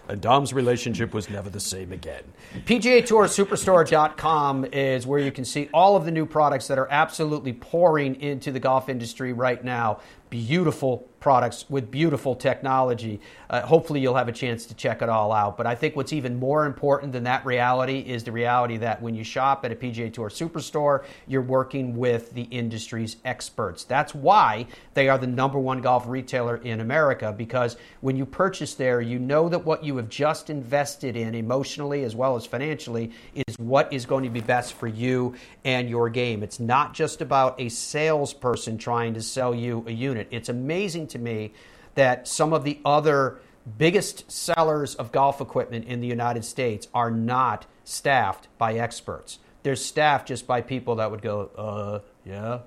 and 0.10 0.20
Dom's 0.20 0.54
relationship 0.54 1.14
was 1.14 1.30
never 1.30 1.50
the 1.50 1.60
same 1.60 1.92
again. 1.92 2.24
PGA 2.66 3.06
Tour 3.06 3.26
Superstore.com 3.26 4.66
is 4.66 5.06
where 5.06 5.20
you 5.20 5.32
can 5.32 5.46
see 5.46 5.70
all 5.74 5.96
of 5.96 6.06
the 6.06 6.12
new 6.12 6.26
products 6.26 6.68
that 6.68 6.80
are 6.80 6.88
absolutely 6.90 7.54
pouring 7.54 8.20
into 8.20 8.52
the 8.52 8.60
golf 8.60 8.90
industry 8.90 9.34
right 9.34 9.64
now. 9.64 10.00
Beautiful 10.30 11.10
products 11.20 11.66
with 11.70 11.92
beautiful 11.92 12.36
technology. 12.36 13.20
Uh, 13.50 13.62
hopefully, 13.62 14.00
you'll 14.00 14.16
have 14.16 14.28
a 14.28 14.34
chance 14.34 14.66
to 14.68 14.74
check 14.74 15.02
it 15.02 15.10
all 15.10 15.32
out. 15.32 15.58
But 15.58 15.68
I 15.68 15.76
think 15.76 15.96
what's 15.96 16.14
even 16.14 16.40
more 16.40 16.66
important 16.66 17.12
than 17.12 17.24
that 17.24 17.46
reality 17.46 18.00
is 18.00 18.24
the 18.24 18.32
reality 18.32 18.78
that 18.78 19.02
when 19.02 19.16
you 19.16 19.24
shop 19.24 19.66
at 19.66 19.72
a 19.72 19.76
PGA 19.76 20.12
Tour 20.14 20.30
Superstore, 20.30 21.04
you're 21.28 21.42
working 21.42 21.98
with 21.98 22.34
the 22.34 22.44
industry's 22.44 23.18
experts. 23.26 23.84
That's 23.84 24.14
why 24.14 24.68
they 24.94 25.10
are 25.10 25.18
the 25.18 25.28
number 25.28 25.60
one 25.60 25.82
golf 25.82 26.08
retailer 26.08 26.58
in 26.58 26.80
America 26.80 27.34
because 27.36 27.78
when 28.02 28.16
you 28.16 28.26
purchase 28.26 28.76
there, 28.76 29.02
you 29.02 29.20
know 29.20 29.50
that 29.50 29.66
what 29.66 29.84
you 29.84 29.98
have 29.98 30.10
just 30.10 30.50
invested 30.50 31.16
in 31.16 31.36
emotionally 31.36 32.04
as 32.04 32.16
well 32.16 32.36
as 32.36 32.46
financially 32.46 33.12
is 33.34 33.58
what 33.58 33.92
is 33.92 34.06
going 34.06 34.24
to 34.24 34.30
be 34.30 34.42
best 34.42 34.74
for 34.74 34.88
you 34.88 35.36
and 35.66 35.90
your 35.90 36.10
game. 36.10 36.44
It's 36.44 36.60
not 36.60 36.94
just 36.94 37.22
about 37.22 37.60
a 37.60 37.70
salesperson 37.70 38.78
trying 38.78 39.14
to 39.16 39.22
sell 39.22 39.54
you 39.54 39.84
a 39.88 39.92
unit. 39.92 40.19
It's 40.32 40.50
amazing 40.50 41.08
to 41.08 41.20
me 41.20 41.54
that 41.96 42.28
some 42.28 42.54
of 42.54 42.64
the 42.64 42.80
other 42.86 43.40
biggest 43.78 44.32
sellers 44.32 44.96
of 44.96 45.12
golf 45.12 45.42
equipment 45.42 45.86
in 45.86 46.00
the 46.00 46.08
United 46.08 46.46
States 46.46 46.88
are 46.94 47.12
not 47.12 47.66
staffed 47.84 48.48
by 48.58 48.74
experts. 48.76 49.40
They're 49.64 49.76
staffed 49.76 50.28
just 50.28 50.48
by 50.48 50.62
people 50.62 50.96
that 50.96 51.12
would 51.12 51.22
go, 51.22 51.50
uh, 51.58 52.00
yeah, 52.26 52.60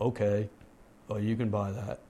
okay, 0.00 0.48
oh, 1.10 1.18
you 1.18 1.36
can 1.36 1.50
buy 1.50 1.72
that. 1.72 2.00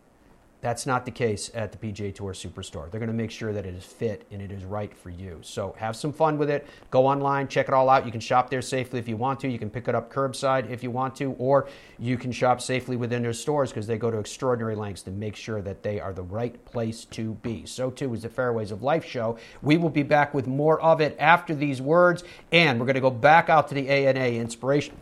That's 0.66 0.84
not 0.84 1.04
the 1.04 1.12
case 1.12 1.48
at 1.54 1.70
the 1.70 1.78
PGA 1.78 2.12
Tour 2.12 2.32
Superstore. 2.32 2.90
They're 2.90 2.98
going 2.98 3.06
to 3.06 3.14
make 3.14 3.30
sure 3.30 3.52
that 3.52 3.64
it 3.64 3.76
is 3.76 3.84
fit 3.84 4.26
and 4.32 4.42
it 4.42 4.50
is 4.50 4.64
right 4.64 4.92
for 4.92 5.10
you. 5.10 5.38
So 5.42 5.76
have 5.78 5.94
some 5.94 6.12
fun 6.12 6.38
with 6.38 6.50
it. 6.50 6.66
Go 6.90 7.06
online, 7.06 7.46
check 7.46 7.68
it 7.68 7.72
all 7.72 7.88
out. 7.88 8.04
You 8.04 8.10
can 8.10 8.20
shop 8.20 8.50
there 8.50 8.60
safely 8.60 8.98
if 8.98 9.06
you 9.06 9.16
want 9.16 9.38
to. 9.38 9.48
You 9.48 9.60
can 9.60 9.70
pick 9.70 9.86
it 9.86 9.94
up 9.94 10.12
curbside 10.12 10.68
if 10.68 10.82
you 10.82 10.90
want 10.90 11.14
to, 11.18 11.36
or 11.38 11.68
you 12.00 12.18
can 12.18 12.32
shop 12.32 12.60
safely 12.60 12.96
within 12.96 13.22
their 13.22 13.32
stores 13.32 13.70
because 13.70 13.86
they 13.86 13.96
go 13.96 14.10
to 14.10 14.18
extraordinary 14.18 14.74
lengths 14.74 15.02
to 15.02 15.12
make 15.12 15.36
sure 15.36 15.62
that 15.62 15.84
they 15.84 16.00
are 16.00 16.12
the 16.12 16.24
right 16.24 16.64
place 16.64 17.04
to 17.04 17.34
be. 17.34 17.64
So 17.64 17.88
too 17.88 18.12
is 18.14 18.22
the 18.22 18.28
Fairways 18.28 18.72
of 18.72 18.82
Life 18.82 19.04
show. 19.04 19.38
We 19.62 19.76
will 19.76 19.88
be 19.88 20.02
back 20.02 20.34
with 20.34 20.48
more 20.48 20.80
of 20.80 21.00
it 21.00 21.16
after 21.20 21.54
these 21.54 21.80
words, 21.80 22.24
and 22.50 22.80
we're 22.80 22.86
going 22.86 22.94
to 22.94 23.00
go 23.00 23.10
back 23.10 23.48
out 23.48 23.68
to 23.68 23.76
the 23.76 23.88
ANA 23.88 24.30
inspiration 24.40 24.96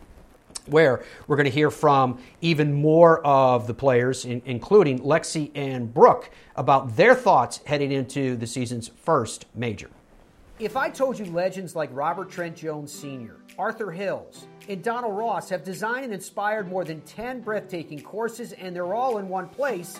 where 0.67 1.03
we're 1.27 1.35
going 1.35 1.45
to 1.45 1.51
hear 1.51 1.71
from 1.71 2.19
even 2.41 2.73
more 2.73 3.25
of 3.25 3.67
the 3.67 3.73
players, 3.73 4.25
in, 4.25 4.41
including 4.45 4.99
Lexi 4.99 5.51
and 5.55 5.93
Brooke, 5.93 6.29
about 6.55 6.95
their 6.95 7.15
thoughts 7.15 7.61
heading 7.65 7.91
into 7.91 8.35
the 8.35 8.47
season's 8.47 8.87
first 8.87 9.45
major. 9.55 9.89
If 10.57 10.77
I 10.77 10.89
told 10.89 11.19
you 11.19 11.25
legends 11.25 11.75
like 11.75 11.89
Robert 11.91 12.29
Trent 12.29 12.55
Jones 12.55 12.89
Sr., 12.89 13.35
Arthur 13.59 13.91
Hills, 13.91 14.47
and 14.69 14.81
Donald 14.81 15.17
Ross 15.17 15.49
have 15.49 15.65
designed 15.65 16.05
and 16.05 16.13
inspired 16.13 16.69
more 16.69 16.85
than 16.85 17.01
10 17.01 17.41
breathtaking 17.41 18.01
courses 18.01 18.53
and 18.53 18.73
they're 18.73 18.93
all 18.93 19.17
in 19.17 19.27
one 19.27 19.49
place, 19.49 19.99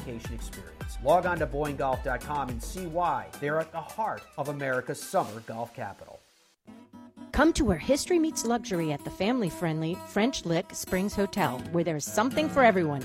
vacation 0.00 0.34
experience. 0.34 0.98
Log 1.04 1.26
on 1.26 1.38
to 1.38 1.46
BoyneGolf.com 1.46 2.48
and 2.48 2.62
see 2.62 2.86
why 2.86 3.26
they're 3.40 3.60
at 3.60 3.72
the 3.72 3.80
heart 3.80 4.22
of 4.36 4.48
America's 4.48 5.02
summer 5.02 5.40
golf 5.46 5.74
capital. 5.74 6.20
Come 7.32 7.52
to 7.54 7.64
where 7.64 7.78
history 7.78 8.18
meets 8.18 8.44
luxury 8.44 8.92
at 8.92 9.04
the 9.04 9.10
family 9.10 9.48
friendly 9.48 9.96
French 10.08 10.44
Lick 10.44 10.74
Springs 10.74 11.14
Hotel, 11.14 11.58
where 11.72 11.84
there's 11.84 12.04
something 12.04 12.48
for 12.48 12.62
everyone, 12.62 13.04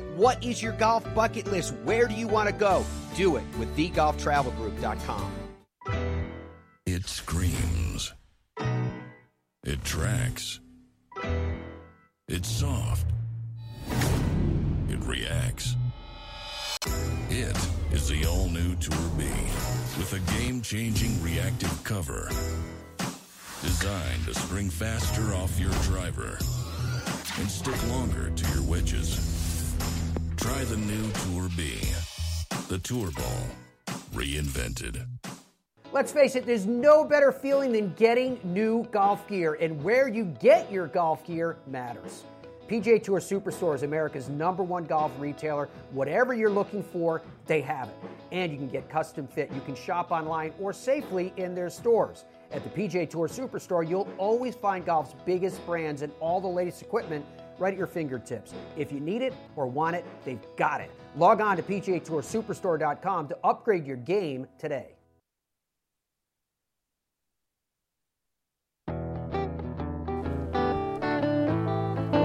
What 0.15 0.43
is 0.43 0.61
your 0.61 0.73
golf 0.73 1.05
bucket 1.15 1.49
list? 1.49 1.73
Where 1.85 2.05
do 2.05 2.13
you 2.13 2.27
want 2.27 2.49
to 2.49 2.53
go? 2.53 2.83
Do 3.15 3.37
it 3.37 3.43
with 3.57 3.73
TheGolfTravelGroup.com. 3.77 5.31
It 6.85 7.07
screams. 7.07 8.13
It 9.63 9.83
tracks. 9.85 10.59
It's 12.27 12.49
soft. 12.49 13.07
It 14.89 14.99
reacts. 15.05 15.77
It 17.29 17.57
is 17.91 18.09
the 18.09 18.25
all 18.25 18.49
new 18.49 18.75
Tour 18.75 19.09
B 19.17 19.23
with 19.97 20.13
a 20.13 20.19
game 20.37 20.61
changing 20.61 21.23
reactive 21.23 21.83
cover 21.85 22.29
designed 23.61 24.25
to 24.25 24.33
spring 24.33 24.69
faster 24.69 25.33
off 25.35 25.57
your 25.57 25.71
driver 25.83 26.37
and 27.39 27.49
stick 27.49 27.87
longer 27.87 28.29
to 28.31 28.53
your 28.53 28.63
wedges. 28.63 29.40
Try 30.41 30.63
the 30.63 30.77
new 30.77 31.11
Tour 31.11 31.49
B, 31.55 31.79
the 32.67 32.79
Tour 32.79 33.11
Ball, 33.11 33.95
reinvented. 34.11 35.05
Let's 35.91 36.11
face 36.11 36.35
it, 36.35 36.47
there's 36.47 36.65
no 36.65 37.05
better 37.05 37.31
feeling 37.31 37.71
than 37.71 37.93
getting 37.93 38.39
new 38.43 38.85
golf 38.85 39.27
gear, 39.27 39.55
and 39.61 39.83
where 39.83 40.07
you 40.07 40.25
get 40.39 40.71
your 40.71 40.87
golf 40.87 41.23
gear 41.27 41.57
matters. 41.67 42.23
PGA 42.67 43.03
Tour 43.03 43.19
Superstore 43.19 43.75
is 43.75 43.83
America's 43.83 44.29
number 44.29 44.63
one 44.63 44.85
golf 44.85 45.11
retailer. 45.19 45.69
Whatever 45.91 46.33
you're 46.33 46.49
looking 46.49 46.81
for, 46.81 47.21
they 47.45 47.61
have 47.61 47.89
it. 47.89 47.95
And 48.31 48.51
you 48.51 48.57
can 48.57 48.67
get 48.67 48.89
custom 48.89 49.27
fit. 49.27 49.51
You 49.53 49.61
can 49.61 49.75
shop 49.75 50.09
online 50.09 50.53
or 50.59 50.73
safely 50.73 51.33
in 51.37 51.53
their 51.53 51.69
stores. 51.69 52.25
At 52.51 52.63
the 52.63 52.69
PGA 52.69 53.07
Tour 53.07 53.27
Superstore, 53.27 53.87
you'll 53.87 54.09
always 54.17 54.55
find 54.55 54.83
golf's 54.85 55.13
biggest 55.23 55.63
brands 55.67 56.01
and 56.01 56.11
all 56.19 56.41
the 56.41 56.47
latest 56.47 56.81
equipment 56.81 57.25
right 57.61 57.73
at 57.73 57.77
your 57.77 57.87
fingertips. 57.87 58.53
If 58.75 58.91
you 58.91 58.99
need 58.99 59.21
it 59.21 59.33
or 59.55 59.67
want 59.67 59.95
it, 59.95 60.03
they've 60.25 60.41
got 60.57 60.81
it. 60.81 60.89
Log 61.15 61.39
on 61.39 61.55
to 61.57 61.63
PGATourSuperstore.com 61.63 63.27
to 63.27 63.37
upgrade 63.43 63.85
your 63.85 63.97
game 63.97 64.47
today. 64.57 64.95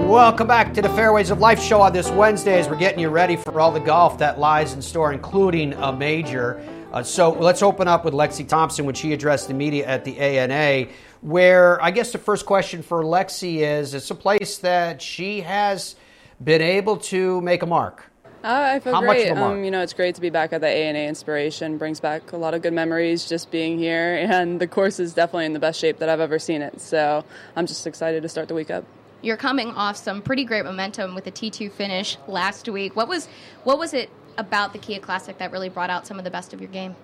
Welcome 0.07 0.47
back 0.47 0.73
to 0.73 0.81
the 0.81 0.89
Fairways 0.89 1.31
of 1.31 1.39
Life 1.39 1.61
show 1.61 1.81
on 1.81 1.91
this 1.91 2.09
Wednesday 2.09 2.57
as 2.59 2.69
we're 2.69 2.77
getting 2.77 2.99
you 2.99 3.09
ready 3.09 3.35
for 3.35 3.59
all 3.59 3.71
the 3.71 3.79
golf 3.79 4.17
that 4.19 4.39
lies 4.39 4.73
in 4.73 4.81
store, 4.81 5.11
including 5.11 5.73
a 5.73 5.91
major. 5.91 6.63
Uh, 6.93 7.03
so 7.03 7.31
let's 7.31 7.61
open 7.61 7.89
up 7.89 8.05
with 8.05 8.13
Lexi 8.13 8.47
Thompson 8.47 8.85
when 8.85 8.95
she 8.95 9.11
addressed 9.11 9.49
the 9.49 9.53
media 9.53 9.85
at 9.85 10.05
the 10.05 10.17
ANA, 10.17 10.87
where 11.21 11.81
I 11.81 11.91
guess 11.91 12.11
the 12.11 12.17
first 12.17 12.45
question 12.45 12.81
for 12.83 13.03
Lexi 13.03 13.57
is 13.57 13.93
it's 13.93 14.11
a 14.11 14.15
place 14.15 14.57
that 14.59 15.01
she 15.01 15.41
has 15.41 15.95
been 16.43 16.61
able 16.61 16.97
to 16.97 17.41
make 17.41 17.63
a 17.63 17.65
mark. 17.65 18.03
Uh, 18.43 18.75
I 18.75 18.79
feel 18.79 18.93
How 18.93 19.01
much 19.01 19.17
great. 19.17 19.31
of 19.31 19.37
a 19.37 19.39
mark? 19.39 19.57
Um, 19.57 19.63
you 19.63 19.71
know, 19.71 19.81
it's 19.81 19.93
great 19.93 20.15
to 20.15 20.21
be 20.21 20.29
back 20.29 20.53
at 20.53 20.61
the 20.61 20.67
ANA 20.67 20.99
Inspiration. 20.99 21.77
Brings 21.77 21.99
back 21.99 22.31
a 22.31 22.37
lot 22.37 22.53
of 22.53 22.61
good 22.61 22.73
memories 22.73 23.27
just 23.27 23.49
being 23.51 23.79
here, 23.79 24.15
and 24.29 24.59
the 24.59 24.67
course 24.67 24.99
is 24.99 25.13
definitely 25.13 25.45
in 25.45 25.53
the 25.53 25.59
best 25.59 25.79
shape 25.79 25.97
that 25.97 26.09
I've 26.09 26.19
ever 26.19 26.39
seen 26.39 26.61
it. 26.61 26.79
So 26.79 27.25
I'm 27.55 27.65
just 27.65 27.85
excited 27.87 28.23
to 28.23 28.29
start 28.29 28.47
the 28.47 28.53
week 28.53 28.69
up. 28.69 28.85
You're 29.21 29.37
coming 29.37 29.71
off 29.71 29.97
some 29.97 30.21
pretty 30.21 30.45
great 30.45 30.63
momentum 30.63 31.15
with 31.15 31.23
the 31.23 31.31
T2 31.31 31.71
finish 31.71 32.17
last 32.27 32.69
week. 32.69 32.95
What 32.95 33.07
was 33.07 33.27
what 33.63 33.79
was 33.79 33.93
it 33.93 34.11
about 34.37 34.73
the 34.73 34.79
Kia 34.79 34.99
Classic 34.99 35.37
that 35.39 35.51
really 35.51 35.69
brought 35.69 35.89
out 35.89 36.05
some 36.05 36.19
of 36.19 36.23
the 36.23 36.31
best 36.31 36.53
of 36.53 36.61
your 36.61 36.69
game? 36.69 36.95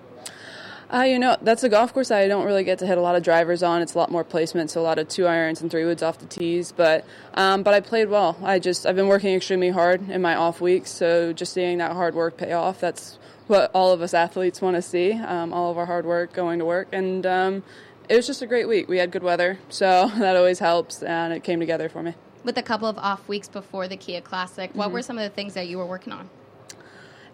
Uh, 0.94 1.02
you 1.04 1.18
know, 1.18 1.36
that's 1.42 1.64
a 1.64 1.70
golf 1.70 1.92
course 1.92 2.12
I 2.12 2.28
don't 2.28 2.46
really 2.46 2.64
get 2.64 2.78
to 2.80 2.86
hit 2.86 3.00
a 3.00 3.02
lot 3.02 3.16
of 3.16 3.24
drivers 3.24 3.64
on. 3.64 3.82
It's 3.82 3.96
a 3.96 3.98
lot 3.98 4.12
more 4.12 4.24
placement, 4.24 4.70
so 4.70 4.80
a 4.80 4.84
lot 4.84 5.00
of 5.00 5.08
two 5.10 5.26
irons 5.26 5.60
and 5.60 5.72
three 5.72 5.86
woods 5.86 6.04
off 6.04 6.20
the 6.20 6.28
tees. 6.28 6.72
But 6.72 7.04
um, 7.34 7.64
but 7.64 7.74
I 7.74 7.80
played 7.80 8.10
well. 8.10 8.38
I 8.44 8.60
just 8.60 8.86
I've 8.86 8.96
been 8.96 9.08
working 9.08 9.34
extremely 9.34 9.70
hard 9.70 10.08
in 10.10 10.22
my 10.22 10.36
off 10.36 10.62
weeks, 10.62 10.92
so 10.92 11.34
just 11.34 11.52
seeing 11.52 11.80
that 11.80 11.94
hard 11.94 12.14
work 12.14 12.38
pay 12.38 12.52
off. 12.52 12.80
That's 12.80 13.18
what 13.48 13.72
all 13.74 13.92
of 13.92 14.04
us 14.04 14.14
athletes 14.14 14.62
want 14.62 14.76
to 14.76 14.84
see. 14.84 15.14
Um, 15.14 15.52
all 15.52 15.72
of 15.72 15.78
our 15.80 15.88
hard 15.88 16.06
work 16.06 16.32
going 16.32 16.60
to 16.60 16.66
work, 16.66 16.90
and 16.92 17.26
um, 17.26 17.64
it 18.08 18.16
was 18.16 18.28
just 18.28 18.44
a 18.44 18.48
great 18.48 18.68
week. 18.68 18.88
We 18.88 19.00
had 19.00 19.10
good 19.10 19.24
weather, 19.24 19.58
so 19.70 20.12
that 20.18 20.36
always 20.36 20.60
helps, 20.60 21.02
and 21.02 21.34
it 21.34 21.44
came 21.44 21.60
together 21.60 21.90
for 21.90 22.04
me. 22.04 22.14
With 22.44 22.58
a 22.60 22.64
couple 22.64 22.88
of 22.88 23.00
off 23.00 23.28
weeks 23.28 23.48
before 23.48 23.88
the 23.88 23.98
Kia 23.98 24.22
Classic, 24.22 24.70
what 24.76 24.90
Mhm. 24.90 24.94
were 24.94 25.02
some 25.02 25.18
of 25.18 25.24
the 25.24 25.30
things 25.34 25.56
that 25.56 25.68
you 25.68 25.80
were 25.80 25.88
working 25.88 26.14
on? 26.14 26.30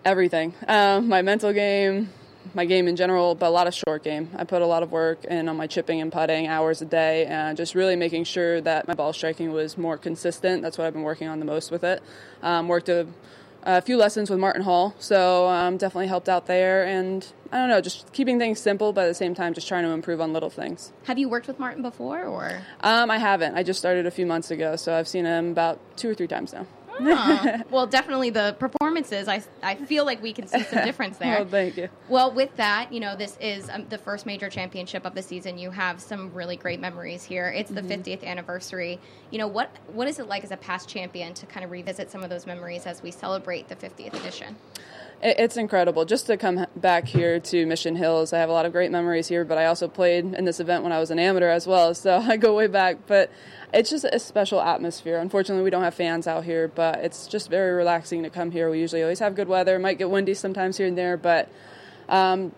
everything. 0.06 0.54
Um, 0.66 1.10
my 1.10 1.22
mental 1.22 1.52
game, 1.52 2.10
my 2.54 2.66
game 2.66 2.88
in 2.88 2.96
general, 2.96 3.36
but 3.36 3.48
a 3.48 3.50
lot 3.50 3.68
of 3.68 3.74
short 3.74 4.04
game. 4.04 4.30
I 4.36 4.44
put 4.44 4.62
a 4.62 4.66
lot 4.66 4.84
of 4.84 4.92
work 4.92 5.26
in 5.26 5.48
on 5.50 5.58
my 5.58 5.68
chipping 5.68 6.02
and 6.02 6.12
putting 6.12 6.48
hours 6.48 6.82
a 6.82 6.86
day, 6.86 7.26
and 7.26 7.56
just 7.58 7.76
really 7.76 7.96
making 7.96 8.24
sure 8.24 8.62
that 8.62 8.88
my 8.88 8.94
ball 8.94 9.14
striking 9.14 9.52
was 9.52 9.78
more 9.78 9.98
consistent. 9.98 10.62
That's 10.62 10.78
what 10.78 10.88
I've 10.88 10.94
been 10.94 11.04
working 11.04 11.28
on 11.28 11.40
the 11.40 11.46
most 11.46 11.72
with 11.72 11.84
it. 11.84 12.02
Um, 12.42 12.68
worked 12.68 12.90
a, 12.90 13.08
a 13.64 13.82
few 13.82 13.98
lessons 13.98 14.30
with 14.30 14.40
Martin 14.40 14.64
Hall, 14.64 14.96
so 15.00 15.48
um, 15.48 15.78
definitely 15.78 16.08
helped 16.08 16.30
out 16.30 16.48
there. 16.48 16.86
And 16.86 17.26
I 17.52 17.58
don't 17.58 17.70
know, 17.70 17.82
just 17.82 18.12
keeping 18.14 18.40
things 18.40 18.60
simple, 18.60 18.94
but 18.94 19.06
at 19.06 19.08
the 19.10 19.14
same 19.16 19.36
time, 19.36 19.54
just 19.54 19.68
trying 19.68 19.84
to 19.84 19.90
improve 19.90 20.22
on 20.22 20.34
little 20.34 20.50
things. 20.50 20.92
Have 21.06 21.18
you 21.18 21.30
worked 21.30 21.48
with 21.48 21.60
Martin 21.60 21.82
before, 21.82 22.24
or? 22.24 22.62
Um, 22.82 23.12
I 23.12 23.18
haven't. 23.18 23.56
I 23.56 23.64
just 23.64 23.80
started 23.80 24.06
a 24.06 24.12
few 24.12 24.26
months 24.26 24.50
ago, 24.50 24.76
so 24.76 24.96
I've 24.96 25.08
seen 25.08 25.26
him 25.26 25.52
about 25.52 25.80
two 25.98 26.10
or 26.10 26.16
three 26.16 26.28
times 26.28 26.54
now. 26.54 26.66
Oh, 27.02 27.62
well, 27.72 27.88
definitely 27.88 28.30
the 28.30 28.56
performances. 28.60 29.28
I, 29.28 29.44
I 29.64 29.76
feel 29.76 30.06
like 30.06 30.22
we 30.22 30.34
can 30.34 30.48
see 30.48 30.64
some 30.64 30.84
difference 30.84 31.18
there. 31.20 31.36
Well, 31.40 31.46
thank 31.46 31.78
you. 31.78 31.90
Well, 32.10 32.32
with 32.32 32.56
that, 32.58 32.92
you 32.92 33.00
know, 33.00 33.16
this 33.16 33.38
is 33.40 33.70
um, 33.70 33.86
the 33.90 33.98
first 33.98 34.26
major 34.26 34.50
championship 34.50 35.06
of 35.06 35.16
the 35.16 35.22
season. 35.22 35.58
You 35.58 35.72
have 35.72 36.02
some 36.02 36.34
really 36.34 36.56
great 36.56 36.80
memories 36.80 37.24
here. 37.24 37.50
It's 37.50 37.70
the 37.70 37.82
Mhm. 37.82 38.04
50th 38.04 38.24
anniversary. 38.24 39.00
You 39.32 39.38
know, 39.40 39.48
what 39.48 39.70
what 39.94 40.08
is 40.08 40.20
it 40.20 40.28
like 40.28 40.44
as 40.44 40.52
a 40.52 40.58
past 40.58 40.90
champion 40.90 41.34
to 41.36 41.46
kind 41.46 41.64
of 41.64 41.72
revisit 41.72 42.10
some 42.12 42.24
of 42.24 42.30
those 42.30 42.46
memories 42.48 42.86
as 42.86 43.02
we 43.04 43.12
celebrate 43.12 43.68
the 43.70 43.76
50th 43.76 44.14
edition? 44.14 44.56
It- 45.22 45.38
It's 45.38 45.58
incredible 45.58 46.06
just 46.06 46.28
to 46.28 46.38
come 46.38 46.66
back 46.78 47.06
here 47.08 47.40
to 47.42 47.66
Mission 47.66 47.98
Hills. 47.98 48.32
I 48.32 48.40
have 48.40 48.50
a 48.50 48.54
lot 48.54 48.66
of 48.66 48.72
great 48.72 48.90
memories 48.90 49.28
here, 49.28 49.44
but 49.44 49.58
I 49.58 49.66
also 49.66 49.88
played 49.90 50.34
in 50.34 50.46
this 50.46 50.60
event 50.62 50.82
when 50.84 50.94
I 50.94 51.00
was 51.00 51.12
an 51.12 51.20
amateur 51.20 51.50
as 51.50 51.68
well, 51.68 51.94
so 52.06 52.20
I 52.20 52.38
go 52.38 52.56
way 52.56 52.68
back. 52.68 53.00
But 53.06 53.30
it's 53.74 53.90
just 53.90 54.06
a 54.06 54.18
special 54.20 54.62
atmosphere. 54.62 55.18
Unfortunately, 55.18 55.64
we 55.64 55.70
don't 55.70 55.84
have 55.84 55.94
fans 55.94 56.26
out 56.26 56.46
here, 56.46 56.70
but 56.70 57.00
it's 57.00 57.28
just 57.28 57.50
very 57.50 57.72
relaxing 57.74 58.24
to 58.24 58.30
come 58.30 58.52
here. 58.52 58.70
We 58.70 58.80
usually 58.80 59.02
always 59.04 59.20
have 59.20 59.36
good 59.36 59.50
weather. 59.50 59.76
It 59.76 59.80
might 59.80 59.98
get 59.98 60.10
windy 60.10 60.34
sometimes 60.34 60.78
here 60.78 60.88
and 60.88 60.98
there, 60.98 61.18
but 61.18 61.50
um, 62.08 62.54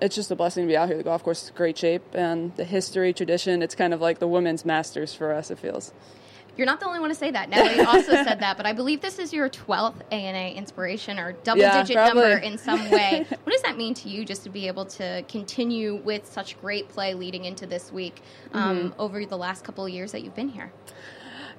it's 0.00 0.14
just 0.16 0.30
a 0.30 0.36
blessing 0.36 0.64
to 0.64 0.68
be 0.68 0.76
out 0.76 0.88
here. 0.88 0.96
The 0.96 1.04
golf 1.04 1.22
course 1.22 1.44
is 1.44 1.50
great 1.50 1.76
shape, 1.76 2.02
and 2.14 2.54
the 2.56 2.64
history, 2.64 3.12
tradition, 3.12 3.62
it's 3.62 3.74
kind 3.74 3.92
of 3.92 4.00
like 4.00 4.20
the 4.20 4.26
women's 4.28 4.64
masters 4.64 5.12
for 5.14 5.32
us, 5.34 5.50
it 5.50 5.58
feels. 5.58 5.92
You're 6.56 6.66
not 6.66 6.80
the 6.80 6.86
only 6.86 7.00
one 7.00 7.08
to 7.10 7.14
say 7.14 7.30
that. 7.30 7.48
Nelly 7.50 7.80
also 7.86 8.12
said 8.24 8.40
that, 8.40 8.56
but 8.56 8.64
I 8.66 8.72
believe 8.72 9.00
this 9.00 9.18
is 9.18 9.32
your 9.32 9.48
12th 9.50 10.00
ANA 10.10 10.54
inspiration 10.54 11.18
or 11.18 11.32
double 11.44 11.60
Yeah, 11.60 11.82
digit 11.82 11.96
probably. 11.96 12.22
number 12.22 12.38
in 12.38 12.56
some 12.58 12.90
way. 12.90 13.26
what 13.28 13.52
does 13.52 13.62
that 13.62 13.76
mean 13.76 13.94
to 13.94 14.08
you 14.08 14.24
just 14.24 14.42
to 14.44 14.50
be 14.50 14.66
able 14.66 14.84
to 14.86 15.22
continue 15.28 15.96
with 15.96 16.26
such 16.26 16.58
great 16.60 16.88
play 16.88 17.14
leading 17.14 17.44
into 17.44 17.66
this 17.66 17.92
week 17.92 18.22
um, 18.52 18.90
Mhm. 18.90 18.98
over 18.98 19.24
the 19.26 19.36
last 19.38 19.64
couple 19.64 19.84
of 19.84 19.90
years 19.92 20.12
that 20.12 20.22
you've 20.22 20.34
been 20.36 20.48
here? 20.48 20.72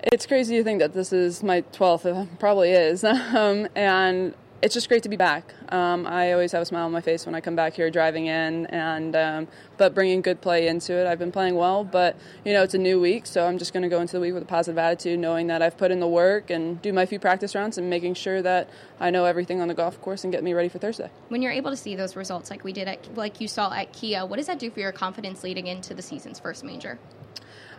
It's 0.03 0.25
crazy 0.27 0.57
to 0.57 0.63
think 0.63 0.79
that 0.79 0.93
this 0.93 1.11
is 1.11 1.41
my 1.43 1.61
12th, 1.61 2.05
it 2.05 2.39
probably 2.39 2.71
is. 2.71 3.03
Um, 3.37 3.67
and 3.75 4.33
it's 4.61 4.73
just 4.73 4.89
great 4.89 5.03
to 5.03 5.09
be 5.09 5.17
back. 5.17 5.53
Um, 5.69 6.07
I 6.07 6.31
always 6.31 6.51
have 6.51 6.61
a 6.61 6.65
smile 6.65 6.85
on 6.85 6.91
my 6.91 7.01
face 7.01 7.25
when 7.25 7.35
I 7.35 7.41
come 7.41 7.55
back 7.55 7.73
here 7.73 7.91
driving 7.91 8.25
in, 8.25 8.65
and 8.67 9.15
um, 9.15 9.47
but 9.77 9.93
bringing 9.93 10.21
good 10.21 10.41
play 10.41 10.67
into 10.67 10.93
it. 10.93 11.05
I've 11.05 11.19
been 11.19 11.31
playing 11.31 11.55
well, 11.55 11.83
but 11.83 12.15
you 12.43 12.53
know 12.53 12.63
it's 12.63 12.73
a 12.73 12.79
new 12.79 12.99
week, 12.99 13.27
so 13.27 13.45
I'm 13.45 13.57
just 13.57 13.71
going 13.71 13.83
to 13.83 13.89
go 13.89 14.01
into 14.01 14.13
the 14.13 14.19
week 14.19 14.33
with 14.33 14.43
a 14.43 14.47
positive 14.47 14.77
attitude, 14.77 15.19
knowing 15.19 15.47
that 15.47 15.61
I've 15.61 15.77
put 15.77 15.91
in 15.91 15.99
the 15.99 16.07
work 16.07 16.49
and 16.49 16.81
do 16.81 16.91
my 16.91 17.05
few 17.05 17.19
practice 17.19 17.53
rounds 17.53 17.77
and 17.77 17.89
making 17.89 18.15
sure 18.15 18.41
that 18.41 18.69
I 18.99 19.11
know 19.11 19.25
everything 19.25 19.61
on 19.61 19.67
the 19.67 19.75
golf 19.75 20.01
course 20.01 20.23
and 20.23 20.33
get 20.33 20.43
me 20.43 20.53
ready 20.53 20.69
for 20.69 20.79
Thursday. 20.79 21.09
When 21.29 21.41
you're 21.41 21.51
able 21.51 21.71
to 21.71 21.77
see 21.77 21.95
those 21.95 22.15
results 22.15 22.49
like 22.49 22.63
we 22.63 22.73
did 22.73 22.87
at 22.87 23.15
like 23.15 23.39
you 23.39 23.47
saw 23.47 23.71
at 23.71 23.93
Kia, 23.93 24.25
what 24.25 24.37
does 24.37 24.47
that 24.47 24.59
do 24.59 24.71
for 24.71 24.79
your 24.79 24.91
confidence 24.91 25.43
leading 25.43 25.67
into 25.67 25.93
the 25.93 26.01
season's 26.01 26.39
first 26.39 26.63
major? 26.63 26.97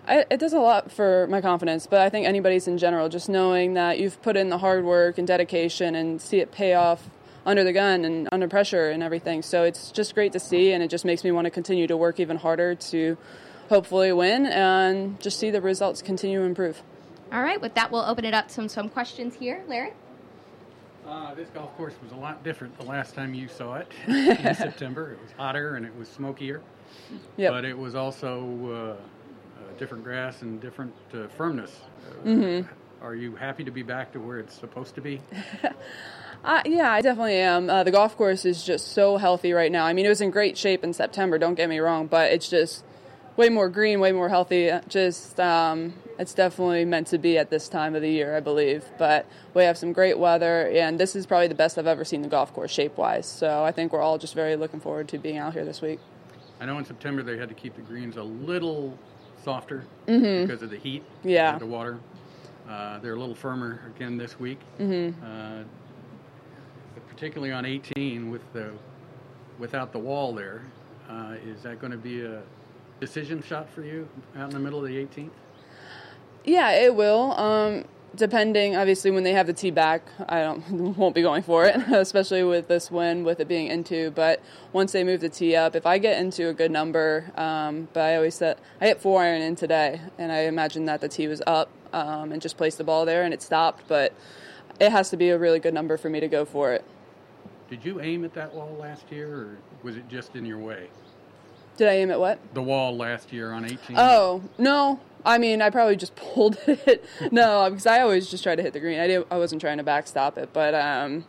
I, 0.09 0.25
it 0.31 0.41
does 0.41 0.55
a 0.55 0.59
lot 0.59 0.91
for 0.91 1.27
my 1.29 1.43
confidence, 1.43 1.87
but 1.87 2.01
I 2.01 2.09
think 2.09 2.27
anybody's 2.27 2.67
in 2.67 2.79
general, 2.79 3.11
just 3.11 3.29
knowing 3.29 3.75
that 3.75 3.99
you've 3.99 4.21
put 4.23 4.37
in 4.37 4.49
the 4.49 4.59
hard 4.59 4.85
work 4.85 5.19
and 5.19 5.27
dedication 5.27 5.95
and 5.95 6.21
see 6.21 6.41
it 6.41 6.51
pay 6.51 6.75
off 6.75 7.11
under 7.45 7.63
the 7.63 7.73
gun 7.75 8.05
and 8.07 8.29
under 8.33 8.49
pressure 8.49 8.89
and 8.89 9.03
everything. 9.03 9.43
So 9.43 9.65
it's 9.65 9.91
just 9.91 10.15
great 10.15 10.33
to 10.33 10.41
see, 10.41 10.73
and 10.73 10.83
it 10.83 10.89
just 10.89 11.05
makes 11.05 11.25
me 11.25 11.31
want 11.31 11.45
to 11.45 11.51
continue 11.51 11.87
to 11.87 11.97
work 11.97 12.19
even 12.21 12.39
harder 12.39 12.75
to 12.75 13.19
hopefully 13.69 14.11
win 14.13 14.47
and 14.47 15.21
just 15.21 15.39
see 15.39 15.51
the 15.51 15.61
results 15.61 16.01
continue 16.01 16.39
to 16.39 16.45
improve. 16.45 16.83
All 17.31 17.43
right, 17.43 17.61
with 17.61 17.75
that, 17.75 17.93
we'll 17.93 18.05
open 18.05 18.25
it 18.25 18.33
up 18.33 18.49
to 18.49 18.55
some, 18.55 18.69
some 18.69 18.89
questions 18.89 19.35
here. 19.35 19.63
Larry? 19.69 19.93
Uh, 21.07 21.35
this 21.35 21.49
golf 21.51 21.75
course 21.77 21.95
was 22.03 22.13
a 22.13 22.17
lot 22.17 22.43
different 22.43 22.77
the 22.79 22.85
last 22.85 23.15
time 23.15 23.35
you 23.35 23.49
saw 23.49 23.75
it 23.75 23.91
in 24.07 24.55
September. 24.55 25.13
It 25.13 25.21
was 25.21 25.31
hotter 25.37 25.77
and 25.77 25.85
it 25.85 25.95
was 25.97 26.09
smokier. 26.09 26.63
Yep. 27.37 27.53
But 27.53 27.65
it 27.65 27.77
was 27.77 27.95
also 27.95 28.57
uh, 28.65 28.75
uh, 28.75 28.97
different 29.79 30.05
grass 30.05 30.43
and 30.43 30.61
different 30.61 30.93
uh, 31.15 31.29
firmness. 31.37 31.81
Uh, 32.25 32.29
Mhm. 32.29 32.69
Are 33.01 33.15
you 33.15 33.37
happy 33.37 33.63
to 33.63 33.71
be 33.71 33.85
back 33.85 34.13
to 34.13 34.19
where 34.21 34.39
it's 34.41 34.55
supposed 34.55 34.95
to 34.97 35.01
be? 35.01 35.21
Uh, 36.45 36.63
yeah, 36.65 36.93
I 36.93 37.01
definitely 37.01 37.35
am. 37.35 37.69
Uh, 37.69 37.83
the 37.83 37.91
golf 37.91 38.17
course 38.17 38.45
is 38.45 38.63
just 38.63 38.93
so 38.93 39.17
healthy 39.17 39.53
right 39.53 39.73
now. 39.73 39.85
I 39.85 39.93
mean, 39.93 40.07
it 40.07 40.09
was 40.09 40.21
in 40.21 40.31
great 40.31 40.57
shape 40.57 40.85
in 40.85 40.93
September, 40.93 41.37
don't 41.37 41.57
get 41.57 41.69
me 41.69 41.81
wrong, 41.81 42.07
but 42.07 42.31
it's 42.31 42.49
just 42.49 42.85
way 43.37 43.49
more 43.49 43.69
green, 43.69 43.99
way 43.99 44.13
more 44.13 44.29
healthy. 44.29 44.71
Uh, 44.71 44.81
Just, 44.89 45.41
um, 45.41 45.95
it's 46.17 46.35
definitely 46.35 46.85
meant 46.85 47.09
to 47.09 47.19
be 47.19 47.39
at 47.39 47.51
this 47.51 47.69
time 47.69 47.97
of 47.97 48.03
the 48.03 48.09
year, 48.09 48.37
I 48.37 48.41
believe. 48.41 48.85
But 48.99 49.27
we 49.53 49.65
have 49.65 49.77
some 49.77 49.93
great 49.93 50.17
weather, 50.17 50.69
and 50.69 50.99
this 50.99 51.17
is 51.17 51.27
probably 51.27 51.49
the 51.49 51.57
best 51.57 51.77
I've 51.77 51.89
ever 51.89 52.05
seen 52.05 52.23
the 52.23 52.29
golf 52.29 52.55
course 52.55 52.71
shape 52.71 52.97
wise. 52.97 53.27
So 53.27 53.65
I 53.65 53.73
think 53.73 53.93
we're 53.93 54.01
all 54.01 54.17
just 54.17 54.35
very 54.35 54.55
looking 54.55 54.79
forward 54.79 55.09
to 55.09 55.19
being 55.19 55.39
out 55.39 55.55
here 55.55 55.65
this 55.65 55.83
week. 55.83 55.99
I 56.61 56.67
know 56.67 56.79
in 56.79 56.85
September 56.85 57.25
they 57.25 57.37
had 57.37 57.49
to 57.49 57.55
keep 57.57 57.75
the 57.75 57.83
greens 57.83 58.17
a 58.17 58.23
little 58.23 58.97
softer 59.49 59.83
Mhm. 60.07 60.47
because 60.47 60.63
of 60.63 60.69
the 60.69 60.77
heat, 60.77 61.03
Yeah. 61.25 61.57
the 61.57 61.65
water. 61.65 61.99
Uh, 62.69 62.99
they're 62.99 63.15
a 63.15 63.19
little 63.19 63.35
firmer 63.35 63.81
again 63.97 64.19
this 64.19 64.39
week. 64.39 64.59
Mhm. 64.79 65.15
Uh, 65.25 65.65
particularly 67.09 67.51
on 67.51 67.65
18 67.65 68.31
with 68.31 68.43
the 68.53 68.73
without 69.59 69.91
the 69.93 69.99
wall 69.99 70.35
there. 70.35 70.61
Uh, 71.09 71.37
is 71.47 71.63
that 71.63 71.81
going 71.81 71.91
to 71.93 71.97
be 71.97 72.21
a 72.27 72.43
decision 73.01 73.43
shot 73.43 73.71
for 73.71 73.81
you 73.83 74.07
out 74.37 74.49
in 74.51 74.55
the 74.55 74.59
middle 74.61 74.79
of 74.81 74.85
the 74.85 74.99
18th? 74.99 75.33
Yeah, 76.45 76.71
it 76.73 76.95
will. 76.95 77.33
Um, 77.41 77.85
depending, 78.15 78.77
obviously, 78.77 79.11
when 79.11 79.23
they 79.23 79.33
have 79.33 79.47
the 79.47 79.53
tee 79.53 79.71
back, 79.71 80.03
I 80.29 80.41
don't 80.41 80.97
won't 80.97 81.15
be 81.15 81.23
going 81.23 81.43
for 81.43 81.65
it, 81.65 81.77
especially 81.93 82.43
with 82.43 82.69
this 82.69 82.91
win, 82.91 83.25
with 83.25 83.41
it 83.41 83.49
being 83.49 83.69
into. 83.69 84.11
But 84.11 84.41
once 84.73 84.93
they 84.93 85.05
move 85.05 85.21
the 85.21 85.29
tee 85.29 85.57
up, 85.57 85.75
if 85.75 85.87
I 85.87 85.99
get 85.99 86.19
into 86.19 86.49
a 86.49 86.55
good 86.55 86.71
number, 86.71 87.31
um, 87.37 87.89
but 87.93 88.01
I 88.01 88.17
always 88.17 88.35
said 88.35 88.59
I 88.81 88.87
hit 88.87 89.01
four 89.01 89.23
iron 89.23 89.43
in 89.43 89.57
today, 89.57 90.01
and 90.19 90.33
I 90.33 90.41
imagine 90.41 90.85
that 90.87 91.01
the 91.01 91.09
tee 91.09 91.29
was 91.29 91.43
up 91.47 91.71
um, 91.93 92.33
and 92.33 92.43
just 92.43 92.57
placed 92.57 92.79
the 92.79 92.85
ball 92.85 93.05
there 93.05 93.23
and 93.23 93.33
it 93.33 93.43
stopped. 93.43 93.85
But 93.89 94.13
it 94.81 94.91
has 94.91 95.11
to 95.11 95.17
be 95.17 95.31
a 95.31 95.39
really 95.39 95.59
good 95.59 95.75
number 95.75 95.97
for 95.97 96.11
me 96.11 96.21
to 96.21 96.29
go 96.29 96.45
for 96.45 96.73
it. 96.73 96.85
Did 97.69 97.85
you 97.85 98.01
aim 98.01 98.25
at 98.25 98.33
that 98.35 98.55
wall 98.55 98.75
last 98.79 99.11
year, 99.11 99.29
or 99.29 99.59
was 99.83 99.97
it 99.97 100.09
just 100.09 100.37
in 100.37 100.47
your 100.47 100.59
way? 100.59 100.89
Did 101.77 101.89
I 101.89 101.93
aim 101.93 102.11
at 102.11 102.19
what? 102.19 102.39
The 102.55 102.63
wall 102.63 102.97
last 102.97 103.33
year 103.33 103.53
on 103.53 103.65
18. 103.65 103.97
Oh 103.97 104.43
no, 104.57 104.99
I 105.25 105.39
mean, 105.39 105.63
I 105.63 105.71
probably 105.71 105.97
just 105.97 106.15
pulled 106.35 106.59
it. 106.67 107.05
no, 107.31 107.69
because 107.71 107.87
I 107.87 108.01
always 108.01 108.31
just 108.31 108.43
try 108.43 108.57
to 108.57 108.63
hit 108.63 108.73
the 108.73 108.81
green. 108.81 108.99
I 108.99 109.07
did, 109.07 109.27
I 109.31 109.39
wasn't 109.39 109.61
trying 109.61 109.79
to 109.79 109.85
backstop 109.85 110.39
it, 110.39 110.51
but 110.53 110.75
um, 110.75 111.25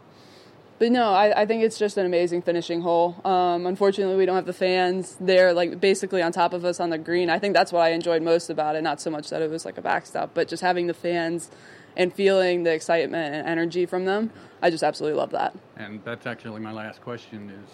but 0.80 0.94
no, 0.94 1.12
I, 1.12 1.42
I 1.42 1.46
think 1.46 1.62
it's 1.62 1.78
just 1.78 1.98
an 1.98 2.06
amazing 2.06 2.42
finishing 2.42 2.82
hole. 2.82 3.20
Um, 3.26 3.68
unfortunately, 3.68 4.16
we 4.16 4.26
don't 4.26 4.38
have 4.38 4.46
the 4.46 4.54
fans 4.54 5.18
there, 5.20 5.54
like 5.54 5.82
basically 5.82 6.22
on 6.22 6.32
top 6.32 6.54
of 6.54 6.64
us 6.64 6.80
on 6.80 6.90
the 6.90 6.98
green. 6.98 7.30
I 7.30 7.38
think 7.38 7.54
that's 7.54 7.74
what 7.74 7.82
I 7.82 7.90
enjoyed 7.90 8.22
most 8.22 8.50
about 8.50 8.78
it. 8.78 8.82
Not 8.82 9.02
so 9.02 9.12
much 9.12 9.30
that 9.30 9.42
it 9.42 9.50
was 9.50 9.66
like 9.66 9.78
a 9.78 9.82
backstop, 9.82 10.34
but 10.34 10.48
just 10.48 10.64
having 10.64 10.88
the 10.88 10.94
fans 10.94 11.52
and 11.98 12.14
feeling 12.14 12.64
the 12.64 12.72
excitement 12.72 13.36
and 13.36 13.46
energy 13.46 13.86
from 13.86 14.06
them. 14.06 14.32
I 14.62 14.70
just 14.70 14.84
absolutely 14.84 15.18
love 15.18 15.32
that. 15.32 15.54
And 15.76 16.02
that's 16.06 16.26
actually 16.26 16.62
my 16.62 16.72
last 16.72 17.02
question: 17.02 17.50
is 17.50 17.70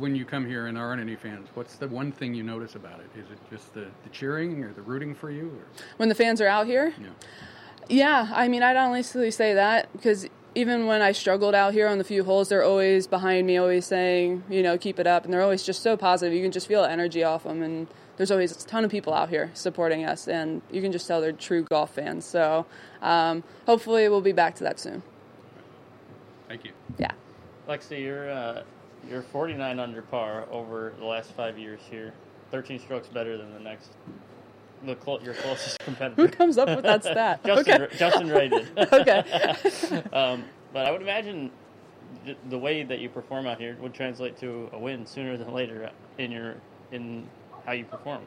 when 0.00 0.16
you 0.16 0.24
come 0.24 0.46
here 0.46 0.66
and 0.66 0.78
aren't 0.78 1.00
any 1.00 1.14
fans, 1.14 1.48
what's 1.54 1.76
the 1.76 1.86
one 1.86 2.10
thing 2.10 2.34
you 2.34 2.42
notice 2.42 2.74
about 2.74 3.00
it? 3.00 3.10
Is 3.18 3.30
it 3.30 3.38
just 3.50 3.72
the, 3.74 3.86
the 4.02 4.08
cheering 4.10 4.64
or 4.64 4.72
the 4.72 4.82
rooting 4.82 5.14
for 5.14 5.30
you? 5.30 5.48
Or? 5.48 5.66
When 5.98 6.08
the 6.08 6.14
fans 6.14 6.40
are 6.40 6.48
out 6.48 6.66
here? 6.66 6.94
Yeah. 7.00 7.08
Yeah, 7.88 8.30
I 8.32 8.48
mean, 8.48 8.62
I'd 8.62 8.76
honestly 8.76 9.30
say 9.30 9.54
that 9.54 9.92
because 9.92 10.28
even 10.54 10.86
when 10.86 11.02
I 11.02 11.12
struggled 11.12 11.54
out 11.54 11.72
here 11.72 11.88
on 11.88 11.98
the 11.98 12.04
few 12.04 12.24
holes, 12.24 12.48
they're 12.48 12.64
always 12.64 13.06
behind 13.06 13.46
me, 13.46 13.56
always 13.56 13.84
saying, 13.84 14.44
you 14.48 14.62
know, 14.62 14.78
keep 14.78 14.98
it 14.98 15.06
up. 15.06 15.24
And 15.24 15.32
they're 15.32 15.42
always 15.42 15.64
just 15.64 15.82
so 15.82 15.96
positive. 15.96 16.32
You 16.32 16.42
can 16.42 16.52
just 16.52 16.66
feel 16.66 16.84
energy 16.84 17.24
off 17.24 17.42
them. 17.44 17.62
And 17.62 17.88
there's 18.16 18.30
always 18.30 18.52
a 18.52 18.66
ton 18.66 18.84
of 18.84 18.90
people 18.90 19.12
out 19.12 19.28
here 19.28 19.50
supporting 19.54 20.04
us. 20.04 20.28
And 20.28 20.62
you 20.70 20.80
can 20.82 20.92
just 20.92 21.06
tell 21.08 21.20
they're 21.20 21.32
true 21.32 21.64
golf 21.64 21.94
fans. 21.94 22.24
So 22.24 22.64
um, 23.02 23.42
hopefully 23.66 24.08
we'll 24.08 24.20
be 24.20 24.32
back 24.32 24.54
to 24.56 24.64
that 24.64 24.78
soon. 24.78 25.02
Thank 26.48 26.64
you. 26.64 26.72
Yeah. 26.96 27.12
Lexi, 27.68 28.02
you're, 28.02 28.30
uh, 28.30 28.62
you're 29.08 29.22
49 29.22 29.78
under 29.78 30.02
par 30.02 30.46
over 30.50 30.92
the 30.98 31.04
last 31.04 31.32
five 31.32 31.58
years 31.58 31.80
here. 31.90 32.12
13 32.50 32.80
strokes 32.80 33.08
better 33.08 33.36
than 33.36 33.52
the 33.52 33.60
next 33.60 33.90
the 34.84 34.94
clo- 34.96 35.20
your 35.20 35.34
closest 35.34 35.78
competitor. 35.84 36.22
Who 36.22 36.28
comes 36.28 36.58
up 36.58 36.68
with 36.68 36.82
that 36.82 37.04
stat? 37.04 37.40
Justin, 37.46 37.82
okay. 37.82 37.96
Justin 37.96 38.28
Ray 38.28 38.48
did. 38.48 38.68
okay. 38.92 40.02
um, 40.12 40.44
but 40.72 40.86
I 40.86 40.90
would 40.90 41.02
imagine 41.02 41.50
th- 42.24 42.38
the 42.48 42.58
way 42.58 42.82
that 42.82 42.98
you 42.98 43.08
perform 43.08 43.46
out 43.46 43.58
here 43.58 43.76
would 43.80 43.94
translate 43.94 44.38
to 44.38 44.70
a 44.72 44.78
win 44.78 45.06
sooner 45.06 45.36
than 45.36 45.52
later 45.52 45.90
in 46.18 46.30
your 46.32 46.54
in 46.92 47.26
how 47.66 47.72
you 47.72 47.84
perform. 47.84 48.22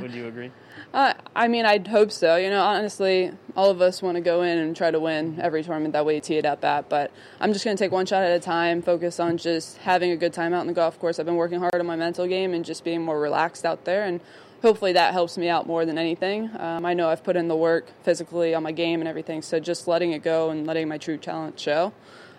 Would 0.00 0.12
you 0.12 0.26
agree? 0.26 0.50
Uh, 0.94 1.14
I 1.34 1.48
mean, 1.48 1.64
I'd 1.64 1.86
hope 1.86 2.12
so. 2.12 2.36
You 2.36 2.50
know, 2.50 2.62
honestly, 2.62 3.32
all 3.56 3.70
of 3.70 3.80
us 3.80 4.02
want 4.02 4.16
to 4.16 4.20
go 4.20 4.42
in 4.42 4.58
and 4.58 4.76
try 4.76 4.90
to 4.90 5.00
win 5.00 5.38
every 5.40 5.62
tournament 5.64 5.94
that 5.94 6.04
we 6.04 6.20
tee 6.20 6.36
it 6.36 6.44
up 6.44 6.62
at. 6.66 6.90
But 6.90 7.10
I'm 7.40 7.54
just 7.54 7.64
going 7.64 7.74
to 7.74 7.82
take 7.82 7.92
one 7.92 8.04
shot 8.04 8.22
at 8.22 8.32
a 8.32 8.40
time, 8.40 8.82
focus 8.82 9.18
on 9.18 9.38
just 9.38 9.78
having 9.78 10.10
a 10.10 10.18
good 10.18 10.34
time 10.34 10.52
out 10.52 10.60
in 10.60 10.66
the 10.66 10.74
golf 10.74 10.98
course. 10.98 11.18
I've 11.18 11.24
been 11.24 11.36
working 11.36 11.60
hard 11.60 11.76
on 11.76 11.86
my 11.86 11.96
mental 11.96 12.26
game 12.26 12.52
and 12.52 12.62
just 12.62 12.84
being 12.84 13.02
more 13.02 13.18
relaxed 13.18 13.64
out 13.64 13.86
there. 13.86 14.04
And 14.04 14.20
hopefully 14.60 14.92
that 14.92 15.12
helps 15.12 15.38
me 15.38 15.48
out 15.48 15.66
more 15.66 15.86
than 15.86 15.98
anything. 15.98 16.50
Um, 16.58 16.84
I 16.84 16.92
know 16.94 17.08
I've 17.08 17.24
put 17.24 17.36
in 17.36 17.48
the 17.48 17.56
work 17.56 17.86
physically 18.02 18.54
on 18.54 18.62
my 18.62 18.72
game 18.72 19.00
and 19.00 19.08
everything, 19.08 19.40
so 19.40 19.60
just 19.60 19.88
letting 19.88 20.12
it 20.12 20.22
go 20.22 20.50
and 20.50 20.66
letting 20.66 20.88
my 20.88 20.98
true 20.98 21.16
talent 21.16 21.58
show 21.58 21.92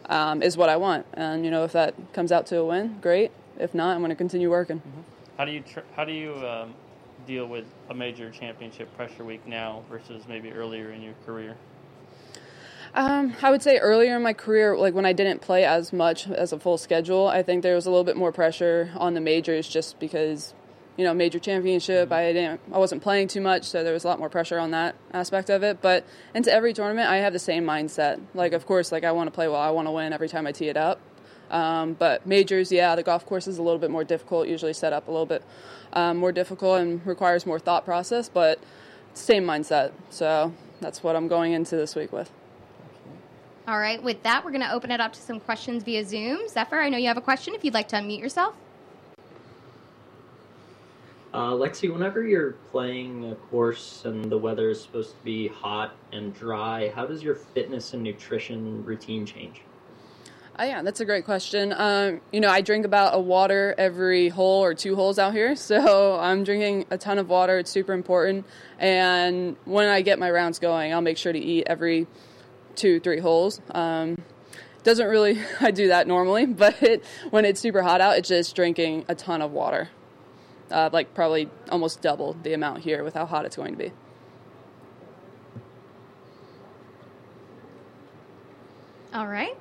um, 0.08 0.42
is 0.42 0.58
what 0.58 0.70
I 0.70 0.78
want. 0.78 1.06
And 1.14 1.46
you 1.46 1.52
know, 1.52 1.64
if 1.64 1.74
that 1.74 1.96
comes 2.14 2.32
out 2.32 2.46
to 2.48 2.58
a 2.58 2.66
win, 2.66 3.00
great. 3.02 3.32
If 3.60 3.74
not, 3.74 3.96
I'm 3.96 4.00
going 4.00 4.10
to 4.10 4.16
continue 4.16 4.50
working. 4.50 4.80
Mm-hmm. 4.80 5.02
How 5.38 5.46
do 5.46 5.52
you 5.52 5.62
tr- 5.62 5.80
how 5.96 6.06
do 6.06 6.12
you 6.12 6.34
um, 6.48 6.74
deal 7.26 7.46
with 7.46 7.66
a 7.90 7.94
major 7.94 8.30
championship 8.30 8.96
pressure 8.96 9.24
week 9.24 9.46
now 9.48 9.84
versus 9.90 10.24
maybe 10.28 10.52
earlier 10.52 10.92
in 10.92 11.02
your 11.02 11.14
career? 11.26 11.58
Um, 12.96 13.34
I 13.42 13.50
would 13.50 13.64
say 13.64 13.78
earlier 13.78 14.16
in 14.16 14.22
my 14.22 14.34
career, 14.34 14.78
like 14.78 14.94
when 14.94 15.06
I 15.06 15.14
didn't 15.14 15.42
play 15.42 15.66
as 15.66 15.92
much 15.92 16.28
as 16.30 16.54
a 16.54 16.60
full 16.60 16.78
schedule, 16.78 17.28
I 17.28 17.42
think 17.42 17.64
there 17.64 17.74
was 17.76 17.88
a 17.88 17.90
little 17.90 18.04
bit 18.04 18.16
more 18.16 18.32
pressure 18.32 18.92
on 18.98 19.16
the 19.16 19.22
majors 19.22 19.68
just 19.68 20.00
because 20.00 20.54
you 20.96 21.04
know 21.04 21.12
major 21.12 21.40
championship 21.40 22.12
i 22.12 22.32
didn't 22.32 22.62
i 22.72 22.78
wasn't 22.78 23.02
playing 23.02 23.28
too 23.28 23.42
much 23.42 23.64
so 23.64 23.84
there 23.84 23.94
was 23.94 24.04
a 24.04 24.08
lot 24.08 24.20
more 24.20 24.30
pressure 24.30 24.60
on 24.60 24.70
that 24.72 24.96
aspect 25.12 25.50
of 25.50 25.64
it. 25.64 25.82
But 25.82 26.06
into 26.36 26.54
every 26.54 26.72
tournament 26.74 27.10
i 27.10 27.18
have 27.18 27.34
the 27.34 27.40
same 27.40 27.66
mindset. 27.66 28.22
Like 28.36 28.54
of 28.54 28.66
course 28.66 28.92
like 28.92 29.04
i 29.04 29.12
want 29.12 29.28
to 29.28 29.32
play 29.32 29.48
well 29.48 29.60
i 29.60 29.72
want 29.72 29.88
to 29.88 29.92
win 29.92 30.14
every 30.14 30.30
time 30.30 30.46
i 30.46 30.52
tee 30.52 30.70
it 30.70 30.78
up 30.78 31.00
um, 31.54 31.94
but 31.94 32.26
majors 32.26 32.72
yeah 32.72 32.96
the 32.96 33.04
golf 33.04 33.26
course 33.26 33.48
is 33.48 33.58
a 33.58 33.64
little 33.64 33.80
bit 33.80 33.92
more 33.92 34.04
difficult 34.04 34.48
usually 34.48 34.74
set 34.74 34.92
up 34.92 35.08
a 35.08 35.12
little 35.12 35.26
bit 35.26 35.44
um, 35.94 36.18
more 36.18 36.32
difficult 36.32 36.82
and 36.82 37.06
requires 37.06 37.46
more 37.46 37.60
thought 37.60 37.86
process 37.86 38.28
but 38.28 38.60
same 39.14 39.46
mindset 39.46 39.92
so 40.10 40.52
that's 40.82 41.04
what 41.04 41.16
i'm 41.16 41.28
going 41.28 41.54
into 41.54 41.76
this 41.76 41.96
week 41.96 42.12
with 42.12 42.30
All 43.66 43.80
right, 43.80 44.04
with 44.04 44.22
that, 44.24 44.44
we're 44.44 44.52
going 44.52 44.68
to 44.68 44.74
open 44.74 44.92
it 44.92 45.00
up 45.00 45.14
to 45.14 45.22
some 45.22 45.40
questions 45.40 45.84
via 45.84 46.04
Zoom. 46.04 46.50
Zephyr, 46.50 46.82
I 46.82 46.90
know 46.90 46.98
you 46.98 47.08
have 47.08 47.16
a 47.16 47.22
question. 47.22 47.54
If 47.56 47.64
you'd 47.64 47.74
like 47.74 47.88
to 47.90 47.96
unmute 47.96 48.20
yourself. 48.20 48.56
Uh, 51.34 51.52
Lexi, 51.52 51.92
whenever 51.92 52.28
you're 52.28 52.52
playing 52.72 53.32
a 53.32 53.36
course 53.36 54.04
and 54.06 54.30
the 54.30 54.38
weather 54.38 54.70
is 54.70 54.82
supposed 54.82 55.18
to 55.18 55.24
be 55.24 55.48
hot 55.48 55.96
and 56.12 56.34
dry, 56.36 56.92
how 56.94 57.08
does 57.08 57.24
your 57.24 57.36
fitness 57.36 57.94
and 57.94 58.04
nutrition 58.04 58.86
routine 58.86 59.26
change? 59.26 59.62
Oh, 60.58 60.64
yeah, 60.64 60.84
that's 60.84 61.00
a 61.00 61.06
great 61.06 61.26
question. 61.26 61.74
Um, 61.76 62.22
you 62.32 62.40
know, 62.40 62.50
I 62.50 62.62
drink 62.62 62.86
about 62.86 63.16
a 63.16 63.20
water 63.20 63.74
every 63.78 64.30
hole 64.30 64.64
or 64.64 64.76
two 64.76 64.96
holes 64.96 65.18
out 65.18 65.34
here, 65.34 65.56
so 65.58 66.20
I'm 66.20 66.44
drinking 66.44 66.86
a 66.92 66.98
ton 66.98 67.18
of 67.18 67.28
water. 67.30 67.58
It's 67.58 67.72
super 67.72 67.94
important. 67.94 68.46
And 68.78 69.56
when 69.66 69.90
I 69.90 70.02
get 70.02 70.20
my 70.20 70.30
rounds 70.30 70.60
going, 70.60 70.94
I'll 70.94 71.02
make 71.02 71.18
sure 71.18 71.34
to 71.34 71.40
eat 71.40 71.66
every 71.68 72.08
two, 72.76 73.00
three 73.00 73.20
holes. 73.20 73.62
Um, 73.72 74.22
doesn't 74.84 75.08
really, 75.08 75.40
I 75.60 75.72
do 75.72 75.88
that 75.88 76.08
normally, 76.08 76.46
but 76.48 76.82
it, 76.84 77.04
when 77.32 77.46
it's 77.46 77.60
super 77.60 77.82
hot 77.82 78.02
out, 78.02 78.18
it's 78.18 78.30
just 78.30 78.56
drinking 78.56 79.06
a 79.08 79.16
ton 79.16 79.42
of 79.42 79.52
water 79.52 79.90
uh, 80.74 80.90
like 80.92 81.14
probably 81.14 81.50
almost 81.70 82.02
double 82.02 82.36
the 82.44 82.54
amount 82.54 82.80
here 82.80 83.04
with 83.04 83.14
how 83.14 83.26
hot 83.26 83.46
it's 83.46 83.56
going 83.56 83.72
to 83.72 83.78
be. 83.78 83.92
All 89.14 89.28
right. 89.28 89.56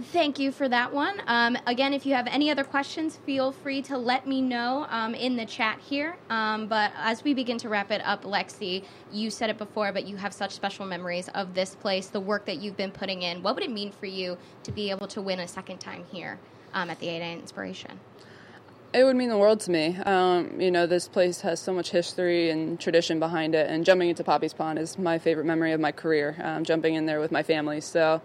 Thank 0.00 0.38
you 0.38 0.52
for 0.52 0.70
that 0.70 0.90
one. 0.90 1.20
Um, 1.26 1.54
again, 1.66 1.92
if 1.92 2.06
you 2.06 2.14
have 2.14 2.26
any 2.26 2.50
other 2.50 2.64
questions, 2.64 3.18
feel 3.26 3.52
free 3.52 3.82
to 3.82 3.98
let 3.98 4.26
me 4.26 4.40
know 4.40 4.86
um, 4.88 5.14
in 5.14 5.36
the 5.36 5.44
chat 5.44 5.78
here. 5.80 6.16
Um, 6.30 6.66
but 6.66 6.92
as 6.96 7.22
we 7.22 7.34
begin 7.34 7.58
to 7.58 7.68
wrap 7.68 7.90
it 7.90 8.00
up, 8.02 8.24
Lexi, 8.24 8.84
you 9.12 9.28
said 9.28 9.50
it 9.50 9.58
before, 9.58 9.92
but 9.92 10.06
you 10.06 10.16
have 10.16 10.32
such 10.32 10.52
special 10.52 10.86
memories 10.86 11.28
of 11.34 11.52
this 11.52 11.74
place, 11.74 12.06
the 12.06 12.20
work 12.20 12.46
that 12.46 12.56
you've 12.56 12.76
been 12.76 12.90
putting 12.90 13.20
in. 13.20 13.42
What 13.42 13.54
would 13.54 13.64
it 13.64 13.70
mean 13.70 13.92
for 13.92 14.06
you 14.06 14.38
to 14.62 14.72
be 14.72 14.88
able 14.88 15.08
to 15.08 15.20
win 15.20 15.40
a 15.40 15.48
second 15.48 15.78
time 15.78 16.04
here 16.10 16.38
um, 16.72 16.88
at 16.88 16.98
the 16.98 17.10
ANA 17.10 17.38
Inspiration? 17.38 18.00
It 18.94 19.04
would 19.04 19.16
mean 19.16 19.28
the 19.28 19.38
world 19.38 19.60
to 19.60 19.70
me. 19.70 19.98
Um, 20.06 20.58
you 20.58 20.70
know, 20.70 20.86
this 20.86 21.06
place 21.06 21.42
has 21.42 21.60
so 21.60 21.72
much 21.72 21.90
history 21.90 22.48
and 22.48 22.80
tradition 22.80 23.18
behind 23.18 23.54
it, 23.54 23.68
and 23.68 23.84
jumping 23.84 24.08
into 24.08 24.24
Poppy's 24.24 24.54
Pond 24.54 24.78
is 24.78 24.98
my 24.98 25.18
favorite 25.18 25.44
memory 25.44 25.72
of 25.72 25.80
my 25.80 25.92
career. 25.92 26.36
Um, 26.42 26.64
jumping 26.64 26.94
in 26.94 27.04
there 27.04 27.20
with 27.20 27.30
my 27.30 27.42
family, 27.42 27.82
so 27.82 28.22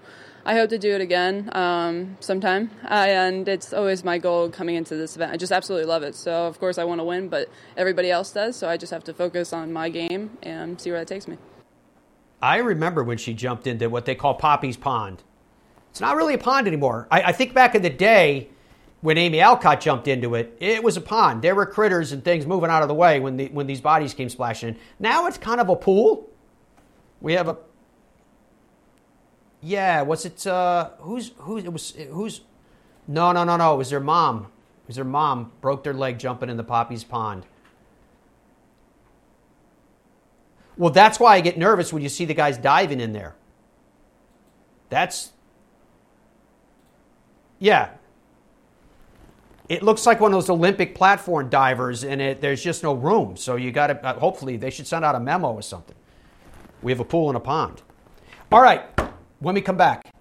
I 0.48 0.56
hope 0.56 0.70
to 0.70 0.78
do 0.78 0.96
it 0.96 1.02
again 1.02 1.50
um, 1.52 2.16
sometime. 2.22 2.72
I, 2.86 3.10
and 3.10 3.46
it's 3.50 3.74
always 3.74 4.06
my 4.06 4.18
goal 4.18 4.50
coming 4.50 4.76
into 4.76 4.96
this 4.96 5.18
event. 5.18 5.34
I 5.34 5.36
just 5.36 5.52
absolutely 5.52 5.86
love 5.86 6.04
it. 6.04 6.16
So 6.16 6.48
of 6.48 6.58
course 6.58 6.78
I 6.78 6.86
want 6.86 7.02
to 7.02 7.04
win, 7.04 7.28
but 7.28 7.50
everybody 7.76 8.10
else 8.10 8.32
does. 8.32 8.56
So 8.56 8.70
I 8.70 8.78
just 8.78 8.94
have 8.94 9.04
to 9.04 9.14
focus 9.14 9.52
on 9.52 9.74
my 9.74 9.90
game 9.90 10.38
and 10.42 10.80
see 10.80 10.90
where 10.90 11.00
that 11.00 11.08
takes 11.10 11.28
me. 11.28 11.38
I 12.42 12.60
remember 12.60 13.04
when 13.04 13.18
she 13.18 13.34
jumped 13.34 13.68
into 13.68 13.90
what 13.90 14.06
they 14.06 14.16
call 14.16 14.36
Poppy's 14.36 14.78
Pond. 14.78 15.22
It's 15.90 16.00
not 16.00 16.16
really 16.16 16.36
a 16.36 16.38
pond 16.38 16.66
anymore. 16.66 17.10
I, 17.12 17.24
I 17.24 17.32
think 17.34 17.54
back 17.54 17.76
in 17.76 17.82
the 17.82 17.90
day 17.90 18.48
when 19.02 19.18
Amy 19.18 19.42
Alcott 19.42 19.82
jumped 19.82 20.08
into 20.08 20.34
it, 20.36 20.56
it 20.62 20.82
was 20.82 20.96
a 20.96 21.02
pond. 21.02 21.42
There 21.42 21.56
were 21.56 21.66
critters 21.66 22.14
and 22.14 22.24
things 22.24 22.46
moving 22.46 22.70
out 22.70 22.84
of 22.84 22.88
the 22.88 22.96
way 22.96 23.20
when 23.20 23.36
the, 23.36 23.48
when 23.50 23.68
these 23.68 23.82
bodies 23.82 24.14
came 24.14 24.30
splashing 24.30 24.70
in. 24.70 24.78
Now 24.98 25.28
it's 25.28 25.38
kind 25.38 25.60
of 25.60 25.68
a 25.68 25.76
pool. 25.76 26.30
We 27.20 27.34
have 27.34 27.50
a 27.50 27.58
yeah. 29.68 30.02
Was 30.04 30.26
it 30.26 30.48
uh, 30.48 30.92
who's 31.00 31.32
who's 31.40 31.66
it 31.66 31.74
was 31.74 31.92
who's 32.12 32.42
no 33.08 33.32
no 33.32 33.44
no 33.44 33.58
no. 33.58 33.74
It 33.76 33.78
was 33.78 33.90
their 33.90 34.00
mom. 34.00 34.48
It 34.84 34.88
was 34.88 34.96
their 34.96 35.06
mom 35.06 35.52
broke 35.62 35.84
their 35.84 35.94
leg 35.94 36.20
jumping 36.20 36.50
in 36.50 36.58
the 36.58 36.64
Poppy's 36.64 37.04
Pond. 37.04 37.46
Well, 40.78 40.92
that's 40.92 41.20
why 41.20 41.36
I 41.36 41.42
get 41.42 41.58
nervous 41.58 41.92
when 41.92 42.04
you 42.04 42.10
see 42.10 42.26
the 42.26 42.34
guys 42.34 42.58
diving 42.58 43.02
in 43.02 43.14
there. 43.14 43.36
That's 44.90 45.32
Yeah. 47.60 47.90
It 49.68 49.84
looks 49.84 50.06
like 50.06 50.22
one 50.22 50.32
of 50.32 50.38
those 50.38 50.50
Olympic 50.50 50.96
platform 50.96 51.50
divers, 51.50 52.06
and 52.06 52.22
it, 52.22 52.40
there's 52.40 52.64
just 52.64 52.84
no 52.84 52.94
room. 52.94 53.36
So 53.36 53.58
you 53.58 53.72
got 53.72 53.88
to, 53.88 54.06
uh, 54.06 54.18
hopefully, 54.18 54.56
they 54.56 54.70
should 54.70 54.88
send 54.88 55.04
out 55.04 55.16
a 55.16 55.20
memo 55.20 55.52
or 55.52 55.62
something. 55.62 55.96
We 56.82 56.92
have 56.92 57.02
a 57.02 57.06
pool 57.06 57.30
and 57.30 57.36
a 57.36 57.42
pond. 57.42 57.82
All 58.50 58.62
right, 58.62 58.86
when 59.40 59.56
we 59.56 59.62
come 59.62 59.78
back, 59.78 60.12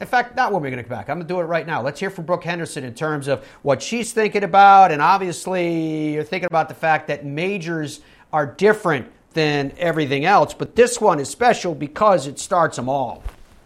in 0.00 0.06
fact, 0.06 0.34
not 0.34 0.52
when 0.52 0.62
we're 0.62 0.70
going 0.70 0.82
to 0.82 0.88
come 0.88 0.96
back. 0.96 1.10
I'm 1.10 1.18
going 1.18 1.26
to 1.26 1.34
do 1.34 1.40
it 1.40 1.44
right 1.44 1.66
now. 1.66 1.82
Let's 1.82 2.00
hear 2.00 2.08
from 2.08 2.24
Brooke 2.24 2.44
Henderson 2.44 2.84
in 2.84 2.94
terms 2.94 3.28
of 3.28 3.44
what 3.62 3.82
she's 3.82 4.12
thinking 4.12 4.44
about. 4.44 4.92
And 4.92 5.02
obviously, 5.02 6.14
you're 6.14 6.24
thinking 6.24 6.46
about 6.46 6.68
the 6.68 6.74
fact 6.74 7.08
that 7.08 7.24
majors 7.24 8.00
are 8.32 8.46
different 8.46 9.12
than 9.34 9.72
everything 9.78 10.24
else, 10.24 10.54
but 10.54 10.74
this 10.74 11.00
one 11.00 11.20
is 11.20 11.28
special 11.28 11.74
because 11.74 12.26
it 12.26 12.38
starts 12.38 12.76
them 12.76 12.88
all. 12.88 13.22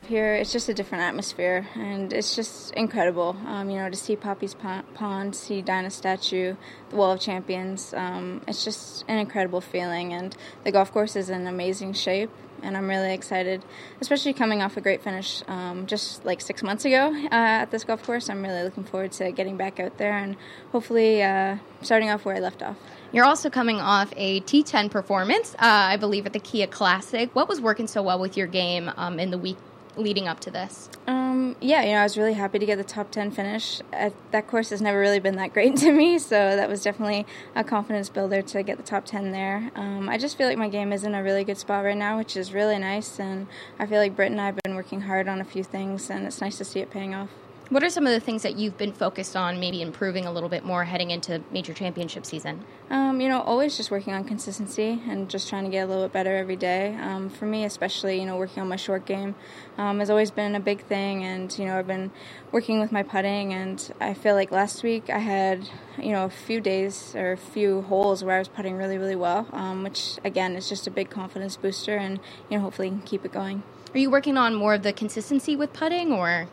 Here, 0.06 0.34
it's 0.34 0.52
just 0.52 0.68
a 0.68 0.74
different 0.74 1.04
atmosphere, 1.04 1.66
and 1.74 2.12
it's 2.12 2.36
just 2.36 2.74
incredible. 2.74 3.34
Um, 3.46 3.70
you 3.70 3.78
know, 3.78 3.88
to 3.88 3.96
see 3.96 4.16
Poppy's 4.16 4.54
Pond, 4.54 5.34
see 5.34 5.62
Dinah 5.62 5.90
Statue, 5.90 6.56
the 6.90 6.96
Wall 6.96 7.12
of 7.12 7.20
Champions. 7.20 7.94
Um, 7.94 8.42
it's 8.46 8.64
just 8.64 9.06
an 9.08 9.18
incredible 9.18 9.62
feeling, 9.62 10.12
and 10.12 10.36
the 10.62 10.72
golf 10.72 10.92
course 10.92 11.16
is 11.16 11.30
in 11.30 11.46
amazing 11.46 11.94
shape. 11.94 12.30
And 12.64 12.76
I'm 12.76 12.88
really 12.88 13.12
excited, 13.12 13.62
especially 14.00 14.32
coming 14.32 14.62
off 14.62 14.76
a 14.76 14.80
great 14.80 15.02
finish 15.02 15.42
um, 15.48 15.86
just 15.86 16.24
like 16.24 16.40
six 16.40 16.62
months 16.62 16.84
ago 16.84 17.14
uh, 17.14 17.28
at 17.30 17.70
this 17.70 17.84
golf 17.84 18.02
course. 18.02 18.30
I'm 18.30 18.42
really 18.42 18.62
looking 18.62 18.84
forward 18.84 19.12
to 19.12 19.30
getting 19.32 19.56
back 19.56 19.78
out 19.78 19.98
there 19.98 20.16
and 20.16 20.36
hopefully 20.72 21.22
uh, 21.22 21.58
starting 21.82 22.10
off 22.10 22.24
where 22.24 22.36
I 22.36 22.40
left 22.40 22.62
off. 22.62 22.76
You're 23.12 23.26
also 23.26 23.50
coming 23.50 23.80
off 23.80 24.12
a 24.16 24.40
T10 24.40 24.90
performance, 24.90 25.54
uh, 25.54 25.58
I 25.60 25.96
believe, 25.98 26.26
at 26.26 26.32
the 26.32 26.40
Kia 26.40 26.66
Classic. 26.66 27.32
What 27.34 27.48
was 27.48 27.60
working 27.60 27.86
so 27.86 28.02
well 28.02 28.18
with 28.18 28.36
your 28.36 28.48
game 28.48 28.90
um, 28.96 29.20
in 29.20 29.30
the 29.30 29.38
week 29.38 29.58
leading 29.97 30.28
up 30.28 30.40
to 30.40 30.51
this? 30.51 30.88
Um, 31.07 31.57
yeah, 31.61 31.82
you 31.82 31.92
know, 31.92 31.99
I 31.99 32.03
was 32.03 32.16
really 32.16 32.34
happy 32.34 32.59
to 32.59 32.66
get 32.66 32.76
the 32.76 32.84
top 32.84 33.11
10 33.11 33.30
finish. 33.30 33.80
Uh, 33.92 34.11
that 34.30 34.47
course 34.47 34.70
has 34.70 34.80
never 34.80 34.99
really 34.99 35.20
been 35.20 35.36
that 35.36 35.53
great 35.53 35.76
to 35.84 35.92
me, 35.92 36.18
so 36.18 36.57
that 36.57 36.68
was 36.68 36.82
definitely 36.82 37.26
a 37.55 37.64
confidence 37.64 38.09
builder 38.09 38.42
to 38.42 38.62
get 38.62 38.76
the 38.76 38.82
top 38.82 39.05
10 39.05 39.32
there. 39.32 39.70
Um, 39.74 40.09
I 40.09 40.18
just 40.18 40.36
feel 40.36 40.49
like 40.49 40.59
my 40.59 40.68
game 40.68 40.92
is 40.92 41.05
in 41.05 41.14
a 41.14 41.22
really 41.22 41.45
good 41.45 41.59
spot 41.59 41.84
right 41.84 41.97
now, 41.97 42.16
which 42.16 42.36
is 42.36 42.53
really 42.53 42.78
nice, 42.78 43.18
and 43.18 43.47
I 43.78 43.86
feel 43.86 43.99
like 43.99 44.16
Britt 44.16 44.30
and 44.30 44.40
I 44.40 44.47
have 44.47 44.59
been 44.64 44.74
working 44.74 45.03
hard 45.03 45.28
on 45.28 45.40
a 45.40 45.45
few 45.45 45.64
things, 45.64 46.11
and 46.11 46.26
it's 46.26 46.40
nice 46.40 46.59
to 46.59 46.64
see 46.64 46.80
it 46.80 46.90
paying 46.90 47.14
off. 47.14 47.30
What 47.70 47.82
are 47.82 47.88
some 47.88 48.06
of 48.06 48.12
the 48.12 48.20
things 48.20 48.42
that 48.42 48.56
you've 48.56 48.76
been 48.76 48.92
focused 48.92 49.34
on, 49.34 49.58
maybe 49.58 49.80
improving 49.80 50.26
a 50.26 50.32
little 50.32 50.50
bit 50.50 50.66
more 50.66 50.84
heading 50.84 51.10
into 51.10 51.42
major 51.50 51.72
championship 51.72 52.26
season? 52.26 52.62
Um, 52.90 53.22
you 53.22 53.28
know, 53.30 53.40
always 53.40 53.74
just 53.74 53.90
working 53.90 54.12
on 54.12 54.24
consistency 54.24 55.00
and 55.08 55.30
just 55.30 55.48
trying 55.48 55.64
to 55.64 55.70
get 55.70 55.80
a 55.80 55.86
little 55.86 56.02
bit 56.02 56.12
better 56.12 56.36
every 56.36 56.56
day. 56.56 56.94
Um, 57.00 57.30
for 57.30 57.46
me, 57.46 57.64
especially, 57.64 58.20
you 58.20 58.26
know, 58.26 58.36
working 58.36 58.60
on 58.60 58.68
my 58.68 58.76
short 58.76 59.06
game 59.06 59.34
um, 59.78 60.00
has 60.00 60.10
always 60.10 60.30
been 60.30 60.54
a 60.54 60.60
big 60.60 60.84
thing. 60.84 61.24
And, 61.24 61.58
you 61.58 61.64
know, 61.64 61.78
I've 61.78 61.86
been 61.86 62.10
working 62.52 62.80
with 62.80 62.92
my 62.92 63.02
putting, 63.02 63.54
and 63.54 63.92
I 63.98 64.12
feel 64.12 64.34
like 64.34 64.50
last 64.50 64.82
week 64.82 65.08
I 65.08 65.20
had, 65.20 65.66
you 65.98 66.12
know, 66.12 66.26
a 66.26 66.30
few 66.30 66.60
days 66.60 67.14
or 67.16 67.32
a 67.32 67.38
few 67.38 67.80
holes 67.80 68.22
where 68.22 68.36
I 68.36 68.40
was 68.40 68.48
putting 68.48 68.76
really, 68.76 68.98
really 68.98 69.16
well, 69.16 69.48
um, 69.52 69.82
which, 69.82 70.18
again, 70.22 70.54
is 70.54 70.68
just 70.68 70.86
a 70.86 70.90
big 70.90 71.08
confidence 71.08 71.56
booster, 71.56 71.96
and, 71.96 72.20
you 72.50 72.58
know, 72.58 72.62
hopefully 72.62 72.90
can 72.90 73.00
keep 73.00 73.24
it 73.24 73.32
going. 73.32 73.62
Are 73.94 73.98
you 73.98 74.10
working 74.10 74.36
on 74.36 74.54
more 74.54 74.74
of 74.74 74.82
the 74.82 74.92
consistency 74.92 75.56
with 75.56 75.72
putting 75.72 76.12
or? 76.12 76.48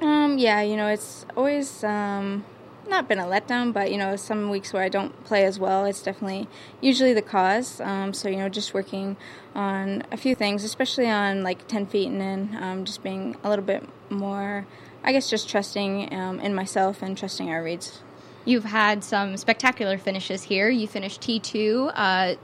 Um, 0.00 0.38
yeah, 0.38 0.62
you 0.62 0.76
know, 0.76 0.88
it's 0.88 1.26
always 1.36 1.84
um, 1.84 2.44
not 2.88 3.06
been 3.06 3.18
a 3.18 3.24
letdown, 3.24 3.72
but 3.72 3.90
you 3.90 3.98
know, 3.98 4.16
some 4.16 4.48
weeks 4.48 4.72
where 4.72 4.82
I 4.82 4.88
don't 4.88 5.24
play 5.24 5.44
as 5.44 5.58
well, 5.58 5.84
it's 5.84 6.02
definitely 6.02 6.48
usually 6.80 7.12
the 7.12 7.22
cause. 7.22 7.80
Um, 7.80 8.14
so 8.14 8.28
you 8.28 8.36
know, 8.36 8.48
just 8.48 8.72
working 8.72 9.16
on 9.54 10.02
a 10.10 10.16
few 10.16 10.34
things, 10.34 10.64
especially 10.64 11.08
on 11.08 11.42
like 11.42 11.68
ten 11.68 11.86
feet 11.86 12.08
and 12.08 12.22
in, 12.22 12.62
um, 12.62 12.84
just 12.84 13.02
being 13.02 13.36
a 13.44 13.50
little 13.50 13.64
bit 13.64 13.86
more, 14.08 14.66
I 15.04 15.12
guess, 15.12 15.28
just 15.28 15.48
trusting 15.48 16.14
um, 16.14 16.40
in 16.40 16.54
myself 16.54 17.02
and 17.02 17.16
trusting 17.16 17.50
our 17.50 17.62
reads. 17.62 18.02
You've 18.46 18.64
had 18.64 19.04
some 19.04 19.36
spectacular 19.36 19.98
finishes 19.98 20.44
here. 20.44 20.70
You 20.70 20.88
finished 20.88 21.20
T 21.20 21.38
two. 21.40 21.90
Uh, 21.94 22.36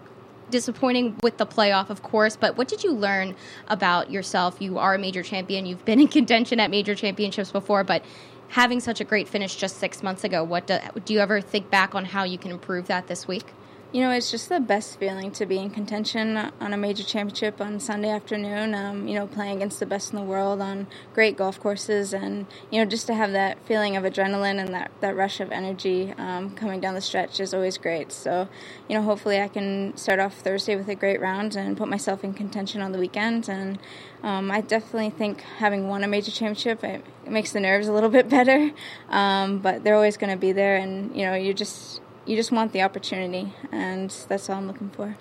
disappointing 0.51 1.17
with 1.23 1.39
the 1.39 1.47
playoff, 1.47 1.91
of 1.91 2.03
course, 2.03 2.37
but 2.37 2.57
what 2.57 2.69
did 2.69 2.85
you 2.85 2.93
learn 2.93 3.35
about 3.69 4.11
yourself? 4.11 4.57
You 4.61 4.79
are 4.79 4.95
a 4.95 4.99
major 4.99 5.23
champion. 5.23 5.67
You've 5.67 5.85
been 5.85 6.01
in 6.01 6.09
contention 6.09 6.61
at 6.61 6.71
major 6.71 6.95
championships 6.95 7.51
before, 7.53 7.85
but 7.85 8.05
having 8.49 8.81
such 8.81 9.01
a 9.01 9.05
great 9.05 9.29
finish 9.29 9.57
just 9.57 9.79
six 9.79 10.03
months 10.03 10.25
ago, 10.25 10.45
what 10.45 10.67
do, 10.67 10.79
do 11.05 11.15
you 11.15 11.21
ever 11.21 11.41
think 11.41 11.71
back 11.71 11.95
on 11.95 12.05
how 12.05 12.25
you 12.25 12.39
can 12.39 12.51
improve 12.51 12.87
that 12.87 13.07
this 13.07 13.27
week? 13.27 13.47
You 13.93 14.01
know, 14.01 14.11
it's 14.11 14.31
just 14.31 14.49
the 14.49 14.59
best 14.59 14.99
feeling 14.99 15.31
to 15.31 15.47
be 15.47 15.59
in 15.59 15.71
contention 15.71 16.37
on 16.37 16.73
a 16.73 16.77
major 16.77 17.05
championship 17.05 17.61
on 17.61 17.79
Sunday 17.79 18.11
afternoon. 18.11 18.75
Um, 18.75 19.07
you 19.07 19.15
know, 19.15 19.27
playing 19.29 19.57
against 19.57 19.79
the 19.79 19.87
best 19.87 20.13
in 20.13 20.19
the 20.19 20.25
world 20.25 20.61
on 20.61 20.89
great 21.15 21.37
golf 21.37 21.61
courses, 21.61 22.13
and 22.13 22.47
you 22.71 22.81
know, 22.81 22.91
just 22.91 23.07
to 23.07 23.15
have 23.15 23.33
that 23.33 23.65
feeling 23.65 23.97
of 23.97 24.03
adrenaline 24.03 24.59
and 24.59 24.75
that, 24.75 24.91
that 25.01 25.15
rush 25.15 25.39
of 25.41 25.53
energy 25.53 26.13
um, 26.19 26.51
coming 26.57 26.81
down 26.81 26.95
the 26.95 27.01
stretch 27.01 27.39
is 27.39 27.55
always 27.55 27.79
great. 27.79 28.11
So, 28.11 28.49
you 28.89 28.97
know, 28.97 29.03
hopefully 29.03 29.41
I 29.41 29.49
can 29.49 29.97
start 29.97 30.19
off 30.19 30.35
Thursday 30.35 30.75
with 30.75 30.89
a 30.89 30.97
great 30.97 31.21
round 31.21 31.55
and 31.55 31.77
put 31.77 31.89
myself 31.89 32.25
in 32.25 32.35
contention 32.35 32.83
on 32.83 32.91
the 32.91 32.99
weekend. 32.99 33.49
And 33.49 33.79
um, 34.23 34.51
I 34.51 34.63
definitely 34.63 35.11
think 35.11 35.43
having 35.43 35.89
won 35.89 36.03
a 36.03 36.09
major 36.09 36.33
championship 36.33 36.83
it, 36.83 37.05
it 37.25 37.31
makes 37.31 37.53
the 37.53 37.61
nerves 37.61 37.87
a 37.87 37.93
little 37.93 38.11
bit 38.11 38.29
better, 38.37 38.73
um, 39.11 39.59
but 39.59 39.85
they're 39.85 39.95
always 39.95 40.17
going 40.17 40.33
to 40.33 40.39
be 40.39 40.51
there, 40.51 40.77
and 40.77 41.17
you 41.17 41.25
know, 41.25 41.35
you 41.35 41.55
just 41.55 42.01
you 42.27 42.37
just 42.37 42.53
want 42.53 42.73
the 42.73 42.83
opportunity, 42.83 43.53
and 43.73 44.11
that's 44.29 44.51
all 44.51 44.57
I'm 44.57 44.67
looking 44.67 44.91
for. 44.91 45.17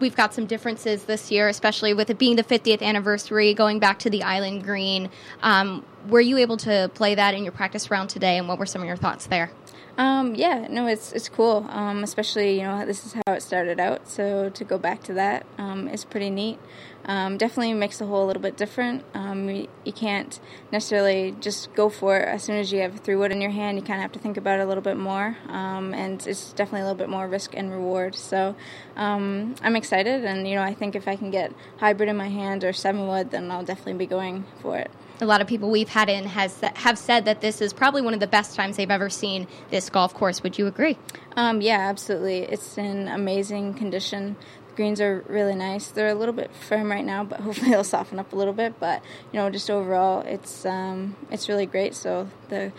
We've 0.00 0.14
got 0.14 0.32
some 0.32 0.46
differences 0.46 1.04
this 1.04 1.30
year, 1.30 1.48
especially 1.48 1.92
with 1.92 2.08
it 2.08 2.18
being 2.18 2.36
the 2.36 2.44
50th 2.44 2.82
anniversary, 2.82 3.52
going 3.52 3.80
back 3.80 3.98
to 4.00 4.10
the 4.10 4.22
Island 4.22 4.62
Green. 4.62 5.10
Um, 5.42 5.84
were 6.08 6.20
you 6.20 6.38
able 6.38 6.56
to 6.58 6.90
play 6.94 7.16
that 7.16 7.34
in 7.34 7.42
your 7.42 7.52
practice 7.52 7.90
round 7.90 8.10
today, 8.10 8.38
and 8.38 8.46
what 8.46 8.58
were 8.58 8.66
some 8.66 8.80
of 8.80 8.86
your 8.86 8.96
thoughts 8.96 9.26
there? 9.26 9.50
Um, 9.98 10.36
yeah, 10.36 10.68
no, 10.70 10.86
it's 10.86 11.12
it's 11.12 11.28
cool. 11.28 11.66
Um, 11.68 12.04
especially 12.04 12.54
you 12.54 12.62
know 12.62 12.86
this 12.86 13.04
is 13.04 13.14
how 13.14 13.32
it 13.32 13.42
started 13.42 13.80
out, 13.80 14.08
so 14.08 14.48
to 14.48 14.64
go 14.64 14.78
back 14.78 15.02
to 15.04 15.14
that 15.14 15.44
um, 15.58 15.88
is 15.88 16.04
pretty 16.04 16.30
neat. 16.30 16.60
Um, 17.04 17.36
definitely 17.36 17.74
makes 17.74 17.98
the 17.98 18.06
hole 18.06 18.24
a 18.24 18.26
little 18.26 18.42
bit 18.42 18.56
different. 18.56 19.02
Um, 19.12 19.48
you, 19.48 19.68
you, 19.84 19.92
can't 19.92 20.38
necessarily 20.70 21.34
just 21.40 21.74
go 21.74 21.88
for 21.88 22.16
it 22.16 22.28
as 22.28 22.44
soon 22.44 22.56
as 22.56 22.70
you 22.70 22.80
have 22.80 23.00
three 23.00 23.16
wood 23.16 23.32
in 23.32 23.40
your 23.40 23.50
hand. 23.50 23.76
You 23.76 23.82
kind 23.82 23.98
of 23.98 24.02
have 24.02 24.12
to 24.12 24.18
think 24.20 24.36
about 24.36 24.60
it 24.60 24.62
a 24.62 24.66
little 24.66 24.84
bit 24.84 24.96
more, 24.96 25.36
um, 25.48 25.92
and 25.94 26.24
it's 26.28 26.52
definitely 26.52 26.82
a 26.82 26.84
little 26.84 26.98
bit 26.98 27.08
more 27.08 27.26
risk 27.26 27.54
and 27.56 27.72
reward. 27.72 28.14
So 28.14 28.54
I'm 28.96 29.74
excited, 29.74 30.24
and 30.24 30.46
you 30.46 30.54
know 30.54 30.62
I 30.62 30.74
think 30.74 30.94
if 30.94 31.08
I 31.08 31.16
can 31.16 31.32
get 31.32 31.52
hybrid 31.78 32.08
in 32.08 32.16
my 32.16 32.28
hand 32.28 32.62
or 32.62 32.72
seven 32.72 33.08
wood, 33.08 33.32
then 33.32 33.50
I'll 33.50 33.64
definitely 33.64 33.94
be 33.94 34.06
going 34.06 34.44
for 34.62 34.76
it 34.76 34.92
a 35.20 35.26
lot 35.26 35.40
of 35.40 35.46
people 35.46 35.70
we've 35.70 35.88
had 35.88 36.08
in 36.08 36.24
has 36.26 36.60
have 36.60 36.98
said 36.98 37.24
that 37.24 37.40
this 37.40 37.60
is 37.60 37.72
probably 37.72 38.02
one 38.02 38.14
of 38.14 38.20
the 38.20 38.26
best 38.26 38.54
times 38.54 38.76
they've 38.76 38.90
ever 38.90 39.10
seen 39.10 39.46
this 39.70 39.90
golf 39.90 40.14
course. 40.14 40.42
Would 40.42 40.58
you 40.58 40.66
agree? 40.66 40.96
Um, 41.36 41.60
yeah, 41.60 41.78
absolutely. 41.78 42.40
It's 42.40 42.78
in 42.78 43.08
amazing 43.08 43.74
condition. 43.74 44.36
The 44.68 44.74
greens 44.76 45.00
are 45.00 45.24
really 45.26 45.54
nice. 45.54 45.88
They're 45.88 46.08
a 46.08 46.14
little 46.14 46.34
bit 46.34 46.50
firm 46.54 46.90
right 46.90 47.04
now, 47.04 47.24
but 47.24 47.40
hopefully 47.42 47.70
they'll 47.70 47.84
soften 47.84 48.18
up 48.18 48.32
a 48.32 48.36
little 48.36 48.54
bit. 48.54 48.78
But 48.78 49.02
you 49.32 49.38
know, 49.38 49.50
just 49.50 49.70
overall, 49.70 50.20
it's 50.20 50.64
um, 50.64 51.16
it's 51.30 51.48
really 51.48 51.66
great. 51.66 51.94
So 51.94 52.28
the 52.48 52.72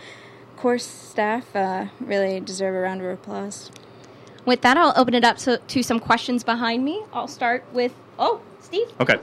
course 0.56 0.86
staff 0.86 1.54
uh, 1.54 1.86
really 2.00 2.40
deserve 2.40 2.74
a 2.74 2.80
round 2.80 3.00
of 3.00 3.08
applause. 3.08 3.70
With 4.46 4.62
that, 4.62 4.76
I'll 4.76 4.94
open 4.96 5.14
it 5.14 5.24
up 5.24 5.36
to, 5.38 5.58
to 5.58 5.82
some 5.82 6.00
questions 6.00 6.44
behind 6.44 6.84
me. 6.84 7.02
I'll 7.12 7.28
start 7.28 7.64
with 7.72 7.94
oh, 8.18 8.40
Steve. 8.60 8.88
Okay. 8.98 9.18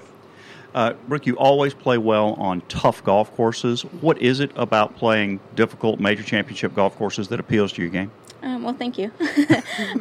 Uh, 0.78 0.94
Rick, 1.08 1.26
you 1.26 1.36
always 1.38 1.74
play 1.74 1.98
well 1.98 2.36
on 2.36 2.62
tough 2.70 3.04
golf 3.04 3.36
courses. 3.36 3.82
What 3.82 4.22
is 4.22 4.40
it 4.40 4.52
about 4.56 4.96
playing 4.96 5.40
difficult 5.56 6.00
major 6.00 6.22
championship 6.22 6.76
golf 6.76 6.96
courses 6.98 7.30
that 7.30 7.40
appeals 7.40 7.72
to 7.74 7.82
your 7.82 7.90
game? 7.90 8.12
Um, 8.44 8.62
well, 8.62 8.76
thank 8.76 9.00
you. 9.00 9.06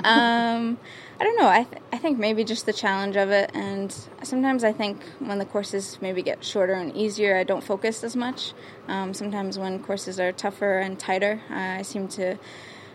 um, 0.05 0.77
I 1.19 1.25
don't 1.25 1.39
know. 1.39 1.49
I, 1.49 1.63
th- 1.63 1.83
I 1.95 1.97
think 1.97 2.19
maybe 2.19 2.45
just 2.45 2.67
the 2.67 2.75
challenge 2.75 3.17
of 3.17 3.31
it, 3.31 3.53
and 3.55 3.91
sometimes 4.23 4.65
I 4.65 4.73
think 4.73 5.03
when 5.19 5.39
the 5.39 5.47
courses 5.47 5.97
maybe 6.03 6.21
get 6.21 6.45
shorter 6.45 6.75
and 6.75 6.95
easier, 6.95 7.39
I 7.39 7.45
don't 7.45 7.65
focus 7.65 8.05
as 8.05 8.15
much. 8.15 8.53
Um, 8.87 9.15
sometimes 9.15 9.59
when 9.59 9.83
courses 9.83 10.21
are 10.21 10.31
tougher 10.31 10.81
and 10.81 10.99
tighter, 10.99 11.41
I 11.49 11.81
seem 11.81 12.07
to 12.09 12.37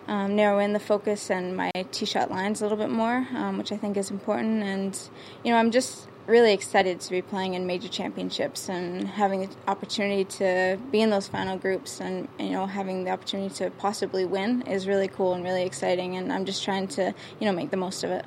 um, 0.08 0.36
narrow 0.36 0.60
in 0.60 0.74
the 0.74 0.80
focus 0.80 1.32
and 1.32 1.58
my 1.58 1.72
tee 1.92 2.06
shot 2.06 2.30
lines 2.30 2.62
a 2.62 2.66
little 2.66 2.78
bit 2.78 2.92
more, 2.92 3.28
um, 3.34 3.58
which 3.58 3.72
I 3.72 3.78
think 3.78 3.98
is 3.98 4.12
important. 4.12 4.62
And 4.62 5.00
you 5.44 5.52
know, 5.52 5.58
I'm 5.58 5.72
just 5.72 6.08
really 6.28 6.54
excited 6.54 7.00
to 7.02 7.10
be 7.10 7.22
playing 7.22 7.54
in 7.54 7.66
major 7.66 7.88
championships 7.88 8.70
and 8.70 9.08
having 9.08 9.42
the 9.42 9.50
opportunity 9.68 10.24
to 10.24 10.78
be 10.92 11.02
in 11.02 11.10
those 11.10 11.28
final 11.28 11.58
groups 11.58 12.00
and 12.00 12.28
you 12.40 12.50
know 12.50 12.66
having 12.66 13.04
the 13.04 13.12
opportunity 13.12 13.54
to 13.54 13.70
possibly 13.72 14.26
win 14.26 14.62
is 14.64 14.88
really 14.88 15.08
cool 15.08 15.34
and 15.34 15.44
really 15.44 15.64
exciting 15.64 16.16
and 16.16 16.32
I'm 16.32 16.46
just 16.46 16.64
trying 16.64 16.88
to 16.90 17.14
you 17.40 17.46
know 17.46 17.52
make 17.52 17.72
the 17.72 17.78
most 17.78 18.04
of 18.04 18.12
it. 18.12 18.26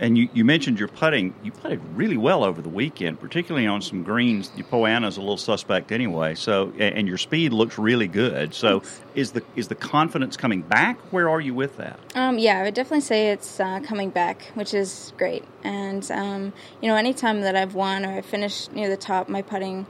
And 0.00 0.16
you, 0.16 0.30
you 0.32 0.46
mentioned 0.46 0.78
your 0.78 0.88
putting. 0.88 1.34
You 1.42 1.52
putted 1.52 1.80
really 1.94 2.16
well 2.16 2.42
over 2.42 2.62
the 2.62 2.70
weekend, 2.70 3.20
particularly 3.20 3.66
on 3.66 3.82
some 3.82 4.02
greens. 4.02 4.50
Your 4.56 4.66
Poa 4.66 4.88
annua 4.88 5.08
is 5.08 5.18
a 5.18 5.20
little 5.20 5.36
suspect 5.36 5.92
anyway. 5.92 6.34
So, 6.34 6.72
and 6.78 7.06
your 7.06 7.18
speed 7.18 7.52
looks 7.52 7.78
really 7.78 8.08
good. 8.08 8.54
So, 8.54 8.82
is 9.14 9.32
the 9.32 9.42
is 9.56 9.68
the 9.68 9.74
confidence 9.74 10.38
coming 10.38 10.62
back? 10.62 10.98
Where 11.12 11.28
are 11.28 11.40
you 11.40 11.52
with 11.52 11.76
that? 11.76 12.00
Um, 12.14 12.38
yeah, 12.38 12.58
I 12.60 12.62
would 12.62 12.74
definitely 12.74 13.02
say 13.02 13.30
it's 13.30 13.60
uh, 13.60 13.80
coming 13.80 14.08
back, 14.08 14.50
which 14.54 14.72
is 14.72 15.12
great. 15.18 15.44
And 15.62 16.10
um, 16.10 16.54
you 16.80 16.88
know, 16.88 16.96
anytime 16.96 17.42
that 17.42 17.54
I've 17.54 17.74
won 17.74 18.06
or 18.06 18.16
I 18.16 18.22
finished 18.22 18.72
near 18.72 18.88
the 18.88 18.96
top, 18.96 19.28
my 19.28 19.42
putting. 19.42 19.86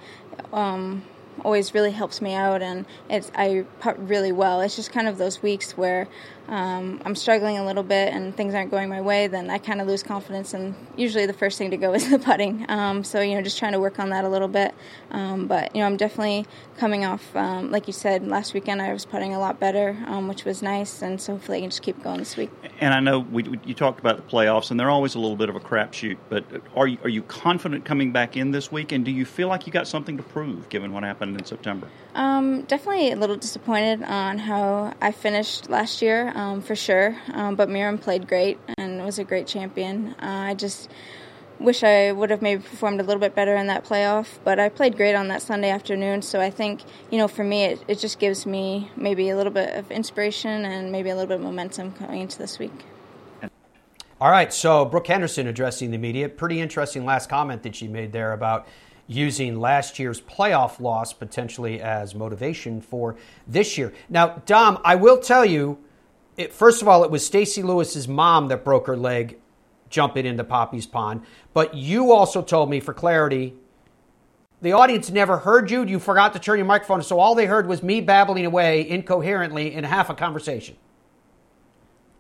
Um, 0.53 1.05
always 1.45 1.75
really 1.75 1.93
helps 1.93 2.21
me 2.21 2.35
out, 2.35 2.63
and 2.63 2.87
it's 3.09 3.31
I 3.35 3.65
putt 3.81 3.99
really 4.09 4.33
well. 4.33 4.61
It's 4.61 4.77
just 4.77 4.93
kind 4.93 5.09
of 5.09 5.19
those 5.19 5.43
weeks 5.43 5.77
where 5.77 6.09
um, 6.51 7.01
I'm 7.05 7.15
struggling 7.15 7.59
a 7.59 7.65
little 7.65 7.85
bit 7.85 8.13
and 8.13 8.37
things 8.37 8.55
aren't 8.55 8.73
going 8.73 8.89
my 8.89 9.01
way, 9.01 9.29
then 9.29 9.49
I 9.51 9.59
kind 9.59 9.81
of 9.81 9.87
lose 9.87 10.03
confidence. 10.03 10.53
And 10.53 10.75
usually 10.97 11.25
the 11.25 11.33
first 11.33 11.57
thing 11.59 11.71
to 11.71 11.77
go 11.77 11.95
is 11.95 12.11
the 12.11 12.19
putting. 12.19 12.69
Um, 12.69 13.05
so 13.05 13.21
you 13.21 13.37
know, 13.37 13.43
just 13.43 13.59
trying 13.59 13.73
to 13.73 13.81
work 13.81 13.99
on 13.99 14.11
that 14.11 14.25
a 14.25 14.29
little 14.29 14.49
bit. 14.49 14.75
Um, 15.13 15.47
but 15.47 15.75
you 15.75 15.81
know, 15.81 15.87
I'm 15.87 15.97
definitely 15.97 16.47
coming 16.77 17.05
off, 17.05 17.35
um, 17.37 17.71
like 17.71 17.87
you 17.87 17.93
said, 17.93 18.27
last 18.27 18.53
weekend 18.53 18.83
I 18.83 18.93
was 18.93 19.05
putting 19.05 19.33
a 19.33 19.39
lot 19.39 19.61
better, 19.61 19.97
um, 20.07 20.27
which 20.27 20.45
was 20.45 20.61
nice. 20.61 21.03
And 21.03 21.21
so 21.21 21.35
hopefully 21.35 21.59
I 21.59 21.61
can 21.61 21.71
just 21.71 21.83
keep 21.83 22.03
going 22.03 22.19
this 22.19 22.37
week. 22.37 22.51
And 22.81 22.95
I 22.95 23.01
know 23.01 23.21
we, 23.21 23.45
we, 23.45 23.61
you 23.65 23.75
talked 23.75 24.01
about 24.01 24.17
the 24.17 24.23
playoffs, 24.23 24.71
and 24.71 24.81
they're 24.81 24.91
always 24.91 25.15
a 25.15 25.21
little 25.21 25.37
bit 25.37 25.51
of 25.51 25.57
a 25.57 25.61
crapshoot. 25.61 26.17
But 26.29 26.45
are 26.75 26.89
you, 26.89 26.99
are 27.05 27.09
you 27.09 27.23
confident 27.23 27.85
coming 27.85 28.11
back 28.11 28.37
in 28.37 28.51
this 28.51 28.73
week? 28.73 28.91
And 28.91 29.05
do 29.05 29.11
you 29.11 29.25
feel 29.25 29.49
like 29.49 29.67
you 29.67 29.73
got 29.73 29.87
something 29.87 30.17
to 30.17 30.23
prove, 30.23 30.69
given 30.69 30.93
what 30.93 31.05
happened 31.05 31.30
in 31.37 31.45
September? 31.45 31.89
Um, 32.15 32.63
definitely 32.63 33.13
a 33.13 33.17
little 33.17 33.37
disappointed 33.37 34.03
on 34.03 34.39
how 34.39 34.95
I 35.01 35.13
finished 35.13 35.71
last 35.71 36.03
year, 36.03 36.33
um, 36.35 36.61
for 36.61 36.75
sure. 36.75 37.17
Um, 37.33 37.55
but 37.55 37.69
Mirim 37.69 38.01
played 38.01 38.27
great 38.27 38.59
and 38.79 39.05
was 39.05 39.19
a 39.19 39.25
great 39.25 39.47
champion. 39.47 40.15
Uh, 40.21 40.49
I 40.51 40.55
just 40.55 40.91
wish 41.61 41.85
I 41.85 42.11
would 42.11 42.31
have 42.31 42.43
maybe 42.43 42.63
performed 42.63 43.01
a 43.01 43.05
little 43.05 43.21
bit 43.21 43.35
better 43.35 43.55
in 43.55 43.67
that 43.67 43.85
playoff, 43.85 44.39
but 44.45 44.59
I 44.59 44.71
played 44.71 44.97
great 44.97 45.15
on 45.15 45.29
that 45.29 45.43
Sunday 45.43 45.71
afternoon. 45.71 46.23
So 46.23 46.41
I 46.41 46.51
think, 46.51 46.81
you 47.11 47.19
know, 47.19 47.29
for 47.29 47.45
me, 47.45 47.65
it, 47.65 47.85
it 47.87 47.99
just 47.99 48.19
gives 48.19 48.47
me 48.47 48.91
maybe 48.97 49.29
a 49.29 49.37
little 49.37 49.53
bit 49.53 49.75
of 49.77 49.91
inspiration 49.91 50.65
and 50.65 50.91
maybe 50.91 51.11
a 51.11 51.15
little 51.15 51.29
bit 51.29 51.37
of 51.37 51.43
momentum 51.43 51.93
coming 51.93 52.23
into 52.23 52.39
this 52.39 52.59
week. 52.59 52.73
All 54.21 54.31
right, 54.31 54.53
so 54.53 54.85
Brooke 54.85 55.07
Henderson 55.07 55.47
addressing 55.47 55.93
the 55.93 55.99
media. 55.99 56.29
Pretty 56.29 56.61
interesting 56.61 57.07
last 57.07 57.31
comment 57.31 57.63
that 57.63 57.75
she 57.75 57.89
made 57.89 58.13
there 58.13 58.35
about 58.35 58.67
using 59.11 59.59
last 59.59 59.99
year's 59.99 60.21
playoff 60.21 60.79
loss 60.79 61.13
potentially 61.13 61.81
as 61.81 62.15
motivation 62.15 62.81
for 62.81 63.17
this 63.47 63.77
year. 63.77 63.93
Now, 64.09 64.41
Dom, 64.47 64.79
I 64.85 64.95
will 64.95 65.19
tell 65.19 65.45
you, 65.45 65.79
it, 66.37 66.53
first 66.53 66.81
of 66.81 66.87
all, 66.87 67.03
it 67.03 67.11
was 67.11 67.27
Stacy 67.27 67.63
Lewis's 67.63 68.07
mom 68.07 68.49
that 68.49 68.65
broke 68.65 68.87
her 68.87 68.97
leg 68.97 69.37
jumping 69.89 70.27
into 70.27 70.45
Poppy's 70.45 70.87
pond. 70.87 71.23
But 71.53 71.75
you 71.75 72.13
also 72.13 72.41
told 72.41 72.71
me, 72.71 72.79
for 72.79 72.95
clarity, 72.95 73.55
the 74.63 74.73
audience 74.73 75.11
never 75.11 75.39
heard 75.39 75.73
you. 75.73 75.85
You 75.85 75.99
forgot 75.99 76.33
to 76.35 76.39
turn 76.39 76.59
your 76.59 76.67
microphone, 76.67 77.03
so 77.03 77.19
all 77.19 77.35
they 77.35 77.47
heard 77.47 77.67
was 77.67 77.83
me 77.83 78.01
babbling 78.01 78.47
away 78.47 78.89
incoherently 78.89 79.75
in 79.75 79.83
half 79.83 80.09
a 80.09 80.15
conversation. 80.15 80.77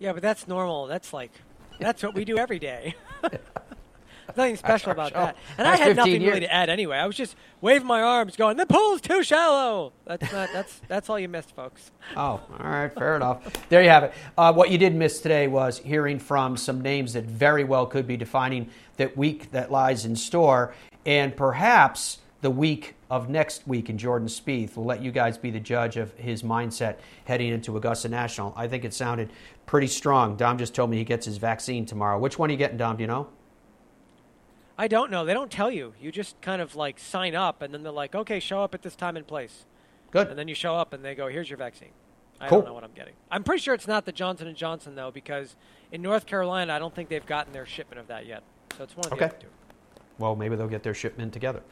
Yeah, 0.00 0.12
but 0.12 0.22
that's 0.22 0.48
normal. 0.48 0.88
That's 0.88 1.12
like 1.12 1.30
that's 1.78 2.02
what 2.02 2.14
we 2.14 2.24
do 2.24 2.36
every 2.36 2.58
day. 2.58 2.96
nothing 4.36 4.56
special 4.56 4.92
about 4.92 5.12
that. 5.14 5.36
And 5.58 5.66
I 5.66 5.76
had 5.76 5.96
nothing 5.96 6.20
years. 6.20 6.34
really 6.34 6.40
to 6.40 6.52
add 6.52 6.68
anyway. 6.70 6.96
I 6.96 7.06
was 7.06 7.16
just 7.16 7.36
waving 7.60 7.86
my 7.86 8.02
arms, 8.02 8.36
going, 8.36 8.56
"The 8.56 8.66
pool's 8.66 9.00
too 9.00 9.22
shallow." 9.22 9.92
That's 10.06 10.32
not. 10.32 10.50
That's 10.52 10.80
that's 10.88 11.10
all 11.10 11.18
you 11.18 11.28
missed, 11.28 11.54
folks. 11.54 11.90
Oh, 12.16 12.20
all 12.20 12.40
right, 12.58 12.92
fair 12.92 13.16
enough. 13.16 13.42
There 13.68 13.82
you 13.82 13.88
have 13.88 14.04
it. 14.04 14.14
Uh, 14.36 14.52
what 14.52 14.70
you 14.70 14.78
did 14.78 14.94
miss 14.94 15.20
today 15.20 15.46
was 15.46 15.78
hearing 15.78 16.18
from 16.18 16.56
some 16.56 16.80
names 16.80 17.12
that 17.12 17.24
very 17.24 17.64
well 17.64 17.86
could 17.86 18.06
be 18.06 18.16
defining 18.16 18.70
that 18.96 19.16
week 19.16 19.50
that 19.52 19.70
lies 19.70 20.04
in 20.04 20.16
store, 20.16 20.74
and 21.06 21.36
perhaps 21.36 22.18
the 22.42 22.50
week 22.50 22.94
of 23.10 23.28
next 23.28 23.66
week 23.66 23.90
in 23.90 23.98
Jordan 23.98 24.28
Spieth. 24.28 24.76
We'll 24.76 24.86
let 24.86 25.02
you 25.02 25.10
guys 25.12 25.36
be 25.36 25.50
the 25.50 25.60
judge 25.60 25.96
of 25.96 26.12
his 26.14 26.42
mindset 26.42 26.96
heading 27.24 27.52
into 27.52 27.76
Augusta 27.76 28.08
National. 28.08 28.54
I 28.56 28.66
think 28.66 28.84
it 28.84 28.94
sounded 28.94 29.30
pretty 29.66 29.88
strong. 29.88 30.36
Dom 30.36 30.56
just 30.56 30.74
told 30.74 30.90
me 30.90 30.96
he 30.96 31.04
gets 31.04 31.26
his 31.26 31.36
vaccine 31.36 31.84
tomorrow. 31.84 32.18
Which 32.18 32.38
one 32.38 32.48
are 32.48 32.52
you 32.52 32.58
getting, 32.58 32.78
Dom? 32.78 32.96
Do 32.96 33.02
you 33.02 33.08
know? 33.08 33.28
I 34.80 34.88
don't 34.88 35.10
know. 35.10 35.26
They 35.26 35.34
don't 35.34 35.50
tell 35.50 35.70
you. 35.70 35.92
You 36.00 36.10
just 36.10 36.40
kind 36.40 36.62
of 36.62 36.74
like 36.74 36.98
sign 36.98 37.34
up, 37.34 37.60
and 37.60 37.74
then 37.74 37.82
they're 37.82 37.92
like, 37.92 38.14
"Okay, 38.14 38.40
show 38.40 38.62
up 38.62 38.74
at 38.74 38.80
this 38.80 38.96
time 38.96 39.14
and 39.14 39.26
place." 39.26 39.66
Good. 40.10 40.28
And 40.28 40.38
then 40.38 40.48
you 40.48 40.54
show 40.54 40.74
up, 40.74 40.94
and 40.94 41.04
they 41.04 41.14
go, 41.14 41.28
"Here's 41.28 41.50
your 41.50 41.58
vaccine." 41.58 41.90
I 42.40 42.48
Cool. 42.48 42.60
don't 42.62 42.68
know 42.68 42.72
what 42.74 42.84
I'm 42.84 42.92
getting. 42.94 43.12
I'm 43.30 43.44
pretty 43.44 43.60
sure 43.60 43.74
it's 43.74 43.86
not 43.86 44.06
the 44.06 44.12
Johnson 44.12 44.48
and 44.48 44.56
Johnson 44.56 44.94
though, 44.94 45.10
because 45.10 45.54
in 45.92 46.00
North 46.00 46.24
Carolina, 46.24 46.72
I 46.72 46.78
don't 46.78 46.94
think 46.94 47.10
they've 47.10 47.26
gotten 47.26 47.52
their 47.52 47.66
shipment 47.66 48.00
of 48.00 48.06
that 48.06 48.24
yet. 48.24 48.42
So 48.78 48.84
it's 48.84 48.96
one 48.96 49.04
of 49.04 49.10
the 49.10 49.16
Okay. 49.16 49.24
other 49.26 49.36
two. 49.38 49.48
Well, 50.18 50.34
maybe 50.34 50.56
they'll 50.56 50.66
get 50.66 50.82
their 50.82 50.94
shipment 50.94 51.34
together. 51.34 51.62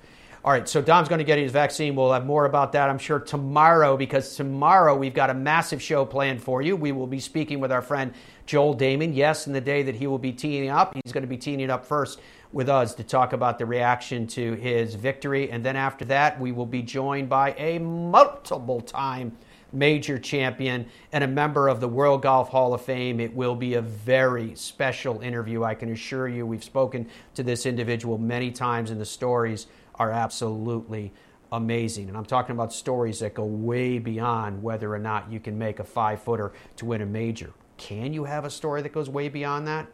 All 0.44 0.52
right, 0.52 0.68
so 0.68 0.80
Dom's 0.80 1.08
going 1.08 1.18
to 1.18 1.24
get 1.24 1.36
his 1.40 1.50
vaccine. 1.50 1.96
We'll 1.96 2.12
have 2.12 2.24
more 2.24 2.44
about 2.44 2.70
that, 2.72 2.88
I'm 2.88 2.98
sure, 2.98 3.18
tomorrow 3.18 3.96
because 3.96 4.36
tomorrow 4.36 4.94
we've 4.94 5.12
got 5.12 5.30
a 5.30 5.34
massive 5.34 5.82
show 5.82 6.04
planned 6.04 6.40
for 6.40 6.62
you. 6.62 6.76
We 6.76 6.92
will 6.92 7.08
be 7.08 7.18
speaking 7.18 7.58
with 7.58 7.72
our 7.72 7.82
friend 7.82 8.14
Joel 8.46 8.76
Dahmen. 8.76 9.16
Yes, 9.16 9.48
in 9.48 9.52
the 9.52 9.60
day 9.60 9.82
that 9.82 9.96
he 9.96 10.06
will 10.06 10.18
be 10.18 10.30
teeing 10.30 10.70
up, 10.70 10.94
he's 10.94 11.12
going 11.12 11.22
to 11.22 11.28
be 11.28 11.36
teeing 11.36 11.68
up 11.70 11.84
first 11.84 12.20
with 12.52 12.68
us 12.68 12.94
to 12.94 13.02
talk 13.02 13.32
about 13.32 13.58
the 13.58 13.66
reaction 13.66 14.28
to 14.28 14.52
his 14.54 14.94
victory. 14.94 15.50
And 15.50 15.64
then 15.64 15.74
after 15.74 16.04
that, 16.04 16.40
we 16.40 16.52
will 16.52 16.66
be 16.66 16.82
joined 16.82 17.28
by 17.28 17.54
a 17.58 17.78
multiple 17.78 18.80
time 18.80 19.36
major 19.72 20.18
champion 20.18 20.86
and 21.12 21.22
a 21.24 21.26
member 21.26 21.68
of 21.68 21.80
the 21.80 21.88
World 21.88 22.22
Golf 22.22 22.48
Hall 22.48 22.72
of 22.72 22.80
Fame. 22.80 23.20
It 23.20 23.34
will 23.34 23.54
be 23.54 23.74
a 23.74 23.82
very 23.82 24.54
special 24.54 25.20
interview, 25.20 25.64
I 25.64 25.74
can 25.74 25.92
assure 25.92 26.28
you. 26.28 26.46
We've 26.46 26.64
spoken 26.64 27.08
to 27.34 27.42
this 27.42 27.66
individual 27.66 28.16
many 28.16 28.50
times, 28.50 28.90
in 28.90 28.98
the 28.98 29.04
stories 29.04 29.66
are 29.98 30.10
absolutely 30.10 31.12
amazing. 31.50 32.08
And 32.08 32.16
I'm 32.16 32.24
talking 32.24 32.54
about 32.54 32.72
stories 32.72 33.20
that 33.20 33.34
go 33.34 33.44
way 33.44 33.98
beyond 33.98 34.62
whether 34.62 34.92
or 34.92 34.98
not 34.98 35.30
you 35.32 35.40
can 35.40 35.58
make 35.58 35.78
a 35.78 35.84
five 35.84 36.22
footer 36.22 36.52
to 36.76 36.86
win 36.86 37.00
a 37.00 37.06
major. 37.06 37.52
Can 37.76 38.12
you 38.12 38.24
have 38.24 38.44
a 38.44 38.50
story 38.50 38.82
that 38.82 38.92
goes 38.92 39.08
way 39.08 39.28
beyond 39.28 39.66
that? 39.66 39.86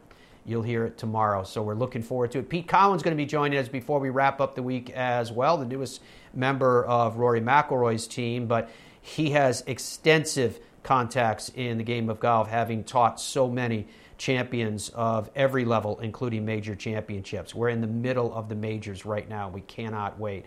You'll 0.45 0.63
hear 0.63 0.85
it 0.85 0.97
tomorrow. 0.97 1.43
So 1.43 1.63
we're 1.63 1.75
looking 1.75 2.03
forward 2.03 2.31
to 2.31 2.39
it. 2.39 2.49
Pete 2.49 2.67
Cowen 2.67 2.95
is 2.95 3.03
going 3.03 3.15
to 3.15 3.21
be 3.21 3.25
joining 3.25 3.57
us 3.57 3.67
before 3.67 3.99
we 3.99 4.09
wrap 4.09 4.39
up 4.39 4.55
the 4.55 4.63
week 4.63 4.91
as 4.91 5.31
well, 5.31 5.57
the 5.57 5.65
newest 5.65 6.01
member 6.33 6.85
of 6.85 7.17
Rory 7.17 7.41
McIlroy's 7.41 8.05
team. 8.05 8.45
But 8.45 8.69
he 9.01 9.31
has 9.31 9.63
extensive 9.65 10.59
contacts 10.83 11.49
in 11.55 11.79
the 11.79 11.83
game 11.83 12.09
of 12.09 12.19
golf, 12.19 12.47
having 12.47 12.83
taught 12.83 13.19
so 13.19 13.49
many 13.49 13.87
champions 14.17 14.89
of 14.89 15.29
every 15.35 15.65
level, 15.65 15.99
including 15.99 16.45
major 16.45 16.75
championships. 16.75 17.53
We're 17.53 17.69
in 17.69 17.81
the 17.81 17.87
middle 17.87 18.33
of 18.33 18.49
the 18.49 18.55
majors 18.55 19.05
right 19.05 19.27
now. 19.27 19.49
We 19.49 19.61
cannot 19.61 20.19
wait. 20.19 20.45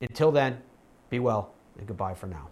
Until 0.00 0.30
then, 0.30 0.58
be 1.10 1.18
well 1.18 1.54
and 1.78 1.86
goodbye 1.86 2.14
for 2.14 2.26
now. 2.26 2.48